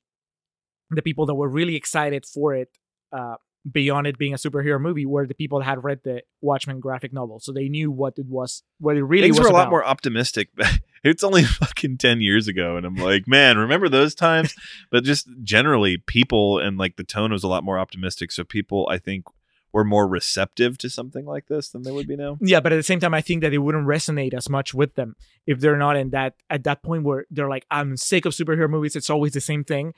[0.91, 2.69] the people that were really excited for it,
[3.11, 3.35] uh,
[3.69, 7.39] beyond it being a superhero movie, were the people had read the Watchmen graphic novel,
[7.39, 9.37] so they knew what it was, what it really was.
[9.37, 10.49] Things was were a lot more optimistic.
[11.01, 14.53] It's only fucking 10 years ago and I'm like, man, remember those times?
[14.91, 18.85] but just generally people and like the tone was a lot more optimistic so people
[18.91, 19.23] I think
[19.71, 22.37] were more receptive to something like this than they would be now.
[22.41, 24.95] yeah, but at the same time, I think that it wouldn't resonate as much with
[24.95, 25.15] them
[25.45, 28.69] if they're not in that at that point where they're like, "I'm sick of superhero
[28.69, 28.95] movies.
[28.95, 29.93] It's always the same thing.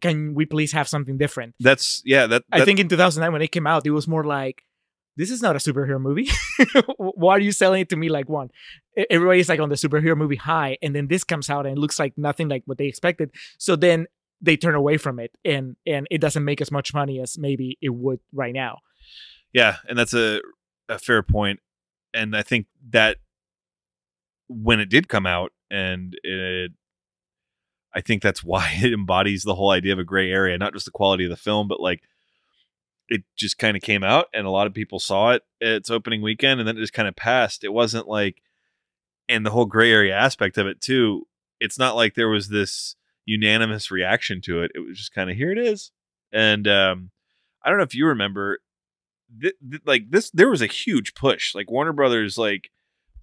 [0.00, 3.52] Can we please have something different?" That's yeah, that, I think in 2009 when it
[3.52, 4.62] came out, it was more like,
[5.16, 6.28] "This is not a superhero movie.
[6.96, 8.50] Why are you selling it to me like one?"
[9.10, 11.98] Everybody's like on the superhero movie high, and then this comes out and it looks
[11.98, 13.30] like nothing like what they expected.
[13.58, 14.06] So then
[14.40, 17.78] they turn away from it, and and it doesn't make as much money as maybe
[17.80, 18.78] it would right now.
[19.52, 20.40] Yeah, and that's a
[20.88, 21.24] a fair.
[22.14, 23.18] And I think that
[24.48, 26.72] when it did come out and it
[27.96, 30.84] I think that's why it embodies the whole idea of a gray area, not just
[30.84, 32.02] the quality of the film, but like
[33.08, 36.22] it just kind of came out and a lot of people saw it its opening
[36.22, 37.64] weekend and then it just kind of passed.
[37.64, 38.42] It wasn't like
[39.28, 41.26] and the whole gray area aspect of it too,
[41.58, 44.70] it's not like there was this unanimous reaction to it.
[44.74, 45.90] It was just kind of here it is.
[46.32, 47.10] And um
[47.64, 48.58] I don't know if you remember
[49.40, 52.70] th- th- like this there was a huge push like warner brothers like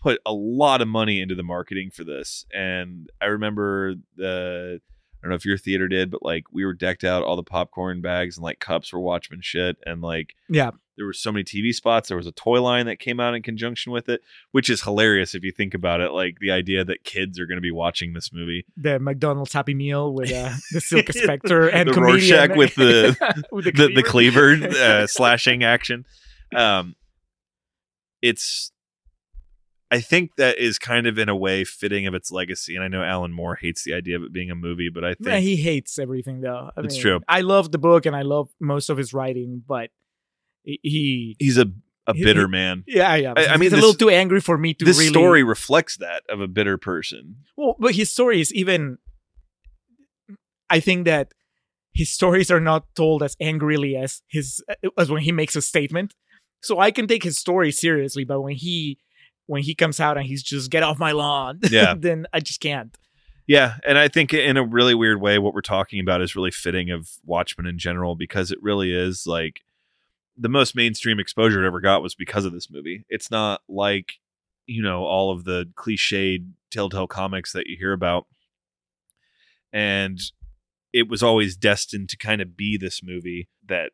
[0.03, 5.17] put a lot of money into the marketing for this and i remember the i
[5.25, 8.01] don't know if your theater did but like we were decked out all the popcorn
[8.01, 10.71] bags and like cups were watchmen shit and like Yeah.
[10.97, 13.41] there were so many tv spots there was a toy line that came out in
[13.41, 14.19] conjunction with it
[14.51, 17.55] which is hilarious if you think about it like the idea that kids are going
[17.57, 21.87] to be watching this movie The McDonald's Happy Meal with uh, the Silk Spectre and
[21.87, 26.03] The comedian Rorschach with the- with the, the cleaver uh, slashing action.
[26.53, 26.95] Um,
[28.21, 28.71] it's,
[29.95, 32.75] I think that is kind of in a way fitting of its legacy.
[32.75, 35.13] And I know Alan Moore hates the idea of it being a movie, but I
[35.13, 36.71] think Yeah, he hates everything though.
[36.75, 37.19] I It's mean, true.
[37.27, 39.91] I love the book and I love most of his writing, but
[40.63, 41.67] he- he, he's a,
[42.07, 42.83] a He- bitter he- man.
[42.87, 43.33] yeah, yeah.
[43.37, 45.09] I- I mean, he's a little too angry for me to This really.
[45.09, 47.37] story reflects that of a bitter person.
[47.55, 48.97] Well, but his story is even.
[50.69, 51.33] I think that
[51.93, 54.63] his stories are not told as angrily as his
[54.97, 56.15] as when he makes a statement.
[56.61, 58.97] So I can take his story seriously, but when he
[59.47, 61.95] when he comes out and he's just get off my lawn, Yeah.
[61.97, 62.95] then I just can't.
[63.45, 66.51] Yeah, and I think in a really weird way, what we're talking about is really
[66.51, 69.59] fitting of Watchmen in general because it really is like
[70.37, 73.05] the most mainstream exposure it ever got was because of this movie.
[73.09, 74.13] It's not like
[74.65, 78.27] you know all of the cliched Telltale comics that you hear about,
[79.71, 80.19] and
[80.93, 83.91] it was always destined to kind of be this movie that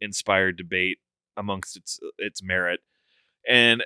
[0.00, 0.98] inspired debate
[1.36, 2.80] amongst its its merit.
[3.48, 3.82] And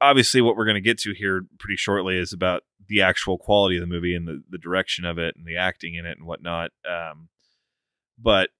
[0.00, 3.76] obviously what we're going to get to here pretty shortly is about the actual quality
[3.76, 6.26] of the movie and the, the direction of it and the acting in it and
[6.26, 6.70] whatnot.
[6.88, 7.28] Um,
[8.18, 8.50] but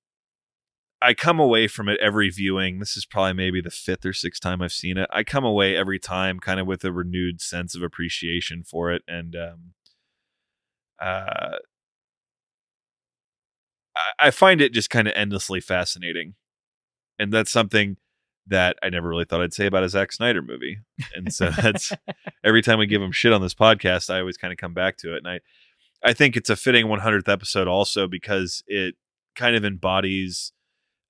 [1.00, 2.78] I come away from it every viewing.
[2.78, 5.08] This is probably maybe the fifth or sixth time I've seen it.
[5.12, 9.02] I come away every time kind of with a renewed sense of appreciation for it.
[9.06, 9.74] And um,
[11.00, 11.58] uh,
[13.94, 16.34] I, I find it just kind of endlessly fascinating.
[17.18, 17.98] And that's something
[18.48, 20.78] that I never really thought I'd say about a Zack Snyder movie.
[21.14, 21.93] And so that's
[22.44, 24.97] every time we give him shit on this podcast, I always kind of come back
[24.98, 25.18] to it.
[25.18, 25.40] And I,
[26.02, 28.94] I think it's a fitting 100th episode also because it
[29.35, 30.52] kind of embodies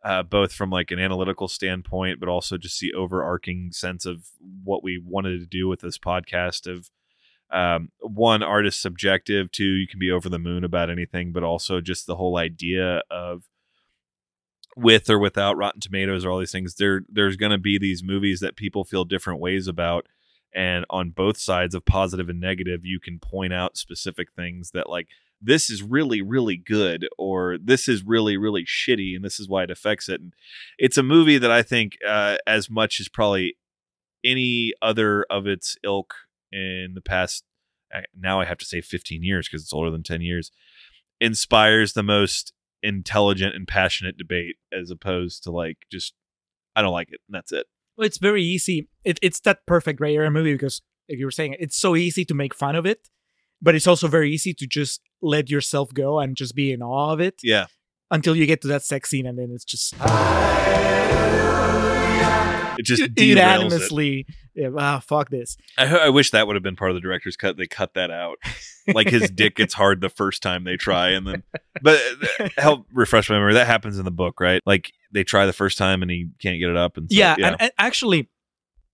[0.04, 4.28] uh, both from like an analytical standpoint, but also just the overarching sense of
[4.62, 6.90] what we wanted to do with this podcast of
[7.50, 11.80] um, one artist subjective, two, you can be over the moon about anything, but also
[11.80, 13.44] just the whole idea of
[14.76, 18.02] with or without Rotten Tomatoes or all these things, there there's going to be these
[18.04, 20.06] movies that people feel different ways about,
[20.54, 24.88] and on both sides of positive and negative, you can point out specific things that
[24.88, 25.08] like
[25.40, 29.62] this is really really good or this is really really shitty and this is why
[29.62, 30.20] it affects it.
[30.20, 30.34] And
[30.78, 33.56] it's a movie that I think uh, as much as probably
[34.24, 36.14] any other of its ilk
[36.52, 37.44] in the past
[38.18, 40.50] now I have to say 15 years because it's older than 10 years
[41.20, 46.14] inspires the most intelligent and passionate debate as opposed to like just
[46.74, 47.66] I don't like it and that's it.
[47.96, 48.88] Well, it's very easy.
[49.04, 52.24] It, it's that perfect gray area movie because, like you were saying, it's so easy
[52.26, 53.08] to make fun of it,
[53.62, 57.12] but it's also very easy to just let yourself go and just be in awe
[57.14, 57.66] of it Yeah.
[58.10, 59.94] until you get to that sex scene, and then it's just
[62.78, 65.56] It just unanimously, yeah, ah, fuck this.
[65.76, 67.56] I, I wish that would have been part of the director's cut.
[67.56, 68.38] They cut that out.
[68.86, 71.42] Like his dick gets hard the first time they try, and then,
[71.82, 72.00] but
[72.40, 73.54] uh, help refresh my memory.
[73.54, 74.62] That happens in the book, right?
[74.64, 77.34] Like they try the first time and he can't get it up, and so, yeah,
[77.38, 78.28] And, and actually,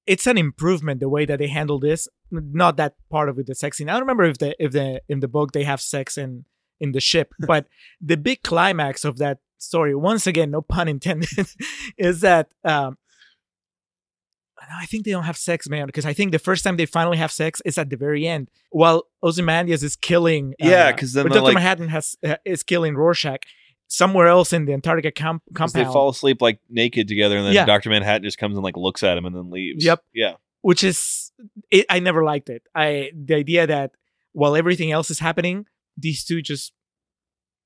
[0.07, 2.09] it's an improvement the way that they handle this.
[2.31, 3.89] Not that part of it, the sex scene.
[3.89, 6.45] I don't remember if the if the in the book they have sex in
[6.81, 7.67] in the ship, but
[8.01, 11.49] the big climax of that story, once again, no pun intended,
[11.99, 12.99] is that um,
[14.71, 17.17] I think they don't have sex, man, because I think the first time they finally
[17.19, 20.55] have sex is at the very end, while Ozymandias is killing.
[20.63, 23.43] uh, Yeah, 'cause then Doctor like- Manhattan has uh, is killing Rorschach
[23.89, 25.87] somewhere else in the Antarctica camp 'Cause compound.
[25.89, 27.65] they fall asleep like naked together, and then Yeah.
[27.67, 29.85] Doctor Manhattan just comes and like looks at him and then leaves.
[29.85, 30.03] Yep.
[30.15, 30.35] Yeah.
[30.63, 31.33] which is
[31.73, 32.63] it, I never liked it.
[32.75, 33.91] I the idea that
[34.33, 35.67] while everything else is happening,
[35.97, 36.73] these two just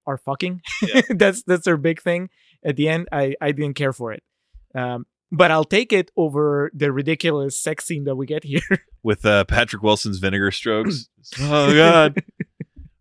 [0.06, 0.62] are fucking.
[0.82, 1.02] Yeah.
[1.10, 2.31] that's that's their big thing.
[2.64, 4.23] At the end, I I didn't care for it.
[4.74, 8.61] Um, but I'll take it over the ridiculous sex scene that we get here.
[9.03, 11.09] With uh, Patrick Wilson's vinegar strokes.
[11.40, 12.23] oh God.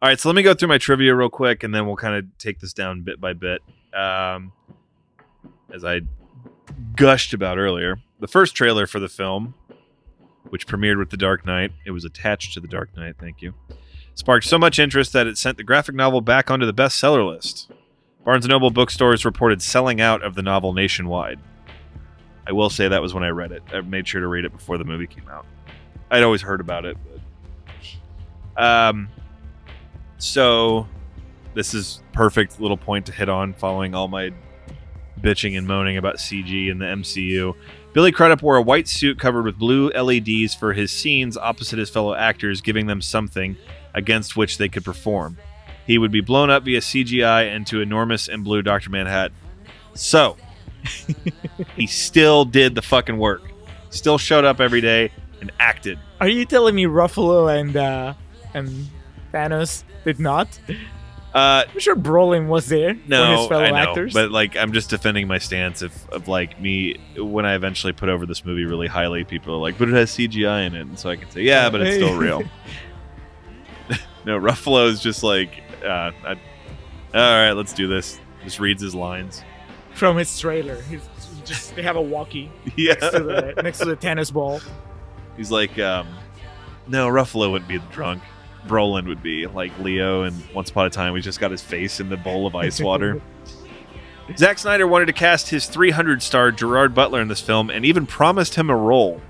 [0.02, 2.16] All right, so let me go through my trivia real quick, and then we'll kind
[2.16, 3.62] of take this down bit by bit.
[3.94, 4.52] Um,
[5.74, 6.02] as I
[6.96, 9.56] gushed about earlier, the first trailer for the film,
[10.50, 13.16] which premiered with The Dark Knight, it was attached to The Dark Knight.
[13.20, 13.54] Thank you.
[14.14, 17.72] Sparked so much interest that it sent the graphic novel back onto the bestseller list.
[18.24, 21.40] Barnes & Noble bookstores reported selling out of the novel nationwide.
[22.48, 23.64] I will say that was when I read it.
[23.74, 25.46] I made sure to read it before the movie came out.
[26.12, 26.98] I'd always heard about it.
[28.56, 28.64] But...
[28.64, 29.10] Um,
[30.18, 30.88] so
[31.54, 34.32] this is perfect little point to hit on following all my
[35.20, 37.56] bitching and moaning about CG and the MCU.
[37.94, 41.90] Billy Crudup wore a white suit covered with blue LEDs for his scenes opposite his
[41.90, 43.56] fellow actors, giving them something
[43.94, 45.38] against which they could perform.
[45.88, 48.90] He would be blown up via CGI into enormous and blue Dr.
[48.90, 49.36] Manhattan.
[49.94, 50.36] So,
[51.76, 53.42] he still did the fucking work.
[53.90, 56.00] Still showed up every day and acted.
[56.20, 58.14] Are you telling me Ruffalo and uh,
[58.54, 58.88] and
[59.34, 60.60] Thanos did not?
[61.34, 64.14] Uh, I'm sure Brolin was there no, his fellow I know, actors.
[64.14, 68.08] but like I'm just defending my stance of, of like me when I eventually put
[68.08, 69.26] over this movie really highly.
[69.26, 71.70] People are like, but it has CGI in it, and so I can say, yeah,
[71.70, 72.44] but it's still real.
[74.26, 76.38] no, Ruffalo is just like, uh, I, all
[77.14, 78.20] right, let's do this.
[78.44, 79.44] Just reads his lines.
[79.96, 81.08] From his trailer, he's
[81.46, 84.60] just they have a walkie Yeah, next to the next to the tennis ball.
[85.38, 86.08] he's like, um,
[86.88, 88.22] no, Ruffalo wouldn't be the drunk.
[88.68, 92.00] Brolin would be like Leo, and Once Upon a Time, we just got his face
[92.00, 93.22] in the bowl of ice water.
[94.38, 98.08] Zack Snyder wanted to cast his 300 star Gerard Butler in this film and even
[98.08, 99.22] promised him a role.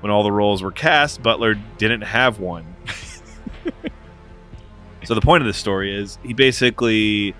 [0.00, 2.74] When all the roles were cast, Butler didn't have one.
[5.04, 7.36] so the point of this story is he basically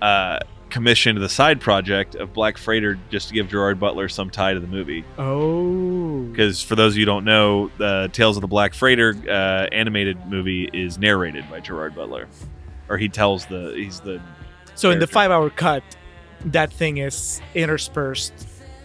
[0.00, 0.38] uh,
[0.70, 4.60] commissioned the side project of Black Freighter just to give Gerard Butler some tie to
[4.60, 5.04] the movie.
[5.18, 6.22] Oh.
[6.24, 9.66] Because for those of you who don't know, the Tales of the Black Freighter uh,
[9.72, 12.28] animated movie is narrated by Gerard Butler,
[12.88, 14.20] or he tells the he's the
[14.74, 15.82] So in the five hour cut,
[16.46, 18.34] that thing is interspersed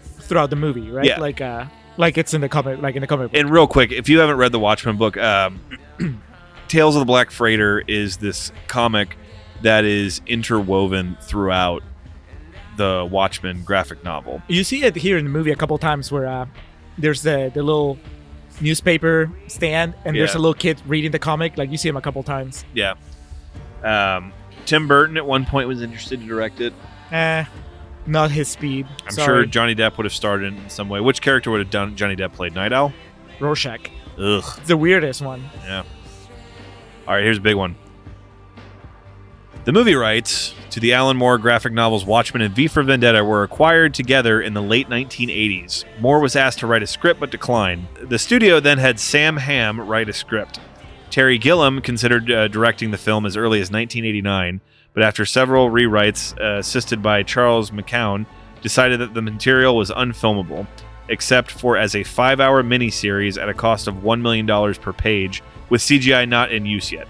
[0.02, 1.06] throughout the movie, right?
[1.06, 1.20] Yeah.
[1.20, 1.66] Like uh
[1.98, 3.40] like it's in the comic like in the comic book.
[3.40, 5.60] And real quick, if you haven't read the Watchmen book, um,
[6.68, 9.16] Tales of the Black Freighter is this comic
[9.64, 11.84] that is interwoven throughout
[12.78, 14.42] the Watchmen graphic novel.
[14.48, 16.46] You see it here in the movie a couple times where uh
[16.98, 17.98] there's the the little
[18.62, 21.58] newspaper stand and there's a little kid reading the comic.
[21.58, 22.66] Like you see him a couple times.
[22.74, 22.94] Yeah.
[23.84, 24.32] Um,
[24.66, 26.74] Tim Burton at one point was interested to direct it.
[27.12, 27.46] Eh,
[28.06, 28.88] not his speed.
[29.06, 29.26] I'm Sorry.
[29.26, 31.00] sure Johnny Depp would have started in some way.
[31.02, 32.94] Which character would have done Johnny Depp played Night Owl?
[33.40, 33.90] Rorschach.
[34.18, 34.44] Ugh.
[34.58, 35.44] It's the weirdest one.
[35.66, 35.84] Yeah.
[37.08, 37.76] All right, here's a big one.
[39.66, 43.44] The movie rights to the Alan Moore graphic novels Watchmen and V for Vendetta were
[43.44, 45.86] acquired together in the late 1980s.
[46.02, 47.88] Moore was asked to write a script but declined.
[48.02, 50.60] The studio then had Sam Hamm write a script.
[51.10, 54.60] Terry Gilliam considered uh, directing the film as early as 1989,
[54.94, 58.26] but after several rewrites, uh, assisted by Charles McKeown,
[58.62, 60.68] decided that the material was unfilmable,
[61.08, 65.42] except for as a five hour miniseries at a cost of $1 million per page,
[65.70, 67.08] with CGI not in use yet.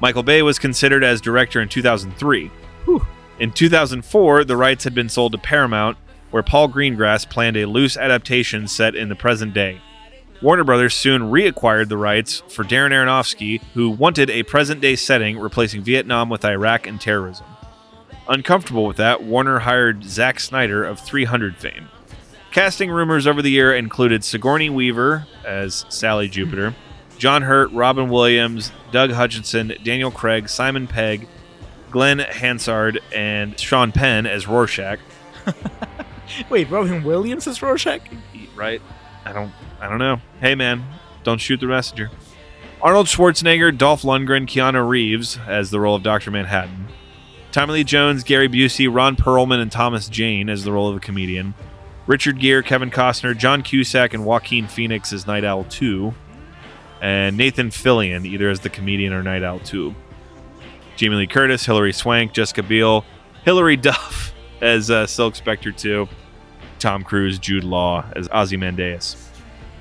[0.00, 2.50] Michael Bay was considered as director in 2003.
[2.84, 3.06] Whew.
[3.38, 5.96] In 2004, the rights had been sold to Paramount,
[6.30, 9.80] where Paul Greengrass planned a loose adaptation set in the present day.
[10.42, 15.38] Warner Brothers soon reacquired the rights for Darren Aronofsky, who wanted a present day setting
[15.38, 17.46] replacing Vietnam with Iraq and terrorism.
[18.26, 21.88] Uncomfortable with that, Warner hired Zack Snyder of 300 fame.
[22.52, 26.74] Casting rumors over the year included Sigourney Weaver as Sally Jupiter,
[27.20, 31.28] John Hurt, Robin Williams, Doug Hutchinson, Daniel Craig, Simon Pegg,
[31.90, 34.98] Glenn Hansard, and Sean Penn as Rorschach.
[36.48, 38.00] Wait, Robin Williams is Rorschach?
[38.56, 38.80] Right?
[39.26, 39.52] I don't.
[39.82, 40.18] I don't know.
[40.40, 40.82] Hey man,
[41.22, 42.10] don't shoot the messenger.
[42.80, 46.88] Arnold Schwarzenegger, Dolph Lundgren, Keanu Reeves as the role of Doctor Manhattan.
[47.52, 51.00] Tommy Lee Jones, Gary Busey, Ron Perlman, and Thomas Jane as the role of a
[51.00, 51.52] comedian.
[52.06, 56.14] Richard Gere, Kevin Costner, John Cusack, and Joaquin Phoenix as Night Owl 2.
[57.00, 59.94] And Nathan Fillion, either as the comedian or Night Owl 2.
[60.96, 63.04] Jamie Lee Curtis, Hilary Swank, Jessica Biel,
[63.44, 66.08] Hilary Duff as uh, Silk Spectre 2.
[66.78, 69.16] Tom Cruise, Jude Law as Ozymandias.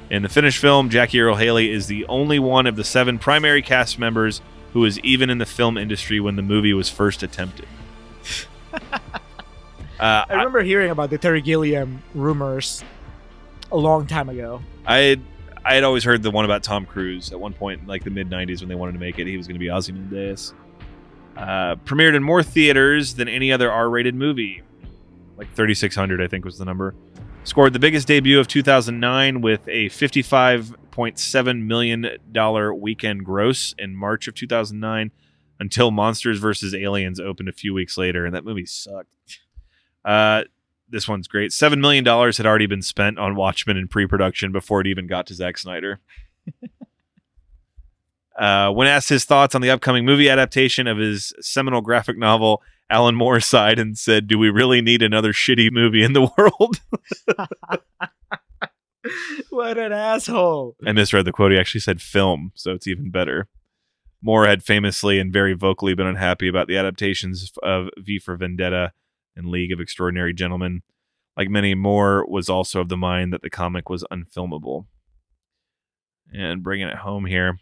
[0.10, 3.62] In the finished film, Jackie Earle Haley is the only one of the seven primary
[3.62, 4.42] cast members
[4.74, 7.68] who was even in the film industry when the movie was first attempted.
[8.74, 9.00] uh,
[10.00, 12.84] I remember hearing about the Terry Gilliam rumors
[13.72, 14.62] a long time ago.
[14.86, 15.20] I
[15.66, 18.10] I had always heard the one about Tom Cruise at one point, in like the
[18.10, 19.28] mid '90s, when they wanted to make it.
[19.28, 20.54] He was going to be Ozymandias.
[21.36, 24.62] Uh, premiered in more theaters than any other R-rated movie,
[25.38, 26.96] like 3,600, I think was the number.
[27.46, 34.28] Scored the biggest debut of 2009 with a 55.7 million dollar weekend gross in March
[34.28, 35.12] of 2009,
[35.60, 36.74] until Monsters vs.
[36.76, 39.10] Aliens opened a few weeks later, and that movie sucked.
[40.04, 40.44] Uh,
[40.90, 41.54] this one's great.
[41.54, 45.28] Seven million dollars had already been spent on Watchmen in pre-production before it even got
[45.28, 46.00] to Zack Snyder.
[48.40, 52.62] uh, when asked his thoughts on the upcoming movie adaptation of his seminal graphic novel,
[52.90, 56.82] Alan Moore sighed and said, "Do we really need another shitty movie in the world?"
[59.50, 60.76] what an asshole.
[60.86, 61.52] I misread the quote.
[61.52, 63.48] He actually said "film," so it's even better.
[64.22, 68.92] Moore had famously and very vocally been unhappy about the adaptations of V for Vendetta
[69.40, 70.82] and League of Extraordinary Gentlemen.
[71.36, 74.86] Like many, more, was also of the mind that the comic was unfilmable.
[76.32, 77.58] And bringing it home here.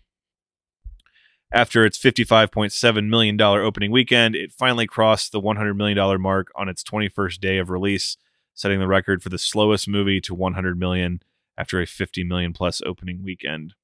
[1.54, 6.84] After its $55.7 million opening weekend, it finally crossed the $100 million mark on its
[6.84, 8.18] 21st day of release,
[8.54, 11.22] setting the record for the slowest movie to 100 million
[11.58, 13.76] after a 50 million plus opening weekend.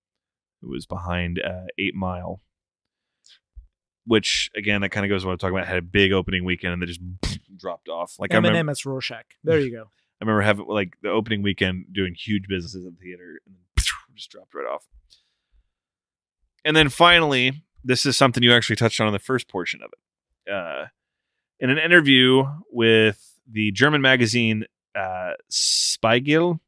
[0.61, 2.41] It was behind uh, Eight Mile,
[4.06, 5.68] which again, that kind of goes what I'm talking about.
[5.68, 7.32] Had a big opening weekend and then just
[7.64, 8.15] dropped off.
[8.19, 9.26] Like I remember, as Rorschach.
[9.44, 9.84] There you go.
[10.22, 13.56] I remember having like the opening weekend doing huge businesses at the theater and
[14.15, 14.85] just dropped right off.
[16.65, 19.91] And then finally, this is something you actually touched on in the first portion of
[19.91, 20.52] it.
[20.52, 20.85] Uh,
[21.60, 24.65] in an interview with the German magazine
[24.95, 26.60] uh, Spiegel,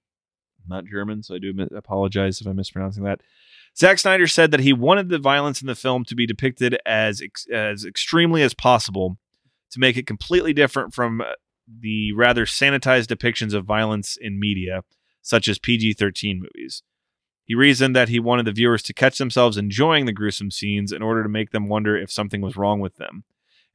[0.68, 3.22] not German, so I do apologize if I'm mispronouncing that.
[3.78, 7.22] Zack Snyder said that he wanted the violence in the film to be depicted as
[7.22, 9.18] ex- as extremely as possible
[9.76, 11.26] to make it completely different from uh,
[11.68, 14.84] the rather sanitized depictions of violence in media,
[15.22, 16.82] such as PG 13 movies.
[17.44, 21.02] He reasoned that he wanted the viewers to catch themselves enjoying the gruesome scenes in
[21.02, 23.26] order to make them wonder if something was wrong with them,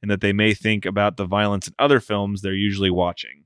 [0.01, 3.45] and that they may think about the violence in other films they're usually watching.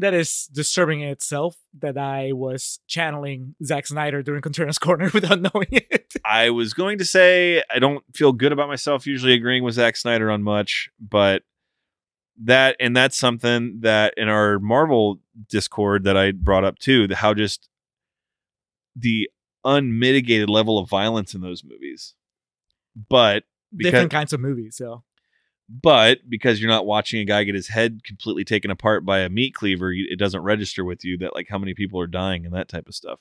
[0.00, 5.40] That is disturbing in itself that I was channeling Zack Snyder during Contrarian's Corner without
[5.40, 6.14] knowing it.
[6.24, 9.96] I was going to say I don't feel good about myself usually agreeing with Zack
[9.96, 11.42] Snyder on much, but
[12.42, 17.16] that and that's something that in our Marvel Discord that I brought up too, the,
[17.16, 17.68] how just
[18.96, 19.28] the
[19.64, 22.14] unmitigated level of violence in those movies.
[23.08, 23.44] But
[23.74, 25.02] because, Different kinds of movies, so.
[25.70, 29.28] But because you're not watching a guy get his head completely taken apart by a
[29.28, 32.54] meat cleaver, it doesn't register with you that like how many people are dying and
[32.54, 33.20] that type of stuff.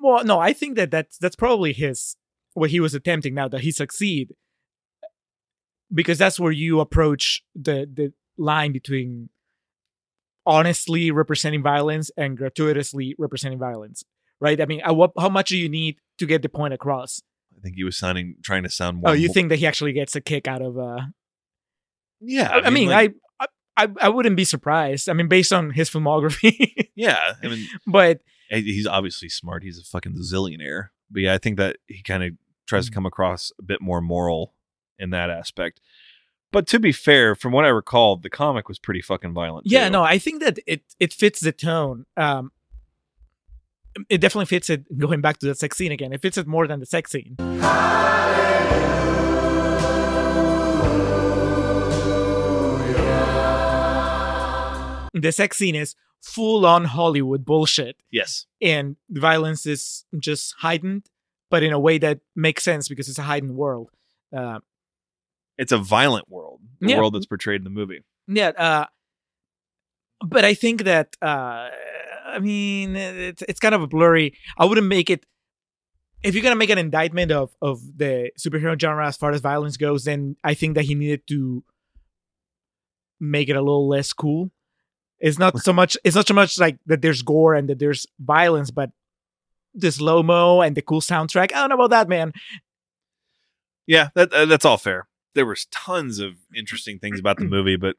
[0.00, 2.16] Well, no, I think that that's that's probably his
[2.54, 4.34] what he was attempting now that he succeed
[5.94, 9.28] because that's where you approach the the line between
[10.44, 14.02] honestly representing violence and gratuitously representing violence,
[14.40, 14.60] right?
[14.60, 17.22] I mean, at what, how much do you need to get the point across?
[17.56, 19.10] I think he was sounding trying to sound more.
[19.10, 20.76] Oh, you think that he actually gets a kick out of?
[20.76, 21.02] uh
[22.22, 23.46] Yeah, I, mean, like- I,
[23.76, 25.08] I I wouldn't be surprised.
[25.08, 27.34] I mean, based on his filmography, yeah.
[27.42, 28.20] I mean, but
[28.50, 29.62] he's obviously smart.
[29.64, 30.88] He's a fucking zillionaire.
[31.10, 32.32] But yeah, I think that he kind of
[32.66, 32.88] tries Mm.
[32.88, 34.54] to come across a bit more moral
[34.98, 35.80] in that aspect.
[36.52, 39.66] But to be fair, from what I recall, the comic was pretty fucking violent.
[39.66, 39.92] yeah, too.
[39.92, 42.04] no, I think that it it fits the tone.
[42.16, 42.52] Um,
[44.08, 44.98] it definitely fits it.
[44.98, 47.36] Going back to the sex scene again, it fits it more than the sex scene.
[55.14, 58.46] The sex scene is full on Hollywood bullshit, Yes.
[58.60, 61.06] and the violence is just heightened,
[61.50, 63.90] but in a way that makes sense because it's a heightened world.
[64.34, 64.60] Uh,
[65.58, 66.60] It's a violent world.
[66.80, 66.98] The Yeah.
[66.98, 68.00] world that's portrayed in the movie.
[68.26, 68.86] Yeah, uh,
[70.24, 71.68] but I think that uh,
[72.24, 74.34] I mean it's it's kind of a blurry.
[74.56, 75.26] I wouldn't make it
[76.22, 79.76] if you're gonna make an indictment of of the superhero genre as far as violence
[79.76, 80.04] goes.
[80.04, 81.64] Then I think that he needed to
[83.20, 84.50] make it a little less cool.
[85.22, 85.96] It's not so much.
[86.02, 87.00] It's not so much like that.
[87.00, 88.90] There's gore and that there's violence, but
[89.72, 91.52] the slow mo and the cool soundtrack.
[91.52, 92.32] I don't know about that, man.
[93.86, 95.06] Yeah, that uh, that's all fair.
[95.34, 97.94] There was tons of interesting things about the movie, but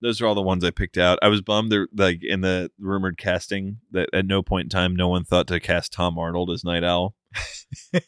[0.00, 1.18] those are all the ones I picked out.
[1.22, 4.94] I was bummed there like in the rumored casting that at no point in time
[4.94, 7.16] no one thought to cast Tom Arnold as Night Owl.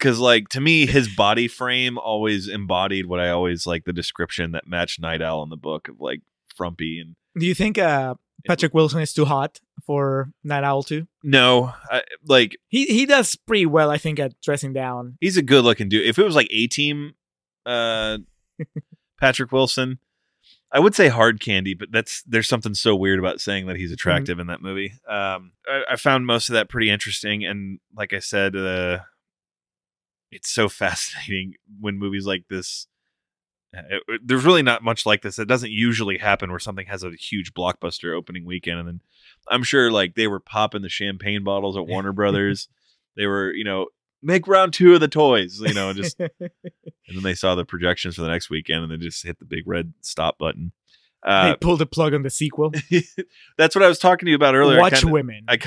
[0.00, 4.50] Cause like to me, his body frame always embodied what I always like the description
[4.52, 6.20] that matched Night Owl in the book of like
[6.56, 8.14] frumpy and Do you think uh,
[8.46, 11.06] Patrick Wilson is too hot for Night Owl too?
[11.22, 15.16] no, I, like He he does pretty well, I think, at dressing down.
[15.20, 16.06] he's a good looking dude.
[16.06, 17.14] If it was like A Team,
[17.64, 18.18] uh,
[19.20, 19.98] Patrick Wilson,
[20.72, 23.92] I would say hard candy, but that's there's something so weird about saying that he's
[23.92, 24.92] attractive in that movie.
[25.08, 28.98] Um, I, I found most of that pretty interesting, and like I said, uh,
[30.30, 32.86] it's so fascinating when movies like this.
[33.74, 35.38] Uh, it- there's really not much like this.
[35.38, 39.00] It doesn't usually happen where something has a huge blockbuster opening weekend, and then
[39.48, 42.68] I'm sure like they were popping the champagne bottles at Warner Brothers.
[43.16, 43.86] they were, you know,
[44.22, 48.16] make round two of the toys, you know, just and then they saw the projections
[48.16, 50.72] for the next weekend and they just hit the big red stop button.
[51.24, 52.72] they Uh, pulled the plug on the sequel.
[53.58, 54.78] that's what I was talking to you about earlier.
[54.78, 55.44] I Watch kinda- women.
[55.48, 55.58] I,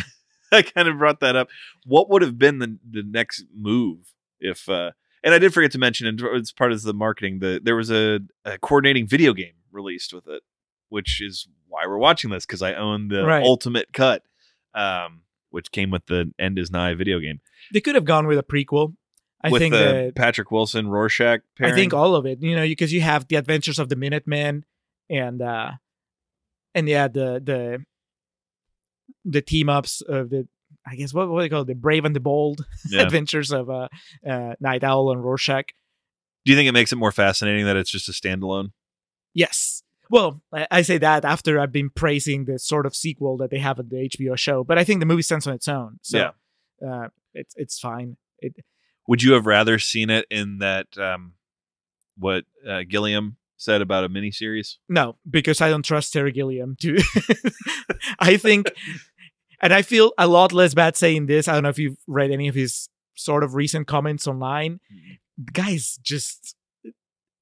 [0.52, 1.48] I kind of brought that up.
[1.86, 4.68] What would have been the the next move if?
[4.68, 4.92] uh
[5.24, 7.40] And I did forget to mention, and it's part of the marketing.
[7.40, 10.44] that there was a, a coordinating video game released with it,
[10.90, 13.44] which is why we're watching this because I own the Right.
[13.44, 14.24] ultimate cut,
[14.74, 17.42] um, which came with the End Is Nigh video game
[17.74, 18.96] they could have gone with a prequel.
[19.44, 21.42] I with think the Patrick Wilson Rorschach.
[21.58, 21.74] Pairing.
[21.74, 22.42] I think all of it.
[22.42, 24.66] You know, because you have the Adventures of the Minutemen
[25.10, 25.72] and uh
[26.74, 27.86] and yeah, the the
[29.26, 30.48] the team ups of the
[30.88, 31.68] I guess what what do they call it?
[31.68, 33.02] The Brave and the Bold Yeah.
[33.04, 33.90] Adventures of uh,
[34.28, 35.68] uh Night Owl and Rorschach.
[36.46, 38.72] Do you think it makes it more fascinating that it's just a standalone?
[39.34, 39.84] Yes.
[40.10, 43.60] Well, I, I say that after I've been praising the sort of sequel that they
[43.60, 46.00] have at the HBO show, but I think the movie stands on its own.
[46.02, 46.32] So
[46.88, 48.18] uh, it's it's fine.
[48.40, 48.56] It,
[49.08, 51.34] Would you have rather seen it in that um,
[52.18, 54.78] what uh, Gilliam said about a miniseries?
[54.88, 56.76] no, because I don't trust Terry Gilliam.
[56.82, 56.98] To
[58.20, 58.72] I think,
[59.62, 61.48] and I feel a lot less bad saying this.
[61.48, 64.80] I don't know if you've read any of his sort of recent comments online.
[65.38, 66.56] The guy's just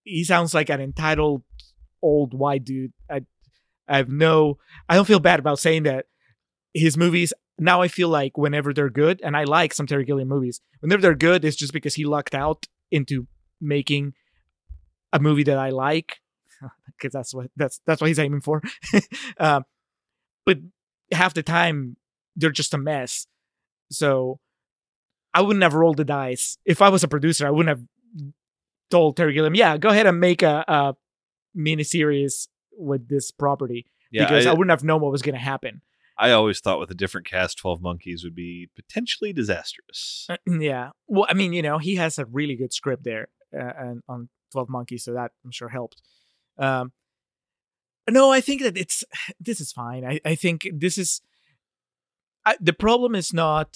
[0.03, 1.43] he sounds like an entitled
[2.01, 2.93] old white dude.
[3.09, 3.21] I
[3.87, 4.57] I have no
[4.89, 6.05] I don't feel bad about saying that
[6.73, 10.27] his movies now I feel like whenever they're good, and I like some Terry Gilliam
[10.27, 13.27] movies, whenever they're good, it's just because he lucked out into
[13.59, 14.13] making
[15.11, 16.17] a movie that I like,
[16.85, 18.61] because that's what that's that's what he's aiming for.
[19.39, 19.63] um,
[20.45, 20.59] but
[21.11, 21.97] half the time
[22.37, 23.27] they're just a mess.
[23.91, 24.39] So
[25.33, 27.45] I wouldn't have rolled the dice if I was a producer.
[27.45, 28.33] I wouldn't have
[28.89, 30.95] told Terry Gilliam, "Yeah, go ahead and make a, a
[31.57, 35.41] miniseries with this property," Yeah, because I, I, wouldn't have known what was going to
[35.41, 35.81] happen.
[36.17, 40.27] I always thought with a different cast, Twelve Monkeys would be potentially disastrous.
[40.29, 40.91] Uh, yeah.
[41.07, 44.29] Well, I mean, you know, he has a really good script there uh, and on
[44.51, 46.01] Twelve Monkeys, so that I'm sure helped.
[46.57, 46.91] Um,
[48.09, 49.03] no, I think that it's
[49.39, 50.05] this is fine.
[50.05, 51.21] I I think this is
[52.47, 53.69] I, the problem is not.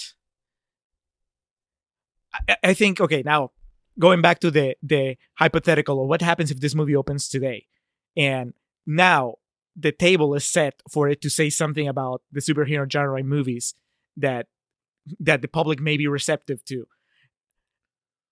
[2.33, 3.51] I, I think okay now
[3.99, 7.67] going back to the the hypothetical of what happens if this movie opens today,
[8.15, 8.53] and
[8.85, 9.35] now
[9.75, 13.73] the table is set for it to say something about the superhero genre in movies
[14.15, 14.47] that
[15.19, 16.85] that the public may be receptive to.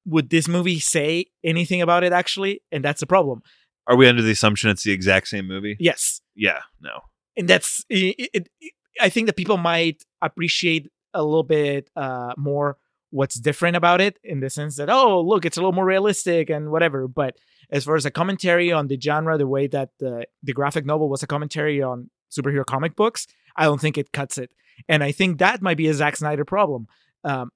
[0.06, 2.62] Would this movie say anything about it actually?
[2.72, 3.42] And that's the problem.
[3.88, 5.76] Are we under the assumption it's the exact same movie?
[5.80, 6.22] Yes.
[6.36, 7.02] Yeah, no.
[7.36, 12.34] And that's it, it, it- I think that people might appreciate a little bit uh
[12.38, 12.78] more
[13.12, 16.52] what's different about it in the sense that oh look it's a little more realistic
[16.52, 17.36] and whatever but
[17.72, 21.10] as far as a commentary on the genre the way that the the graphic novel
[21.10, 23.26] was a commentary on superhero comic books
[23.56, 24.52] i don't think it cuts it
[24.88, 26.88] and i think that might be a Zack Snyder problem
[27.24, 27.50] um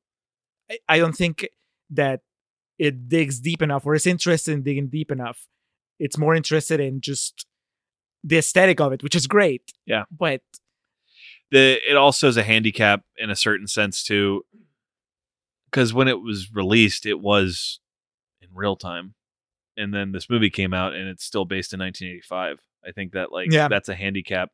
[0.71, 1.47] I, I don't think
[1.91, 2.21] that
[2.79, 5.45] it digs deep enough or is interested in digging deep enough
[5.99, 7.45] it's more interested in just
[8.23, 10.05] the aesthetic of it which is great Yeah.
[10.09, 10.41] but
[11.53, 14.43] the it also is a handicap in a certain sense too
[15.69, 17.79] because when it was released it was
[18.41, 19.13] in real time
[19.77, 23.31] and then this movie came out and it's still based in 1985 i think that
[23.31, 23.67] like Yeah.
[23.67, 24.51] that's a handicap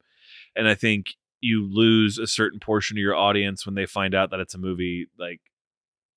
[0.55, 4.29] and i think you lose a certain portion of your audience when they find out
[4.31, 5.41] that it's a movie like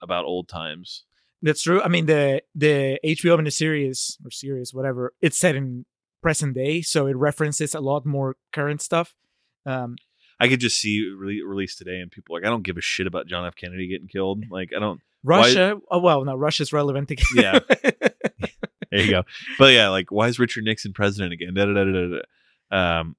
[0.01, 1.05] about old times
[1.43, 1.81] That's true.
[1.83, 5.85] I mean the the HBO miniseries or series, whatever, it's set in
[6.23, 9.15] present day, so it references a lot more current stuff.
[9.67, 9.97] Um,
[10.43, 12.81] i could just see re- released today and people are like i don't give a
[12.81, 16.73] shit about john f kennedy getting killed like i don't Russia, oh well, no, Russia's
[16.73, 17.27] relevant again.
[17.35, 17.59] Yeah.
[18.91, 19.23] There you go.
[19.59, 21.55] But yeah, like why is Richard Nixon president again?
[21.55, 22.21] Da, da, da, da,
[22.71, 23.01] da.
[23.01, 23.17] Um,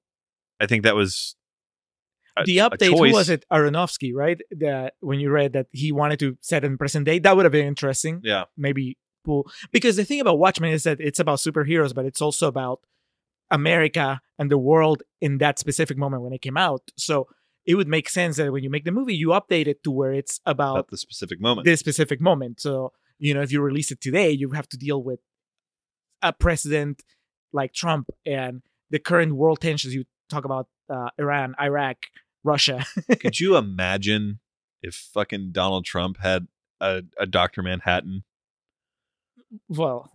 [0.59, 1.35] I think that was
[2.37, 3.43] a- the update who was it?
[3.51, 4.39] Aronofsky, right?
[4.51, 7.51] That when you read that he wanted to set in present day, that would have
[7.51, 8.21] been interesting.
[8.23, 12.21] Yeah, maybe pull because the thing about Watchmen is that it's about superheroes, but it's
[12.21, 12.81] also about
[13.53, 16.81] America and the world in that specific moment when it came out.
[16.97, 17.27] So
[17.65, 20.11] it would make sense that when you make the movie, you update it to where
[20.11, 21.63] it's about at the specific moment.
[21.63, 22.59] this specific moment.
[22.59, 25.19] So, you know, if you release it today, you have to deal with
[26.21, 27.03] a president
[27.53, 29.93] like Trump and the current world tensions.
[29.93, 31.97] You talk about uh, Iran, Iraq,
[32.43, 32.85] Russia.
[33.19, 34.39] Could you imagine
[34.81, 36.47] if fucking Donald Trump had
[36.81, 38.23] a, a Doctor Manhattan?
[39.69, 40.09] Well,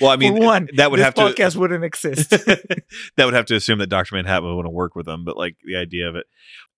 [0.00, 2.30] Well, I mean, one, that would have to podcast wouldn't exist.
[3.16, 5.24] that would have to assume that Doctor Manhattan would want to work with them.
[5.24, 6.26] But like the idea of it,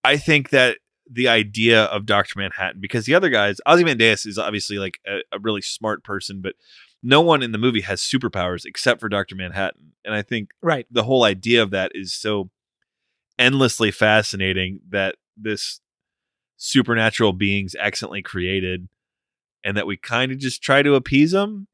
[0.03, 0.79] I think that
[1.11, 5.39] the idea of Doctor Manhattan, because the other guys, Ozymandias is obviously like a, a
[5.41, 6.55] really smart person, but
[7.03, 10.87] no one in the movie has superpowers except for Doctor Manhattan, and I think right.
[10.91, 12.51] the whole idea of that is so
[13.39, 15.81] endlessly fascinating that this
[16.57, 18.89] supernatural being's excellently created
[19.65, 21.67] and that we kind of just try to appease him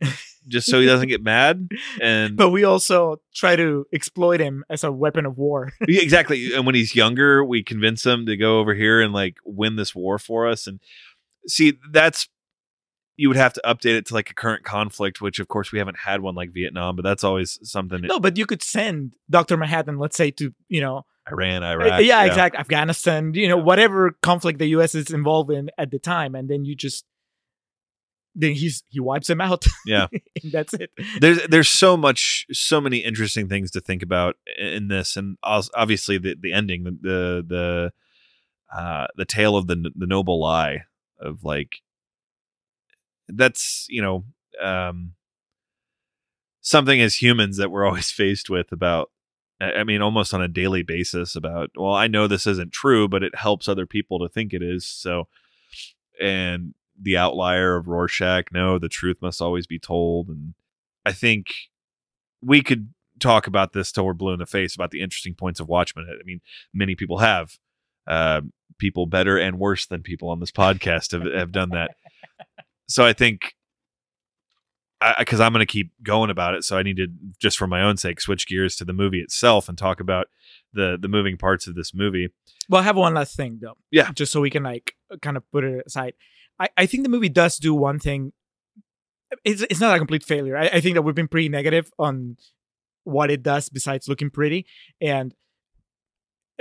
[0.49, 1.69] just so he doesn't get mad
[2.01, 5.73] and But we also try to exploit him as a weapon of war.
[5.89, 9.37] Yeah, exactly and when he's younger we convince him to go over here and like
[9.45, 10.81] win this war for us and
[11.47, 12.29] see that's
[13.17, 15.79] you would have to update it to like a current conflict which of course we
[15.79, 19.57] haven't had one like vietnam but that's always something no, but you could send Dr.
[19.57, 22.59] Manhattan, let's say, to, you know, iran Uh, iraq yeah, exactly.
[22.59, 24.95] Afghanistan, you know, whatever conflict the U.S.
[24.95, 27.05] is involved in at the time, and then you just
[28.35, 29.65] then he's he wipes him out.
[29.87, 30.07] Yeah.
[30.13, 30.91] and that's it.
[31.21, 36.19] there's there's so much so many interesting things to think about in this and obviously
[36.19, 37.93] the the ending the the the
[38.77, 40.85] uh the tale of the the noble lie
[41.19, 41.77] of like
[43.29, 44.25] that's you know
[44.63, 45.15] um
[46.61, 49.11] something as humans that we're always faced with about
[49.61, 53.23] I mean, almost on a daily basis about, well, I know this isn't true, but
[53.23, 54.87] it helps other people to think it is.
[54.87, 55.29] So,
[56.19, 60.29] and the outlier of Rorschach, no, the truth must always be told.
[60.29, 60.55] And
[61.07, 61.47] I think
[62.43, 65.61] we could talk about this till we're blue in the face about the interesting points
[65.61, 66.07] of Watchmen.
[66.09, 66.41] I mean,
[66.73, 67.59] many people have.
[68.07, 68.41] Uh,
[68.79, 71.93] people better and worse than people on this podcast have, have done that.
[72.89, 73.55] So I think
[75.19, 77.07] because I'm going to keep going about it, so I need to
[77.39, 80.27] just for my own sake switch gears to the movie itself and talk about
[80.73, 82.31] the the moving parts of this movie.
[82.69, 83.77] Well, I have one last thing though.
[83.91, 84.11] Yeah.
[84.13, 86.15] Just so we can like kind of put it aside.
[86.61, 88.33] I, I think the movie does do one thing
[89.45, 90.57] it's it's not a complete failure.
[90.57, 92.37] I, I think that we've been pretty negative on
[93.05, 94.67] what it does besides looking pretty,
[95.01, 95.35] and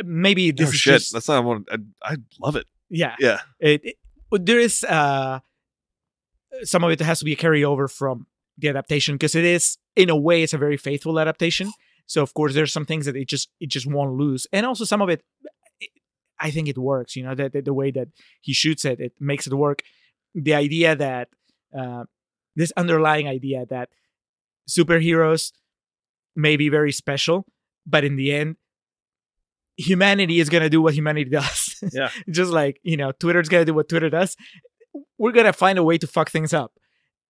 [0.04, 2.66] maybe this oh is shit, just that's not what I, I love it.
[2.90, 3.16] yeah.
[3.20, 3.96] Yeah, It, it
[4.32, 5.40] there is uh
[6.64, 8.28] some of it has to be a carryover from
[8.58, 11.72] the adaptation because it is in a way it's a very faithful adaptation.
[12.06, 14.86] So of course there's some things that it just it just won't lose, and also
[14.86, 15.24] some of it.
[16.40, 18.10] I think it works, you know, that the, the way that
[18.42, 19.84] he shoots it, it makes it work.
[20.34, 21.30] The idea that
[21.78, 22.06] uh,
[22.56, 23.90] this underlying idea that
[24.70, 25.52] superheroes
[26.36, 27.46] may be very special,
[27.86, 28.56] but in the end,
[29.78, 31.82] humanity is gonna do what humanity does.
[31.92, 32.10] Yeah.
[32.30, 34.36] just like you know, Twitter's gonna do what Twitter does.
[35.18, 36.74] We're gonna find a way to fuck things up,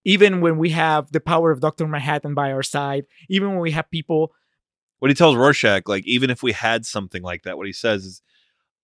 [0.06, 3.06] even when we have the power of Doctor Manhattan by our side.
[3.30, 4.34] Even when we have people
[5.00, 8.06] what he tells Rorschach, like even if we had something like that, what he says
[8.06, 8.22] is,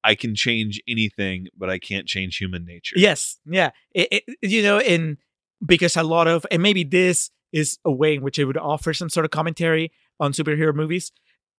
[0.05, 3.71] "I can change anything, but I can't change human nature." Yes, yeah.
[3.93, 5.17] It, it, you know, and
[5.65, 8.93] because a lot of, and maybe this is a way in which it would offer
[8.93, 11.11] some sort of commentary on superhero movies,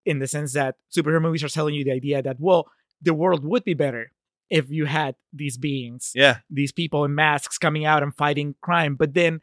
[0.05, 2.69] in the sense that superhero movies are telling you the idea that, well,
[3.03, 4.13] the world would be better
[4.49, 8.95] if you had these beings, yeah, these people in masks coming out and fighting crime.
[8.95, 9.41] But then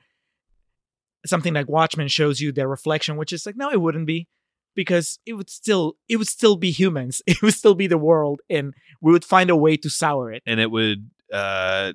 [1.25, 4.27] something like Watchmen shows you their reflection, which is like, no, it wouldn't be.
[4.75, 7.21] Because it would still, it would still be humans.
[7.27, 10.41] It would still be the world, and we would find a way to sour it.
[10.45, 11.93] and it would uh,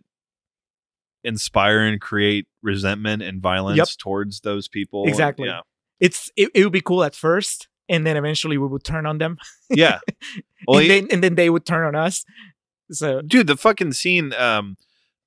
[1.24, 3.88] inspire and create resentment and violence Yep.
[3.98, 5.06] towards those people.
[5.06, 5.48] Exactly.
[5.48, 5.60] yeah,
[6.00, 9.18] it's it, it would be cool at first and then eventually we would turn on
[9.18, 9.36] them
[9.70, 9.98] yeah.
[10.68, 12.24] Well, and, he- then, and then they would turn on us
[12.90, 14.76] so dude the fucking scene um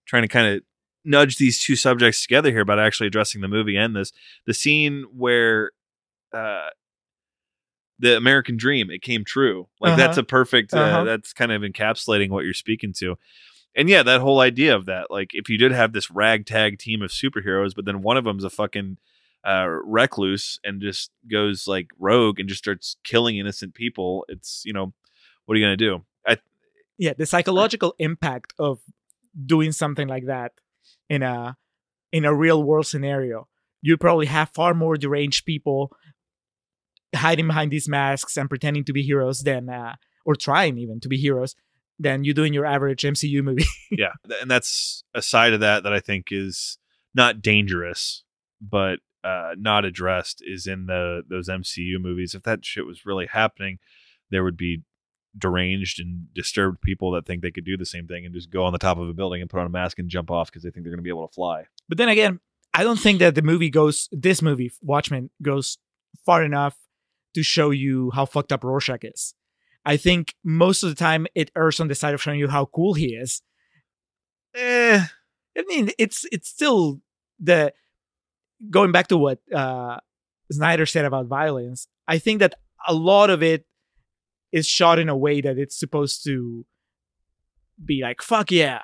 [0.07, 0.63] trying to kind of
[1.03, 4.11] nudge these two subjects together here about actually addressing the movie and this
[4.45, 5.71] the scene where
[6.33, 6.67] uh
[8.01, 9.97] the american dream it came true like Uh-huh.
[9.97, 11.03] that's a perfect uh, Uh-huh.
[11.05, 13.15] that's kind of encapsulating what you're speaking to
[13.75, 17.01] and yeah that whole idea of that like if you did have this ragtag team
[17.01, 18.97] of superheroes but then one of them's a fucking
[19.45, 24.73] uh recluse and just goes like rogue and just starts killing innocent people it's you
[24.73, 24.93] know
[25.45, 26.37] what are you gonna do i
[26.97, 28.79] yeah the psychological impact of
[29.45, 30.51] doing something like that
[31.09, 31.55] in a
[32.11, 33.47] in a real world scenario
[33.81, 35.91] you probably have far more deranged people
[37.15, 41.09] hiding behind these masks and pretending to be heroes than uh or trying even to
[41.09, 41.55] be heroes
[41.99, 43.65] than you do in your average mcu movie.
[43.91, 46.77] Yeah and that's a side of that that i think is
[47.13, 48.23] not dangerous
[48.61, 52.33] but uh not addressed is in the those mcu movies.
[52.33, 53.79] If that shit was really happening
[54.29, 54.83] there would be
[55.37, 58.63] deranged and disturbed people that think they could do the same thing and just go
[58.63, 60.63] on the top of a building and put on a mask and jump off because
[60.63, 61.65] they think they're going to be able to fly.
[61.87, 62.39] But then again,
[62.73, 65.77] I don't think that the movie goes, this movie, Watchmen, goes
[66.25, 66.77] far enough
[67.33, 69.33] to show you how fucked up Rorschach is.
[69.85, 72.65] I think most of the time it errs on the side of showing you how
[72.65, 73.41] cool he is.
[74.55, 75.05] eh
[75.57, 77.01] I mean, it's it's still
[77.39, 77.73] the
[78.69, 79.97] going back to what uh,
[80.51, 81.87] Snyder said about violence.
[82.07, 82.55] I think that
[82.87, 83.65] a lot of it
[84.51, 86.65] is shot in a way that it's supposed to
[87.83, 88.81] be like fuck yeah,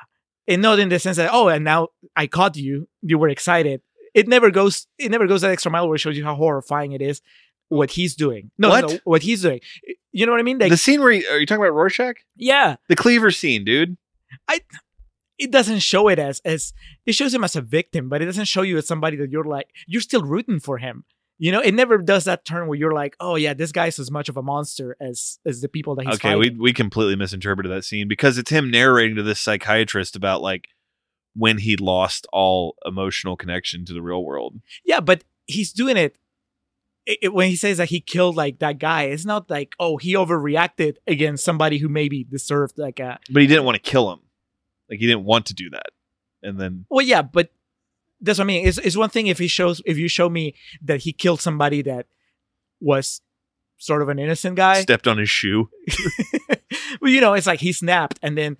[0.48, 3.82] and not in the sense that oh, and now I caught you, you were excited.
[4.14, 4.88] It never goes.
[4.98, 7.22] It never goes that extra mile where it shows you how horrifying it is
[7.70, 8.52] what he's doing.
[8.58, 8.90] No, What?
[8.90, 9.60] no, what he's doing.
[10.12, 10.58] You know what I mean?
[10.58, 13.98] Like, the scene where he, are you talking about rorschach yeah, the cleaver scene dude
[14.48, 14.62] I.
[15.38, 16.74] it doesn't show it as as
[17.06, 19.44] it shows him as a victim, but it doesn't show you as somebody that you're
[19.44, 21.06] like you're still rooting for him.
[21.40, 24.10] You know, it never does that turn where you're like, oh yeah, this guy's as
[24.10, 27.72] much of a monster as as the people that he's okay we, we completely misinterpreted
[27.72, 30.70] that scene because it's him narrating to this psychiatrist about like
[31.36, 36.18] when he lost all emotional connection to the real world yeah, but he's doing it,
[37.08, 39.04] it- it- when he says that he killed like that guy.
[39.04, 43.48] It's not like oh he overreacted against somebody who maybe deserved like a but he
[43.48, 44.20] didn't want to kill him.
[44.90, 45.90] Like he didn't want to do that.
[46.44, 47.52] And then well yeah, but
[48.22, 48.68] that's what I mean.
[48.68, 50.54] It's, it's one thing if he shows if you show me
[50.84, 52.08] that he killed somebody that
[52.80, 53.22] was
[53.80, 54.82] sort of an innocent guy.
[54.82, 55.70] stepped on his shoe.
[57.02, 58.58] well, you know, it's like he snapped and then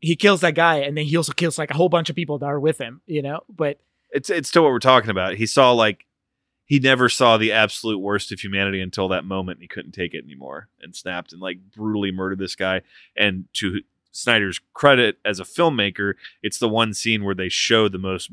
[0.00, 2.38] he kills that guy and then he also kills like a whole bunch of people
[2.38, 3.40] that are with him, you know?
[3.48, 3.80] But
[4.10, 5.34] It's it's still what we're talking about.
[5.34, 6.06] He saw like
[6.66, 10.14] he never saw the absolute worst of humanity until that moment and he couldn't take
[10.14, 12.80] it anymore and snapped and like brutally murdered this guy.
[13.16, 13.80] And to
[14.12, 18.30] Snyder's credit as a filmmaker, it's the one scene where they show the most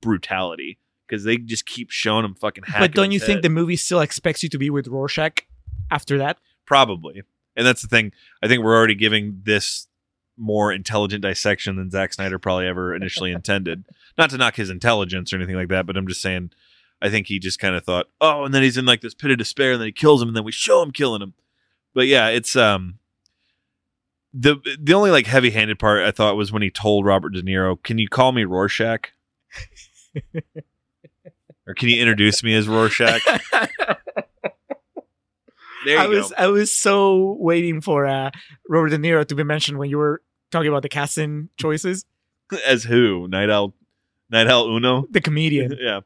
[0.00, 3.48] brutality because they just keep showing him fucking hacking but don't you his think the
[3.48, 5.42] movie still expects you to be with Rorschach
[5.90, 6.38] after that?
[6.66, 7.22] Probably.
[7.56, 8.12] And that's the thing.
[8.42, 9.86] I think we're already giving this
[10.36, 13.84] more intelligent dissection than Zack Snyder probably ever initially intended.
[14.18, 16.50] Not to knock his intelligence or anything like that, but I'm just saying
[17.02, 19.30] I think he just kind of thought, "Oh, and then he's in like this pit
[19.30, 21.34] of despair and then he kills him and then we show him killing him."
[21.94, 22.98] But yeah, it's um
[24.32, 27.82] the the only like heavy-handed part I thought was when he told Robert De Niro,
[27.82, 29.12] "Can you call me Rorschach?"
[31.66, 33.20] Or can you introduce me as Rorschach?
[35.84, 36.34] There you I was go.
[36.36, 38.30] I was so waiting for uh,
[38.68, 40.20] Robert De Niro to be mentioned when you were
[40.50, 42.04] talking about the casting choices.
[42.66, 43.26] As who?
[43.28, 43.72] Night Owl
[44.28, 45.06] Night Owl Uno?
[45.10, 45.74] The comedian.
[45.80, 46.00] yeah.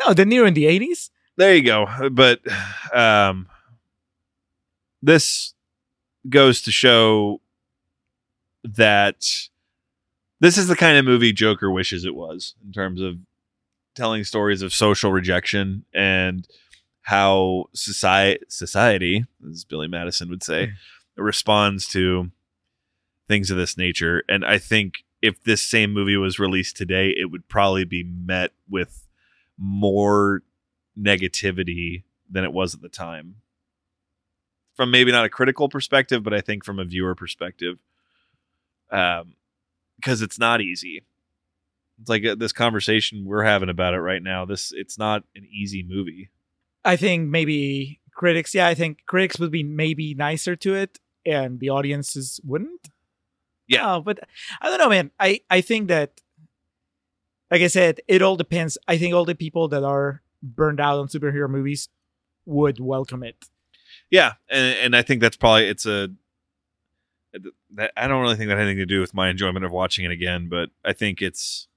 [0.00, 1.10] No, De Niro in the eighties.
[1.36, 1.86] There you go.
[2.10, 2.40] But
[2.92, 3.48] um
[5.02, 5.54] this
[6.28, 7.40] goes to show
[8.64, 9.26] that
[10.40, 13.18] this is the kind of movie Joker wishes it was in terms of
[13.94, 16.48] telling stories of social rejection and
[17.02, 20.72] how society society, as Billy Madison would say,
[21.16, 22.30] responds to
[23.28, 24.22] things of this nature.
[24.28, 28.52] And I think if this same movie was released today, it would probably be met
[28.68, 29.03] with
[29.58, 30.42] more
[30.98, 33.36] negativity than it was at the time.
[34.74, 37.78] From maybe not a critical perspective, but I think from a viewer perspective,
[38.90, 39.34] um,
[39.96, 41.04] because it's not easy.
[42.00, 44.44] It's like uh, this conversation we're having about it right now.
[44.44, 46.30] This it's not an easy movie.
[46.84, 48.52] I think maybe critics.
[48.52, 52.88] Yeah, I think critics would be maybe nicer to it, and the audiences wouldn't.
[53.68, 53.94] Yeah.
[53.94, 54.20] Oh, but
[54.60, 55.10] I don't know, man.
[55.20, 56.20] I I think that,
[57.54, 58.76] like I said, it all depends.
[58.88, 61.88] I think all the people that are burned out on superhero movies
[62.46, 63.44] would welcome it.
[64.10, 66.08] Yeah, and and I think that's probably it's a.
[67.76, 70.04] That, I don't really think that had anything to do with my enjoyment of watching
[70.04, 71.68] it again, but I think it's.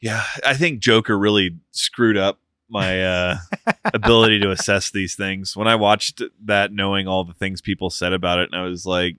[0.00, 3.36] Yeah, I think Joker really screwed up my uh,
[3.94, 8.12] ability to assess these things when I watched that, knowing all the things people said
[8.12, 9.18] about it, and I was like,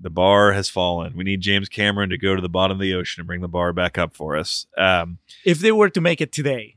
[0.00, 1.14] the bar has fallen.
[1.16, 3.48] We need James Cameron to go to the bottom of the ocean and bring the
[3.48, 4.66] bar back up for us.
[4.78, 6.76] Um, If they were to make it today,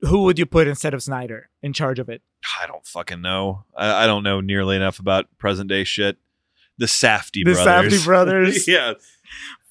[0.00, 2.22] who would you put instead of Snyder in charge of it?
[2.60, 3.64] I don't fucking know.
[3.76, 6.16] I, I don't know nearly enough about present day shit.
[6.78, 7.58] The Safdie brothers.
[7.58, 7.64] The
[8.04, 8.04] brothers.
[8.04, 8.68] Brothers.
[8.68, 8.92] yeah,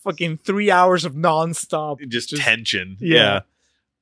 [0.04, 2.06] Fucking three hours of nonstop.
[2.10, 2.98] just, tension.
[3.00, 3.16] yeah.
[3.18, 3.40] Yeah.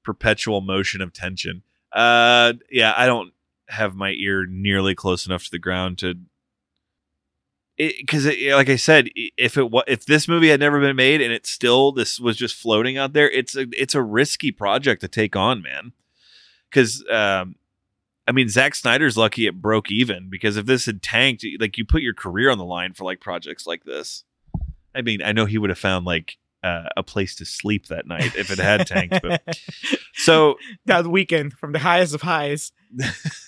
[0.03, 1.63] perpetual motion of tension.
[1.91, 3.31] Uh, yeah, I don't
[3.69, 6.15] have my ear nearly close enough to the ground to.
[7.77, 11.45] Because, like I said, if it if this movie had never been made and it
[11.45, 15.35] still this was just floating out there, it's a it's a risky project to take
[15.35, 15.91] on, man.
[16.69, 17.55] Because um,
[18.27, 21.85] I mean, Zack Snyder's lucky it broke even because if this had tanked, like you
[21.85, 24.23] put your career on the line for like projects like this.
[24.95, 28.07] I mean, I know he would have found like uh, a place to sleep that
[28.07, 29.21] night if it had tanked.
[29.21, 29.43] But
[30.15, 32.71] so that weekend from the highest of highs.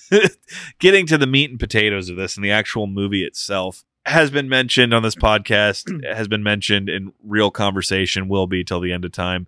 [0.79, 4.47] getting to the meat and potatoes of this and the actual movie itself has been
[4.47, 9.05] mentioned on this podcast, has been mentioned in real conversation, will be till the end
[9.05, 9.47] of time.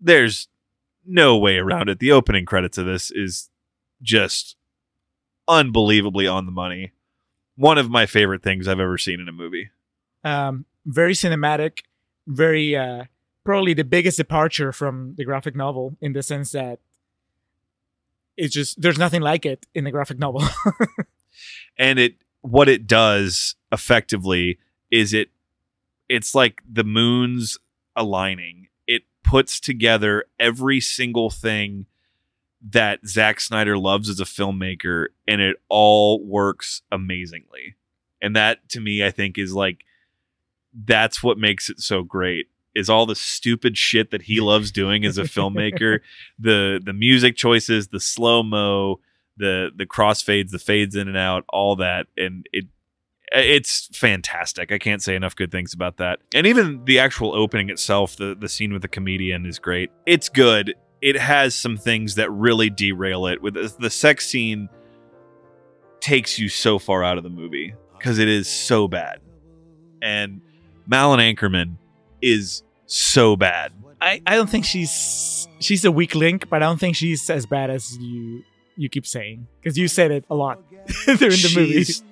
[0.00, 0.48] There's
[1.04, 1.98] no way around it.
[1.98, 3.50] The opening credits of this is
[4.00, 4.56] just
[5.48, 6.92] unbelievably on the money.
[7.56, 9.70] One of my favorite things I've ever seen in a movie.
[10.24, 11.80] Um, very cinematic,
[12.26, 13.04] very uh,
[13.44, 16.78] probably the biggest departure from the graphic novel in the sense that
[18.36, 20.42] it's just there's nothing like it in the graphic novel.
[21.78, 24.58] and it what it does effectively
[24.90, 25.30] is it
[26.08, 27.58] it's like the moons
[27.96, 28.68] aligning.
[28.86, 31.86] It puts together every single thing
[32.70, 37.76] that Zack Snyder loves as a filmmaker and it all works amazingly.
[38.20, 39.84] And that to me I think is like
[40.74, 45.04] that's what makes it so great is all the stupid shit that he loves doing
[45.04, 46.00] as a filmmaker.
[46.38, 48.42] The the music choices the slow
[49.36, 52.66] the the crossfades, the fades in and out, all that, and it
[53.34, 54.70] it's fantastic.
[54.70, 56.18] I can't say enough good things about that.
[56.34, 59.90] And even the actual opening itself, the the scene with the comedian is great.
[60.06, 60.74] It's good.
[61.00, 63.42] It has some things that really derail it.
[63.42, 64.68] With the, the sex scene,
[66.00, 69.20] takes you so far out of the movie because it is so bad,
[70.00, 70.40] and
[70.86, 71.76] Malin Akerman
[72.20, 73.72] is so bad.
[74.00, 77.46] I, I don't think she's she's a weak link, but I don't think she's as
[77.46, 78.42] bad as you
[78.76, 80.60] you keep saying because you said it a lot
[81.06, 82.02] during the movies.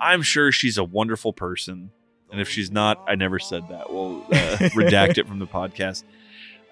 [0.00, 1.90] I'm sure she's a wonderful person.
[2.32, 3.92] And if she's not, I never said that.
[3.92, 4.26] We'll uh,
[4.74, 6.04] redact it from the podcast.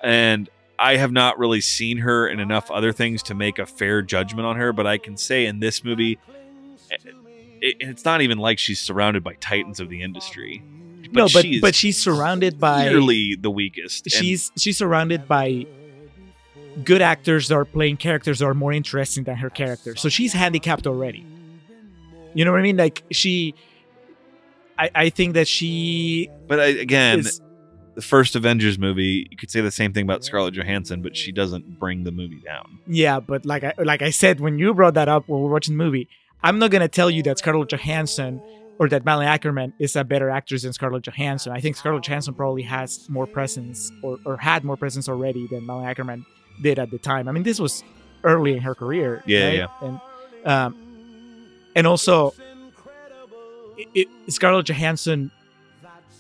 [0.03, 0.49] And
[0.79, 4.47] I have not really seen her in enough other things to make a fair judgment
[4.47, 4.73] on her.
[4.73, 6.19] But I can say in this movie,
[6.91, 10.63] it, it's not even like she's surrounded by titans of the industry.
[11.11, 14.09] no, but she but she's surrounded by clearly the weakest.
[14.11, 15.67] She's she's surrounded by
[16.85, 19.97] good actors that are playing characters that are more interesting than her character.
[19.97, 21.27] So she's handicapped already.
[22.35, 22.77] You know what I mean?
[22.77, 23.55] Like she
[24.79, 27.41] I, I think that she but I, again, is
[27.95, 31.33] the first Avengers movie, you could say the same thing about Scarlett Johansson, but she
[31.33, 32.79] doesn't bring the movie down.
[32.87, 35.53] yeah, but like I like I said when you brought that up when we we're
[35.53, 36.09] watching the movie,
[36.43, 38.41] I'm not gonna tell you that Scarlett Johansson
[38.79, 41.53] or that Malin Akerman is a better actress than Scarlett Johansson.
[41.53, 45.67] I think Scarlett Johansson probably has more presence or, or had more presence already than
[45.67, 46.25] Malin Akerman
[46.63, 47.29] did at the time.
[47.29, 47.83] I mean, this was
[48.25, 49.23] early in her career.
[49.27, 49.55] Yeah, right?
[49.57, 49.67] yeah.
[49.83, 50.01] And
[50.45, 52.33] um, and also,
[53.77, 55.31] it, it, Scarlett Johansson,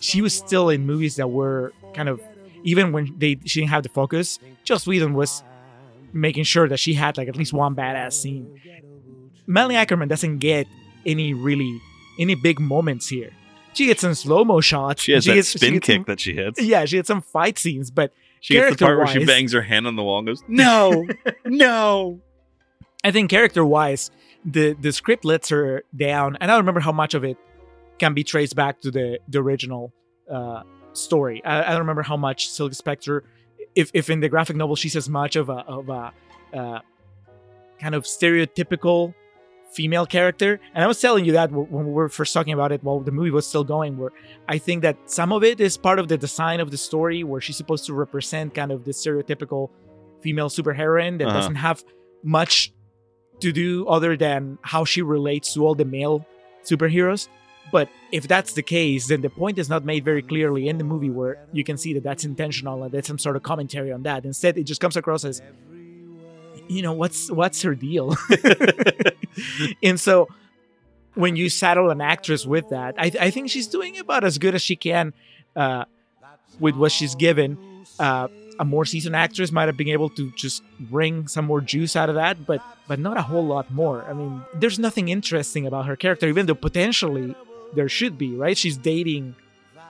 [0.00, 2.20] she was still in movies that were kind of
[2.64, 4.38] even when they she didn't have the focus.
[4.64, 5.42] Joss Whedon was
[6.12, 8.60] making sure that she had like at least one badass scene.
[9.46, 10.66] Melanie Akerman doesn't get
[11.06, 11.80] any really
[12.18, 13.30] any big moments here.
[13.74, 15.02] She gets some slow mo shots.
[15.02, 16.60] She has that gets, she spin gets kick some- that she hits.
[16.60, 19.62] yeah, she had some fight scenes, but She gets the part where she bangs her
[19.62, 21.06] hand on the wall and goes, "No,
[21.44, 22.20] no."
[23.04, 24.10] I think character wise,
[24.44, 27.36] the the script lets her down, and I don't remember how much of it
[27.98, 29.92] can be traced back to the the original
[30.30, 30.62] uh,
[30.92, 31.44] story.
[31.44, 33.24] I, I don't remember how much Silk Spectre,
[33.74, 36.12] if if in the graphic novel she's as much of a of a
[36.54, 36.80] uh,
[37.80, 39.14] kind of stereotypical
[39.72, 40.60] female character.
[40.74, 43.12] And I was telling you that when we were first talking about it while the
[43.12, 44.10] movie was still going, where
[44.48, 47.40] I think that some of it is part of the design of the story, where
[47.40, 49.70] she's supposed to represent kind of the stereotypical
[50.20, 51.36] female superheroine that Uh-huh.
[51.38, 51.84] doesn't have
[52.24, 52.72] much
[53.40, 56.26] to do other than how she relates to all the male
[56.64, 57.28] superheroes.
[57.70, 60.84] But if that's the case, then the point is not made very clearly in the
[60.84, 64.02] movie where you can see that that's intentional and that's some sort of commentary on
[64.04, 64.24] that.
[64.24, 65.42] Instead, it just comes across as,
[66.68, 68.16] you know, what's what's her deal?
[69.82, 70.28] and so
[71.14, 74.54] when you saddle an actress with that, I, I think she's doing about as good
[74.54, 75.12] as she can
[75.56, 75.84] uh,
[76.60, 77.58] with what she's given.
[77.98, 78.28] Uh,
[78.60, 82.08] a more seasoned actress might have been able to just wring some more juice out
[82.08, 84.04] of that, but but not a whole lot more.
[84.08, 87.34] I mean, there's nothing interesting about her character, even though potentially
[87.74, 88.56] there should be, right?
[88.58, 89.36] She's dating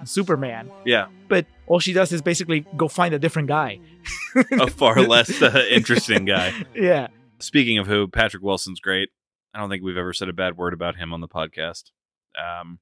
[0.05, 3.80] Superman, Yeah, but all she does is basically go find a different guy.
[4.52, 6.52] a far less uh, interesting guy.
[6.74, 7.09] Yeah.
[7.40, 9.10] Speaking of who, Patrick Wilson's great.
[9.55, 11.85] I don't think we've ever said a bad word about him on the podcast.
[12.36, 12.80] Um,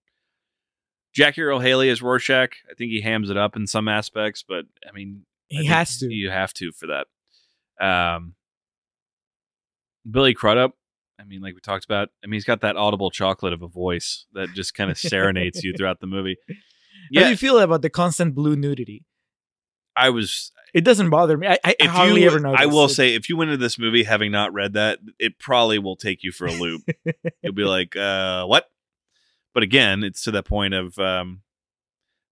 [1.15, 2.57] Jackie Earle Haley as Rorschach.
[2.71, 5.99] I think he hams it up in some aspects, but I mean, I He has
[5.99, 6.13] to.
[6.13, 7.07] You have to for that.
[7.85, 8.35] Um,
[10.11, 10.73] Billy Crudup.
[11.19, 12.09] I mean, like we talked about.
[12.23, 15.63] I mean, he's got that audible chocolate of a voice that just kind of serenades
[15.65, 16.37] you throughout the movie.
[16.49, 19.05] How do Yeah, you feel about the constant blue nudity?
[19.95, 20.53] I was.
[20.77, 21.47] It doesn't bother me.
[21.47, 22.61] I, I hardly you, ever notice.
[22.61, 22.91] I will it.
[22.91, 26.23] say, if you went into this movie having not read that, it probably will take
[26.23, 26.83] you for a loop.
[27.43, 28.71] You'll be like, uh, what?
[29.55, 31.41] But again, it's to that point of um,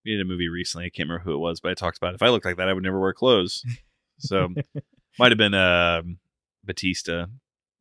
[0.05, 0.85] we did a movie recently.
[0.85, 2.69] I can't remember who it was, but I talked about if I looked like that,
[2.69, 3.65] I would never wear clothes.
[4.19, 4.51] So
[5.19, 6.19] might have been um
[6.65, 7.25] Batista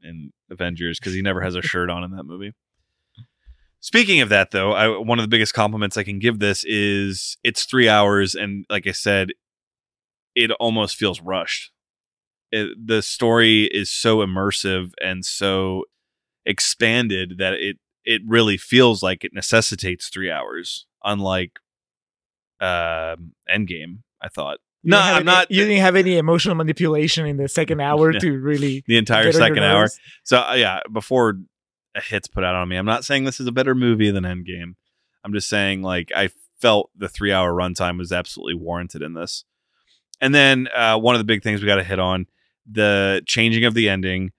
[0.01, 2.53] in Avengers because he never has a shirt on in that movie.
[3.81, 7.35] Speaking of that, though, I, one of the biggest compliments I can give this is
[7.43, 9.31] it's three hours, and like I said,
[10.35, 11.71] it almost feels rushed.
[12.51, 15.83] It, the story is so immersive and so
[16.45, 21.59] expanded that it it really feels like it necessitates three hours, unlike
[22.59, 23.99] um Endgame.
[24.21, 24.59] I thought.
[24.85, 25.51] No, I'm any- not.
[25.51, 28.19] You didn't have any emotional manipulation in the second hour No.
[28.19, 29.87] to really the entire second hour.
[30.23, 31.39] So uh, yeah, before
[31.95, 34.23] a hit's put out on me, I'm not saying this is a better movie than
[34.23, 34.75] Endgame.
[35.23, 36.29] I'm just saying like I
[36.59, 39.45] felt the three hour runtime was absolutely warranted in this.
[40.21, 42.27] And then uh, one of the big things we got to hit on
[42.69, 44.31] the changing of the ending.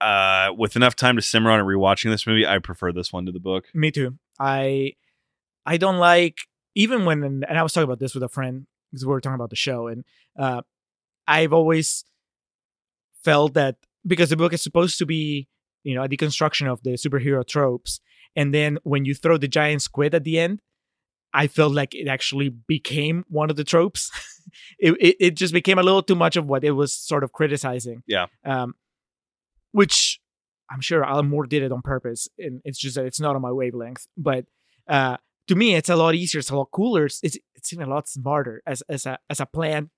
[0.00, 3.26] Uh, with enough time to simmer on it, rewatching this movie, I prefer this one
[3.26, 3.66] to the book.
[3.74, 4.16] Me too.
[4.38, 4.94] I
[5.66, 6.38] I don't like
[6.74, 9.34] even when and I was talking about this with a friend because we were talking
[9.34, 10.04] about the show and
[10.38, 10.62] uh
[11.28, 12.04] I've always
[13.22, 15.48] felt that because the book is supposed to be
[15.84, 18.00] you know a deconstruction of the superhero tropes
[18.34, 20.62] and then when you throw the giant squid at the end
[21.32, 24.10] I felt like it actually became one of the tropes.
[24.78, 27.32] it, it it just became a little too much of what it was sort of
[27.32, 28.02] criticizing.
[28.06, 28.26] Yeah.
[28.44, 28.74] Um,
[29.72, 30.20] which
[30.70, 33.42] I'm sure Alan Moore did it on purpose, and it's just that it's not on
[33.42, 34.06] my wavelength.
[34.16, 34.46] But
[34.88, 35.16] uh,
[35.48, 36.38] to me, it's a lot easier.
[36.38, 37.06] It's a lot cooler.
[37.06, 39.90] It's it's, even a lot smarter as as a as a plan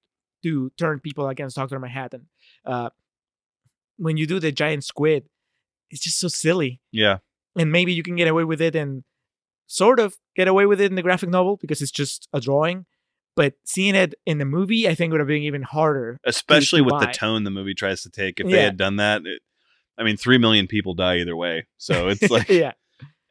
[0.43, 2.29] to turn people against Doctor Manhattan.
[2.65, 2.91] Uh,
[3.97, 5.29] when you do the giant squid,
[5.91, 7.19] it's just so silly, Yeah,
[7.57, 9.05] and maybe you can get away with it and
[9.73, 12.85] sort of get away with it in the graphic novel because it's just a drawing.
[13.35, 16.19] But seeing it in the movie, I think would have been even harder.
[16.25, 18.39] especially to with the tone the movie tries to take.
[18.39, 19.41] If they had done that, it,
[19.97, 21.67] I mean, three million people die either way.
[21.79, 22.73] So it's like, yeah,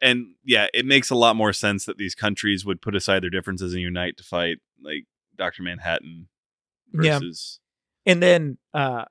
[0.00, 3.30] and yeah, it makes a lot more sense that these countries would put aside their
[3.30, 5.04] differences and unite to fight like
[5.36, 6.26] Doctor Manhattan
[7.00, 7.20] Yeah.
[8.04, 9.04] and then uh,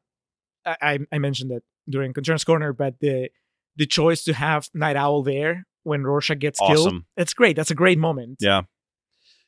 [0.65, 3.29] I I I mentioned that during Contrarians Corner, but the
[3.77, 7.05] the choice to have Night Owl there when Rorschach gets killed, Awesome.
[7.17, 7.55] that's great.
[7.55, 8.37] That's a great moment.
[8.39, 8.61] Yeah,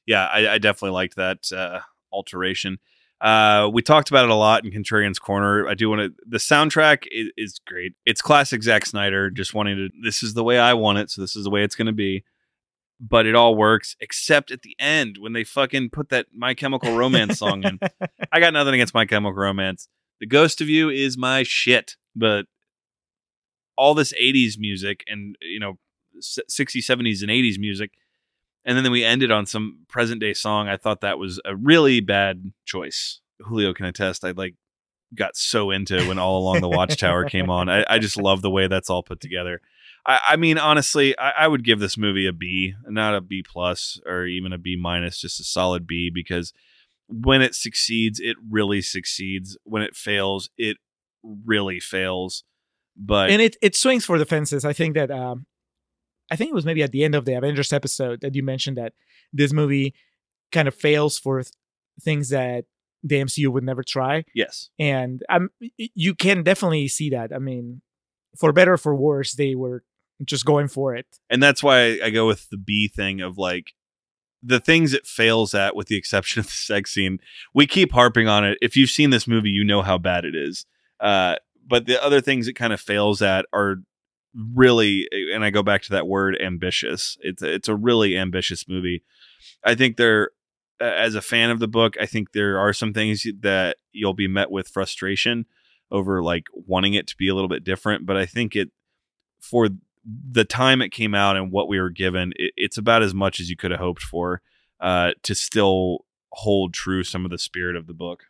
[0.05, 1.79] yeah, I, I definitely liked that uh,
[2.11, 2.77] alteration.
[3.21, 5.67] Uh, we talked about it a lot in Contrarian's Corner.
[5.67, 6.13] I do want to.
[6.27, 7.93] The soundtrack is, is great.
[8.05, 9.89] It's classic Zack Snyder, just wanting to.
[10.03, 11.93] This is the way I want it, so this is the way it's going to
[11.93, 12.23] be.
[12.99, 16.95] but it all works except at the end when they fucking put that My Chemical
[16.97, 17.79] Romance song in.
[18.31, 19.87] I got nothing against My Chemical Romance.
[20.19, 22.45] The Ghost of You is my shit, but
[23.77, 25.77] all this 80s music and you know
[26.21, 27.91] 60s, 70s and 80s music
[28.65, 30.67] and then we ended on some present day song.
[30.67, 33.19] I thought that was a really bad choice.
[33.41, 34.23] Julio can attest.
[34.23, 34.55] I like
[35.13, 37.69] got so into when All Along the Watchtower came on.
[37.69, 39.61] I, I just love the way that's all put together.
[40.05, 43.43] I, I mean, honestly, I, I would give this movie a B, not a B
[43.43, 46.53] plus or even a B minus, just a solid B because
[47.09, 49.57] when it succeeds, it really succeeds.
[49.65, 50.77] When it fails, it
[51.21, 52.43] really fails.
[52.95, 54.63] But and it it swings for the fences.
[54.63, 55.47] I think that um,
[56.31, 58.77] I think it was maybe at the end of the Avengers episode that you mentioned
[58.77, 58.93] that
[59.31, 59.93] this movie
[60.51, 61.51] kind of fails for th-
[62.01, 62.65] things that
[63.03, 67.33] the MCU would never try, yes, and um, you can definitely see that.
[67.33, 67.81] I mean,
[68.37, 69.83] for better or for worse, they were
[70.23, 71.07] just going for it.
[71.29, 73.73] and that's why I go with the B thing of like
[74.41, 77.19] the things it fails at, with the exception of the sex scene.
[77.53, 78.57] We keep harping on it.
[78.61, 80.65] If you've seen this movie, you know how bad it is.
[80.99, 81.35] Uh,
[81.65, 83.77] but the other things it kind of fails at are
[84.35, 87.17] really, and I go back to that word, ambitious.
[87.21, 89.03] It's it's a really ambitious movie.
[89.63, 90.31] I think there,
[90.79, 94.27] as a fan of the book, I think there are some things that you'll be
[94.27, 95.45] met with frustration
[95.91, 98.05] over, like wanting it to be a little bit different.
[98.05, 98.69] But I think it
[99.39, 99.69] for
[100.05, 103.39] the time it came out and what we were given, it, it's about as much
[103.39, 104.41] as you could have hoped for
[104.79, 108.23] uh, to still hold true some of the spirit of the book.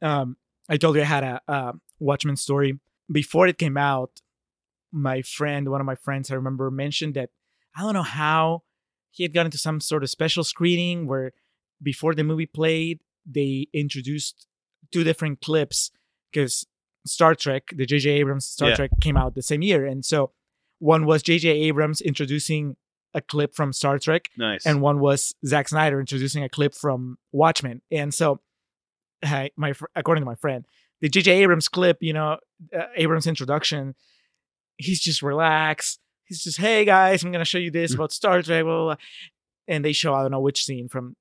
[0.00, 0.36] um,
[0.68, 2.78] I told you I had a, a Watchmen story
[3.10, 4.20] before it came out.
[4.92, 7.30] My friend, one of my friends, I remember mentioned that
[7.76, 8.62] I don't know how
[9.10, 11.32] he had gotten to some sort of special screening where
[11.82, 14.46] before the movie played, they introduced
[14.92, 15.90] two different clips
[16.32, 16.66] because
[17.06, 18.10] Star Trek, the J.J.
[18.10, 18.74] Abrams Star Yeah.
[18.76, 20.32] Trek, came out the same year, and so
[20.78, 21.48] one was J.J.
[21.48, 22.76] Abrams introducing
[23.14, 24.66] a clip from Star Trek, Nice.
[24.66, 27.80] and one was Zack Snyder introducing a clip from Watchmen.
[27.90, 28.40] And so,
[29.24, 30.66] I, my according to my friend,
[31.00, 31.42] the J.J.
[31.42, 32.38] Abrams clip, you know,
[32.76, 33.94] uh, Abrams introduction,
[34.78, 36.00] he's just relaxed.
[36.24, 38.96] He's just, hey guys, I'm gonna show you this about Star Trek, blah, blah, blah.
[39.66, 41.16] and they show I don't know which scene from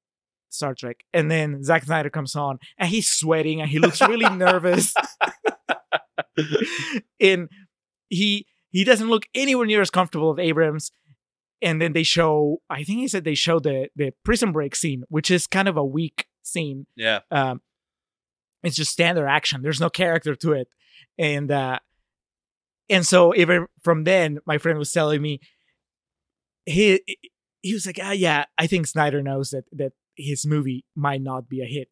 [0.50, 4.30] Star Trek, and then Zack Snyder comes on and he's sweating and he looks really
[4.36, 4.94] nervous,
[7.20, 7.50] and
[8.10, 10.92] he he doesn't look anywhere near as comfortable as Abrams.
[11.60, 15.04] And then they show, I think he said they show the the prison break scene,
[15.10, 16.86] which is kind of a weak scene.
[16.96, 17.22] yeah.
[17.32, 17.62] Um,
[18.64, 19.62] it's just standard action.
[19.62, 20.68] There's no character to it,
[21.18, 21.80] and uh,
[22.90, 25.40] and so even from then, my friend was telling me
[26.66, 27.02] he
[27.62, 31.48] he was like, ah, yeah, I think Snyder knows that that his movie might not
[31.50, 31.90] be a hit.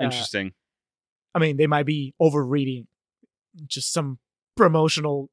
[0.00, 0.52] Uh, Interesting.
[1.34, 2.88] I mean, they might be overreading
[3.66, 4.18] just some
[4.56, 5.30] promotional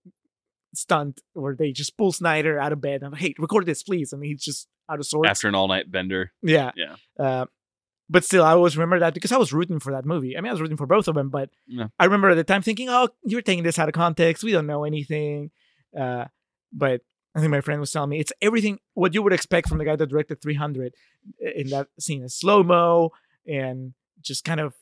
[0.76, 4.14] stunt where they just pull Snyder out of bed and hey, record this, please.
[4.14, 5.30] I mean, he's just out of sorts.
[5.30, 6.32] After an all night bender.
[6.42, 6.96] yeah, Yeah.
[7.20, 7.46] Uh,
[8.10, 10.38] but still, I always remember that because I was rooting for that movie.
[10.38, 11.88] I mean, I was rooting for both of them, but Yeah.
[12.00, 14.44] I remember at the time thinking, "Oh, you're taking this out of context.
[14.44, 15.52] We don't know anything."
[15.98, 16.26] Uh,
[16.72, 17.02] but
[17.36, 19.86] I think my friend was telling me it's everything what you would expect from the
[19.86, 20.94] guy that directed 300
[21.56, 23.12] in that scene, is slow mo
[23.48, 24.74] and just kind of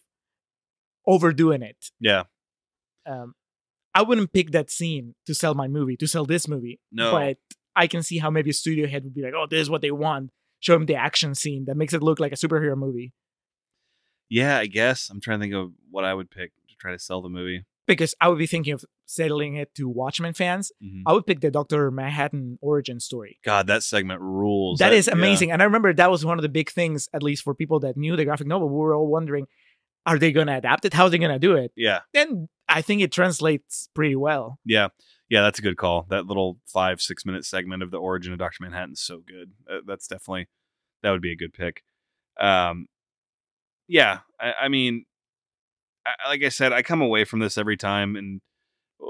[1.05, 1.91] overdoing it.
[1.99, 2.23] Yeah.
[3.05, 3.35] Um,
[3.93, 6.79] I wouldn't pick that scene to sell my movie, to sell this movie.
[6.91, 7.11] No.
[7.11, 7.37] But
[7.75, 9.81] I can see how maybe a studio head would be like, oh, this is what
[9.81, 10.31] they want.
[10.65, 13.13] Show him the action scene that makes it look like a superhero movie.
[14.29, 15.11] Yeah, I guess.
[15.11, 17.65] I'm trying to think of what I would pick to try to sell the movie.
[17.85, 20.71] Because I would be thinking of settling it to Watchmen fans.
[20.83, 21.03] Mhm.
[21.05, 21.91] I would pick the Dr.
[21.91, 23.37] Manhattan origin story.
[23.43, 24.79] God, that segment rules.
[24.79, 25.13] that is yeah.
[25.13, 25.51] amazing.
[25.51, 27.95] And I remember that was one of the big things, at least for people that
[27.95, 28.67] knew the graphic novel.
[28.69, 29.45] We were all wondering,
[30.07, 30.95] are they going to adapt it?
[30.95, 31.71] How are they going to do it?
[31.75, 31.99] Yeah.
[32.15, 34.57] And I think it translates pretty well.
[34.65, 34.87] Yeah.
[35.29, 36.05] Yeah, that's a good call.
[36.09, 38.63] That little five, six minute segment of the origin of Dr.
[38.63, 39.51] Manhattan's so good.
[39.87, 40.47] That's definitely,
[41.01, 41.83] that would be a good pick.
[42.39, 42.87] Um,
[43.87, 45.05] yeah, I, I mean,
[46.05, 48.41] I, like I said, I come away from this every time and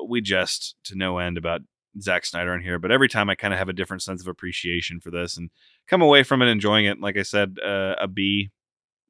[0.08, 1.62] we jest to no end about
[2.00, 4.28] Zack Snyder in here, but every time I kind of have a different sense of
[4.28, 5.50] appreciation for this and
[5.88, 7.00] come away from it enjoying it.
[7.00, 8.52] Like I said, uh, a B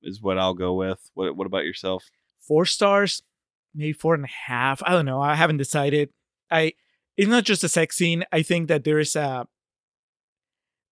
[0.04, 1.10] is what I'll go with.
[1.14, 2.06] What, what about yourself?
[2.40, 3.24] Four stars,
[3.74, 4.84] maybe four and a half.
[4.86, 5.22] I don't know.
[5.22, 6.10] I haven't decided.
[6.52, 6.74] I
[7.18, 8.26] it's not just a sex scene.
[8.32, 9.48] I think that there is a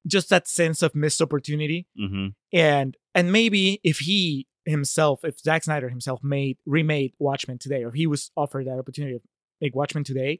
[0.05, 1.87] just that sense of missed opportunity.
[1.99, 2.27] Mm-hmm.
[2.51, 7.91] and and maybe if he himself if Zack Snyder himself made remade Watchmen today or
[7.91, 9.23] he was offered that opportunity to
[9.61, 10.39] make Watchmen today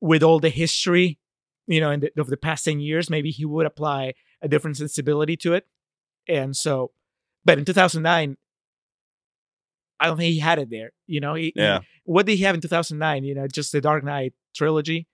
[0.00, 1.18] with all the history
[1.66, 4.76] you know in the, of the past 10 years maybe he would apply a different
[4.76, 5.66] sensibility to it
[6.28, 6.90] and so
[7.44, 8.36] but in 2009
[10.04, 11.80] I don't think he had it there you know he, he- Yeah.
[12.04, 15.06] what did he have in 2009 you know just the Dark Knight trilogy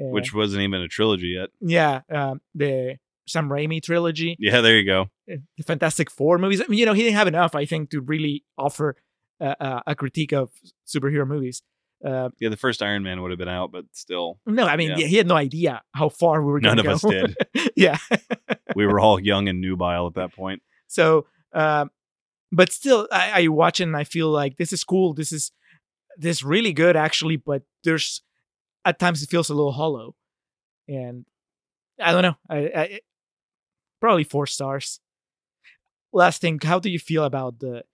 [0.00, 1.48] Uh, Which wasn't even a trilogy yet.
[1.60, 2.96] yeah um, the
[3.28, 5.10] Sam Raimi trilogy, Yeah, there you go.
[5.26, 6.60] the Fantastic Four movies.
[6.60, 8.94] I mean, you know, he didn't have enough, I think, to really offer
[9.40, 10.50] uh, a critique of
[10.86, 11.60] superhero movies.
[12.04, 14.90] Uh, Yeah, the first Iron Man would have been out, but still, no, I mean,
[14.96, 15.06] Yeah.
[15.08, 17.08] he had no idea how far we were going none to of go.
[17.08, 17.14] us
[17.54, 17.70] did.
[17.76, 17.98] yeah.
[18.76, 20.62] We were all young and nubile at that point.
[20.86, 21.90] So, um,
[22.52, 25.14] but still, I, I watch it and I feel like this is cool.
[25.14, 25.52] This is
[26.16, 28.22] this is really good actually, but there's
[28.84, 30.14] at times it feels a little hollow,
[30.88, 31.24] and
[32.00, 32.36] I don't know.
[32.48, 33.00] I, I
[34.00, 35.00] probably four stars.
[36.12, 37.84] Last thing, how do you feel about the?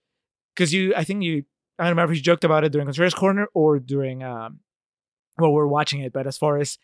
[0.55, 1.45] Because you, I think you,
[1.79, 4.61] I don't remember if you joked about it during Contrarians Corner or during um,
[5.37, 6.12] while we're watching it.
[6.12, 6.79] But as far as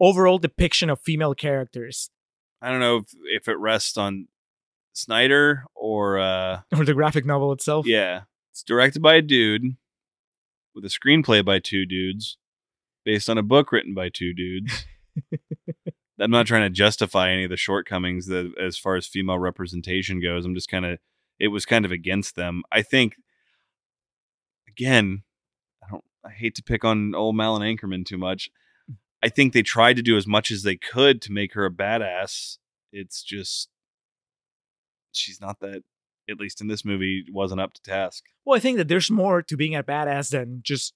[0.00, 2.10] overall depiction of female characters
[2.64, 4.26] I don't know if, if it rests on
[4.94, 8.22] Snyder or uh or the graphic novel itself, yeah.
[8.52, 9.76] It's directed by a dude
[10.74, 12.36] with a screenplay by two dudes
[13.04, 14.86] based on a book written by two dudes.
[16.20, 20.22] I'm not trying to justify any of the shortcomings that as far as female representation
[20.22, 20.44] goes.
[20.44, 20.98] I'm just kind of
[21.40, 22.62] it was kind of against them.
[22.70, 23.16] I think
[24.68, 25.24] again,
[25.82, 28.50] I don't I hate to pick on old Malin Akerman too much.
[29.22, 31.70] I think they tried to do as much as they could to make her a
[31.70, 32.58] badass.
[32.92, 33.68] It's just
[35.16, 35.82] she's not that
[36.30, 38.24] at least in this movie wasn't up to task.
[38.46, 40.94] Well, I think that there's more to being a badass than just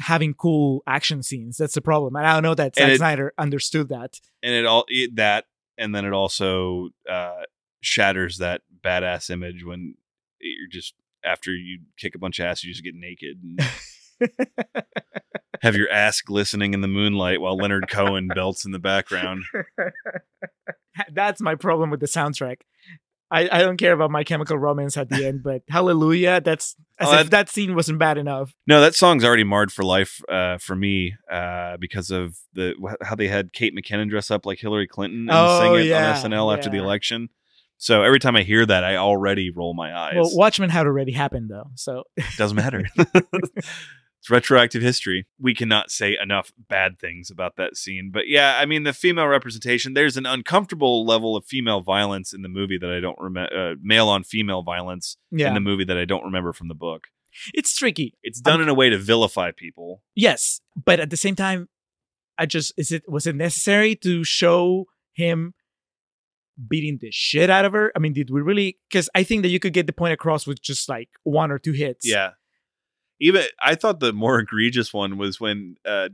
[0.00, 1.56] having cool action scenes.
[1.56, 2.14] That's the problem.
[2.16, 4.20] And I don't know that Zack it- Snyder understood that.
[4.42, 5.46] and it all it, that
[5.78, 7.42] and then it also uh
[7.80, 9.94] shatters that badass image when
[10.40, 10.94] you're just
[11.24, 13.60] after you kick a bunch of ass you just get naked and
[15.62, 19.44] have your ass glistening in the moonlight while leonard cohen belts in the background
[21.12, 22.60] That's my problem with the soundtrack.
[23.30, 27.08] I, I don't care about my chemical romance at the end, but hallelujah, that's as
[27.08, 28.54] Oh, if that- that scene wasn't bad enough.
[28.66, 33.14] no that song's already marred for life uh for me uh because of the how
[33.14, 36.30] they had kate mckinnon dress up like hillary clinton and Oh, sing it yeah, on
[36.30, 37.28] snl after the election
[37.76, 41.12] so every time i hear that i already roll my eyes Well, Watchmen had already
[41.12, 42.84] happened though, so it Doesn't matter.
[44.26, 45.24] it's retroactive history.
[45.38, 48.10] We cannot say enough bad things about that scene.
[48.12, 52.42] But yeah, I mean, the female representation, there's an uncomfortable level of female violence in
[52.42, 55.84] the movie that I don't remember, uh, male on female violence yeah, in the movie
[55.84, 57.06] that I don't remember from the book.
[57.54, 58.14] it's tricky.
[58.24, 60.02] It's done in a way to vilify people.
[60.16, 61.68] Yes, but at the same time,
[62.36, 65.54] I just is it was it necessary to show him
[66.68, 67.92] beating the shit out of her?
[67.94, 68.78] I mean, did we really?
[68.90, 71.60] Because I think that you could get the point across with just like one or
[71.60, 72.08] two hits.
[72.08, 72.30] Yeah.
[73.20, 76.10] Even I thought the more egregious one was when uh,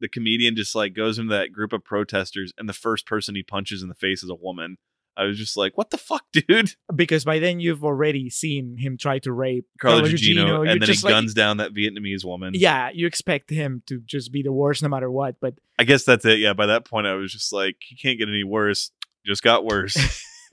[0.00, 3.42] the comedian just like goes into that group of protesters and the first person he
[3.42, 4.78] punches in the face is a woman.
[5.18, 6.74] I was just like, what the fuck, dude?
[6.94, 10.46] because by then you've already seen him try to rape Carla Gugino.
[10.46, 12.52] You're and then he like- guns down that Vietnamese woman.
[12.54, 15.36] Yeah, you expect him to just be the worst no matter what.
[15.40, 16.38] But I guess that's it.
[16.38, 18.90] Yeah, by that point, I was just like, he can't get any worse.
[19.24, 19.96] Just got worse.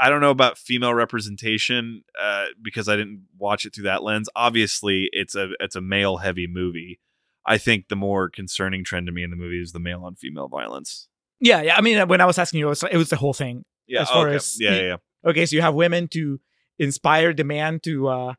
[0.00, 4.28] I don't know about female representation uh, because I didn't watch it through that lens.
[4.36, 7.00] Obviously, it's a it's a male heavy movie.
[7.46, 10.14] I think the more concerning trend to me in the movie is the male on
[10.16, 11.08] female violence.
[11.40, 11.76] yeah, yeah.
[11.76, 13.64] I mean, when I was asking you, it was, it was the whole thing.
[13.86, 14.36] Yeah, As far okay.
[14.36, 14.96] as- yeah, yeah, yeah.
[15.30, 16.38] Okay, so you have women to
[16.78, 18.34] inspire the man to uh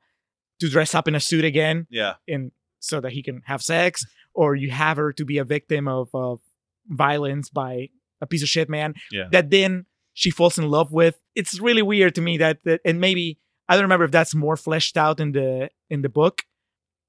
[0.61, 2.13] to dress up in a suit again, yeah.
[2.27, 4.03] in so that he can have sex,
[4.33, 6.39] or you have her to be a victim of of
[6.87, 7.89] violence by
[8.21, 8.93] a piece of shit man.
[9.11, 9.27] Yeah.
[9.31, 11.19] That then she falls in love with.
[11.35, 13.37] It's really weird to me that that and maybe
[13.67, 16.43] I don't remember if that's more fleshed out in the in the book,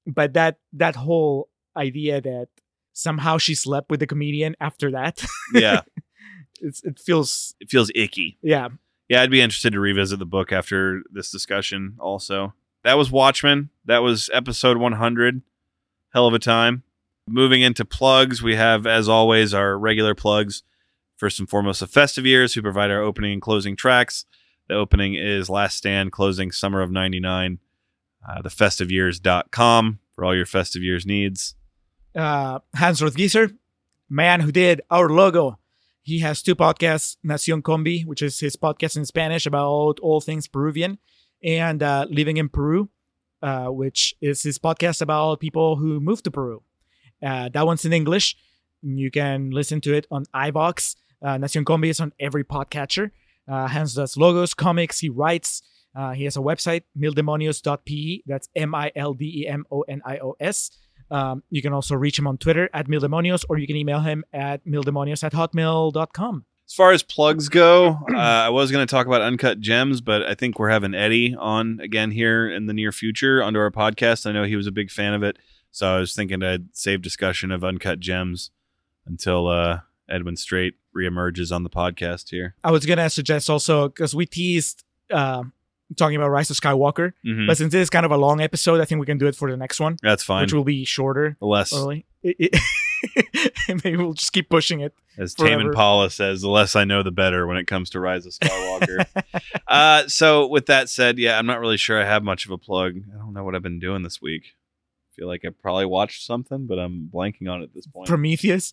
[0.05, 2.47] but that that whole idea that
[2.93, 5.23] somehow she slept with the comedian after that,
[5.53, 5.81] yeah.
[6.61, 8.37] it's it feels It feels icky.
[8.41, 8.69] yeah.
[9.09, 12.53] Yeah, I'd be interested to revisit the book after this discussion also.
[12.85, 13.69] That was Watchmen.
[13.83, 15.41] That was episode 100.
[16.13, 16.83] Hell of a time.
[17.27, 20.63] Moving into plugs, we have, as always, our regular plugs.
[21.21, 24.25] First and foremost, the Festive Years, who provide our opening and closing tracks.
[24.67, 27.59] The opening is Last Stand, closing Summer of 99.
[28.27, 31.53] Uh, thefestiveyears.com for all your Festive Years needs.
[32.15, 33.55] uh, Hans Rothgiesser,
[34.09, 35.59] man who did our logo.
[36.01, 40.47] He has two podcasts, Nacion Combi, which is his podcast in Spanish about all things
[40.47, 40.97] Peruvian,
[41.43, 42.89] and uh, Living in Peru,
[43.43, 46.63] uh, which is his podcast about people who moved to Peru.
[47.23, 48.35] Uh, that one's in English.
[48.81, 50.95] You can listen to it on iVox.
[51.21, 53.11] Uh, Nacion Combi is on every podcatcher.
[53.47, 55.61] Uh, Hans does logos, comics, he writes.
[55.95, 58.19] Uh, he has a website, mildemonios.pe.
[58.25, 60.71] That's M I L D E M O N I O S.
[61.09, 64.23] Um, you can also reach him on Twitter at Mildemonios, or you can email him
[64.31, 66.45] at mildemonios at hotmail.com.
[66.65, 70.23] As far as plugs go, uh, I was going to talk about Uncut Gems, but
[70.23, 74.25] I think we're having Eddie on again here in the near future onto our podcast.
[74.25, 75.37] I know he was a big fan of it,
[75.69, 78.51] so I was thinking I'd save discussion of Uncut Gems
[79.05, 82.55] until uh, Edwin Straight reemerges on the podcast here.
[82.63, 85.43] I was gonna suggest also because we teased uh,
[85.97, 87.47] talking about Rise of Skywalker, Mhm.
[87.47, 89.35] but since this is kind of a long episode, I think we can do it
[89.35, 90.43] for the next one, That's fine.
[90.43, 91.37] which will be shorter.
[91.41, 92.05] Less, Early.
[92.23, 92.55] It- it-
[93.83, 94.93] maybe we'll just keep pushing it.
[95.17, 95.57] as forever.
[95.57, 98.33] Tame Impala says, the less I know, the better when it comes to Rise of
[98.33, 99.05] Skywalker.
[99.67, 102.57] uh, so, with that said, yeah, I'm not really sure I have much of a
[102.59, 102.93] plug.
[103.13, 104.43] I don't know what I've been doing this week.
[104.53, 108.07] I feel like I probably watched something, but I'm blanking on it at this point.
[108.07, 108.71] Prometheus.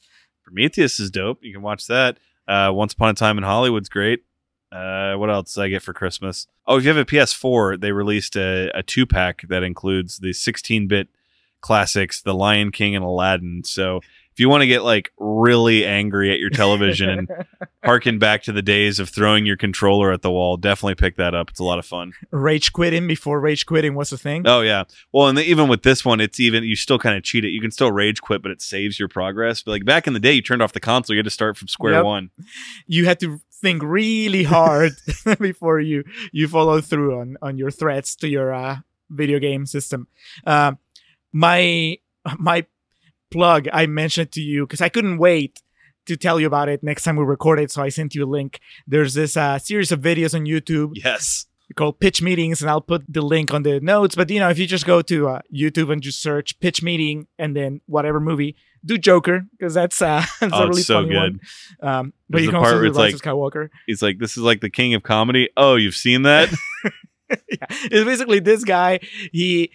[0.49, 1.45] Prometheus is dope.
[1.45, 2.19] You can watch that.
[2.47, 4.25] Uh, Once Upon a Time in Hollywood's great.
[4.73, 6.47] Uh, what else did I get for Christmas?
[6.66, 10.33] Oh, if you have a PS4, they released a, a two pack that includes the
[10.33, 11.09] 16 bit
[11.61, 13.62] classics, The Lion King and Aladdin.
[13.65, 14.01] So
[14.39, 17.28] if you want to get like really angry at your television and
[17.85, 21.35] harken back to the days of throwing your controller at the wall, definitely pick that
[21.35, 21.51] up.
[21.51, 22.12] It's a lot of fun.
[22.31, 24.44] rage quitting before rage quitting was a thing.
[24.47, 24.85] Oh yeah.
[25.12, 27.48] Well, and even with this one, it's even you still kind of cheat it.
[27.48, 29.60] You can still rage quit, but it saves your progress.
[29.65, 31.56] But like back in the day, you turned off the console, you had to start
[31.56, 32.05] from square Yep.
[32.05, 32.31] one.
[32.86, 34.93] You had to think really hard
[35.40, 38.77] before you you follow through on on your threats to your uh,
[39.10, 40.06] video game system.
[40.47, 40.74] Uh,
[41.32, 41.98] my
[42.39, 42.65] my
[43.30, 45.62] plug I mentioned to you because I couldn't wait
[46.06, 48.26] to tell you about it next time we record it, so I sent you a
[48.26, 48.60] link.
[48.86, 51.46] There's this uh, series of videos on YouTube Yes.
[51.76, 54.59] called pitch meetings and i'll put the link on the notes but you know if
[54.59, 58.56] you just go to uh, youtube and just search pitch meeting and then whatever movie
[58.86, 61.40] do joker because that's uh that's Oh, a really so funny good.
[61.80, 64.42] one um but There's you can also do like- of skywalker He's like, this is
[64.42, 65.50] like the king of comedy.
[65.59, 66.48] Oh, you've seen that?
[67.30, 67.66] yeah.
[67.68, 69.00] it's basically this guy
[69.30, 69.70] he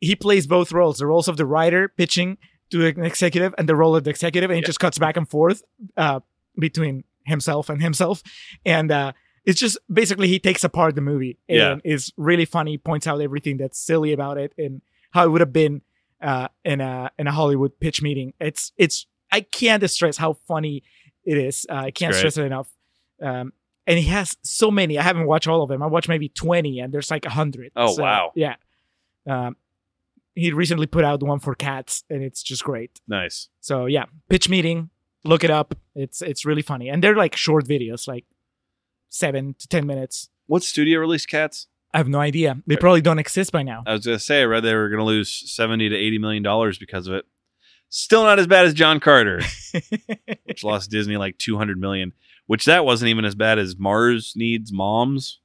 [0.00, 2.36] he plays both roles the roles of the writer pitching
[2.72, 4.66] to an executive and the role of the executive and he Yeah.
[4.66, 5.62] just cuts back and forth
[5.96, 6.20] uh
[6.58, 8.22] between himself and himself
[8.66, 9.12] and uh
[9.44, 11.76] it's just basically he takes apart the movie and Yeah.
[11.94, 14.82] is really funny points out everything that's silly about it and
[15.12, 15.82] how it would have been
[16.20, 20.82] uh in a in a hollywood pitch meeting it's it's i can't stress how funny
[21.24, 22.68] it is uh, i can't stress it enough
[23.22, 23.52] um
[23.84, 24.96] and he has so many.
[24.96, 25.82] I haven't watched all of them.
[25.82, 27.72] I watched maybe twenty, and there's like a hundred.
[27.74, 28.30] Oh, wow.
[28.36, 28.54] Yeah.
[29.28, 29.56] Um,
[30.34, 33.00] he recently put out one for cats, and it's just great.
[33.06, 33.48] nice.
[33.60, 34.90] So yeah, pitch meeting.
[35.24, 35.74] Look it up.
[35.94, 38.24] It's it's really funny, and they're like short videos, like
[39.08, 40.30] seven to ten minutes.
[40.46, 41.68] What studio released Cats?
[41.94, 42.60] I have no idea.
[42.66, 43.84] They probably don't exist by now.
[43.86, 46.78] I was gonna say I read they were gonna lose seventy to eighty million dollars
[46.78, 47.26] because of it.
[47.88, 49.42] Still not as bad as John Carter,
[50.44, 52.14] which lost Disney like two hundred million.
[52.46, 55.38] Which that wasn't even as bad as Mars Needs Moms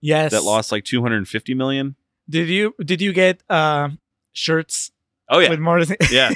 [0.00, 0.32] yes.
[0.32, 1.96] that lost like two hundred and fifty million.
[2.28, 3.90] Did you did you get uh,
[4.32, 4.90] shirts
[5.28, 5.92] Oh yeah, with Mars?
[6.10, 6.32] yeah.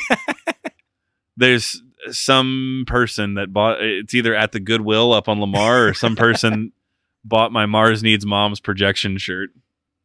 [1.36, 6.16] There's some person that bought it's either at the Goodwill up on Lamar or some
[6.16, 6.72] person
[7.24, 9.50] bought my Mars Needs Moms projection shirt.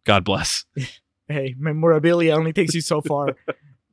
[0.06, 0.66] God bless.
[1.28, 3.36] hey, memorabilia only takes you so far.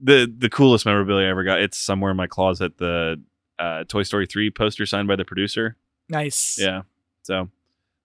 [0.01, 1.61] the the coolest memorabilia I ever got.
[1.61, 2.79] It's somewhere in my closet.
[2.79, 3.21] The
[3.59, 5.77] uh, Toy Story three poster signed by the producer.
[6.09, 6.59] nice.
[6.61, 6.83] Yeah,
[7.23, 7.49] so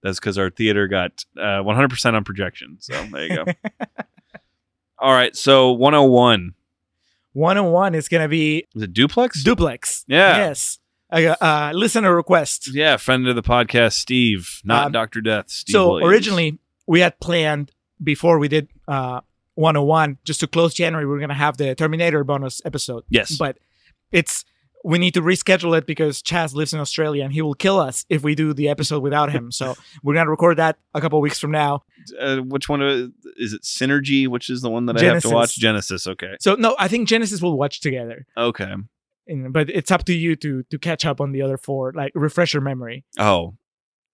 [0.04, 2.78] that's because our theater got uh, 100% on projection.
[2.80, 3.46] So there you go.
[5.00, 6.54] All right, so 101
[7.34, 9.44] 101 is gonna be is it duplex?
[9.44, 10.04] duplex.
[10.08, 10.38] Yeah.
[10.38, 10.80] Yes.
[11.12, 12.70] A uh, listener request.
[12.74, 15.50] yeah, friend of the podcast, Steve, not Um, Doctor Death.
[15.50, 16.12] Steve so Williams.
[16.12, 17.72] originally we had planned
[18.04, 19.22] before we did uh
[19.56, 23.04] 101 just to close January we are gonna have the Terminator bonus episode.
[23.10, 23.58] yes, But
[24.12, 24.44] it's
[24.84, 28.06] we need to reschedule it because Chaz lives in Australia and he will kill us
[28.10, 29.52] if we do the episode without him.
[29.52, 31.84] So we're gonna record that a couple weeks from now.
[32.20, 32.82] uh, which one
[33.38, 33.64] is it?
[33.64, 35.60] Synergy, which is the one that I have to watch.
[35.60, 36.08] Genisys.
[36.08, 38.26] Okay, So no, I think Genisys will watch together.
[38.38, 38.74] okay.
[39.30, 42.14] And, but it's up to you to to catch up on the other four, like
[42.16, 43.04] refresh your memory.
[43.20, 43.56] Oh,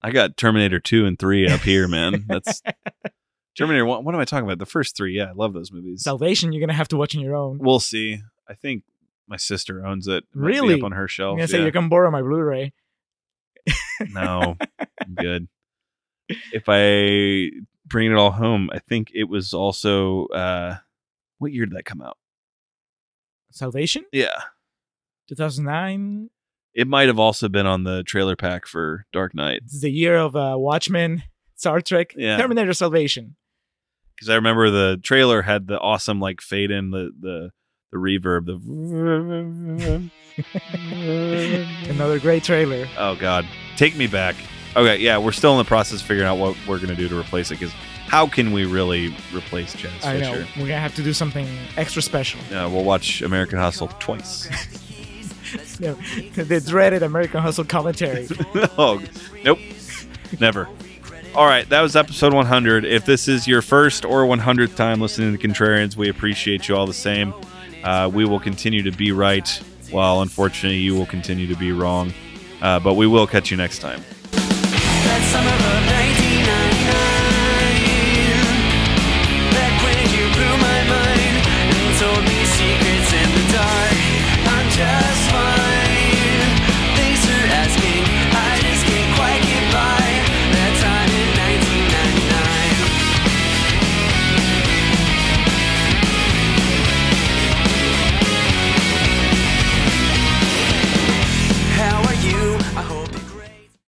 [0.01, 2.25] I got Terminator 2 and 3 up here, man.
[2.27, 2.61] That's
[3.57, 4.03] Terminator 1.
[4.03, 4.57] What am I talking about?
[4.57, 5.15] The first three.
[5.15, 6.01] Yeah, I love those movies.
[6.03, 7.59] Salvation, you're gonna have to watch on your own.
[7.61, 8.21] We'll see.
[8.49, 8.83] I think
[9.27, 10.23] my sister owns it.
[10.23, 10.75] It Really?
[10.75, 11.37] Up on her I'm shelf.
[11.37, 11.65] gonna say yeah.
[11.65, 12.73] you can borrow my Blu-ray.
[14.11, 14.57] No,
[15.01, 15.47] I'm good.
[16.51, 17.51] If I
[17.85, 20.27] bring it all home, I think it was also.
[20.27, 20.77] uh
[21.39, 22.17] What year did that come out?
[23.51, 24.41] Salvation, Yeah.
[25.29, 26.29] 2009.
[26.73, 29.61] It might have also been on the trailer pack for Dark Knight.
[29.65, 31.21] It's the year of uh, Watchmen,
[31.55, 32.37] Star Trek, Yeah.
[32.37, 33.35] Terminator Salvation.
[34.15, 37.51] Because I remember the trailer had the awesome like fade in the the
[37.93, 38.47] the reverb.
[38.47, 40.09] The
[41.89, 42.87] Another great trailer.
[42.97, 43.47] Oh God,
[43.77, 44.35] take me back.
[44.75, 47.17] Okay, yeah, we're still in the process of figuring out what we're gonna do to
[47.17, 47.59] replace it.
[47.59, 47.73] Because
[48.07, 50.45] how can we really replace Chaz I know.
[50.57, 51.47] We're gonna have to do something
[51.77, 52.39] extra special.
[52.49, 54.49] Yeah, we'll watch American Hustle twice.
[55.79, 55.93] No,
[56.33, 58.27] the dreaded American Hustle commentary.
[58.77, 58.99] oh,
[59.43, 59.59] nope,
[60.39, 60.67] never.
[61.35, 62.85] All right, that was episode 100.
[62.85, 66.87] If this is your first or 100th time listening to Contrarians, we appreciate you all
[66.87, 67.33] the same.
[67.83, 69.47] Uh, we will continue to be right,
[69.91, 72.13] while unfortunately you will continue to be wrong.
[72.61, 74.01] Uh, but we will catch you next time.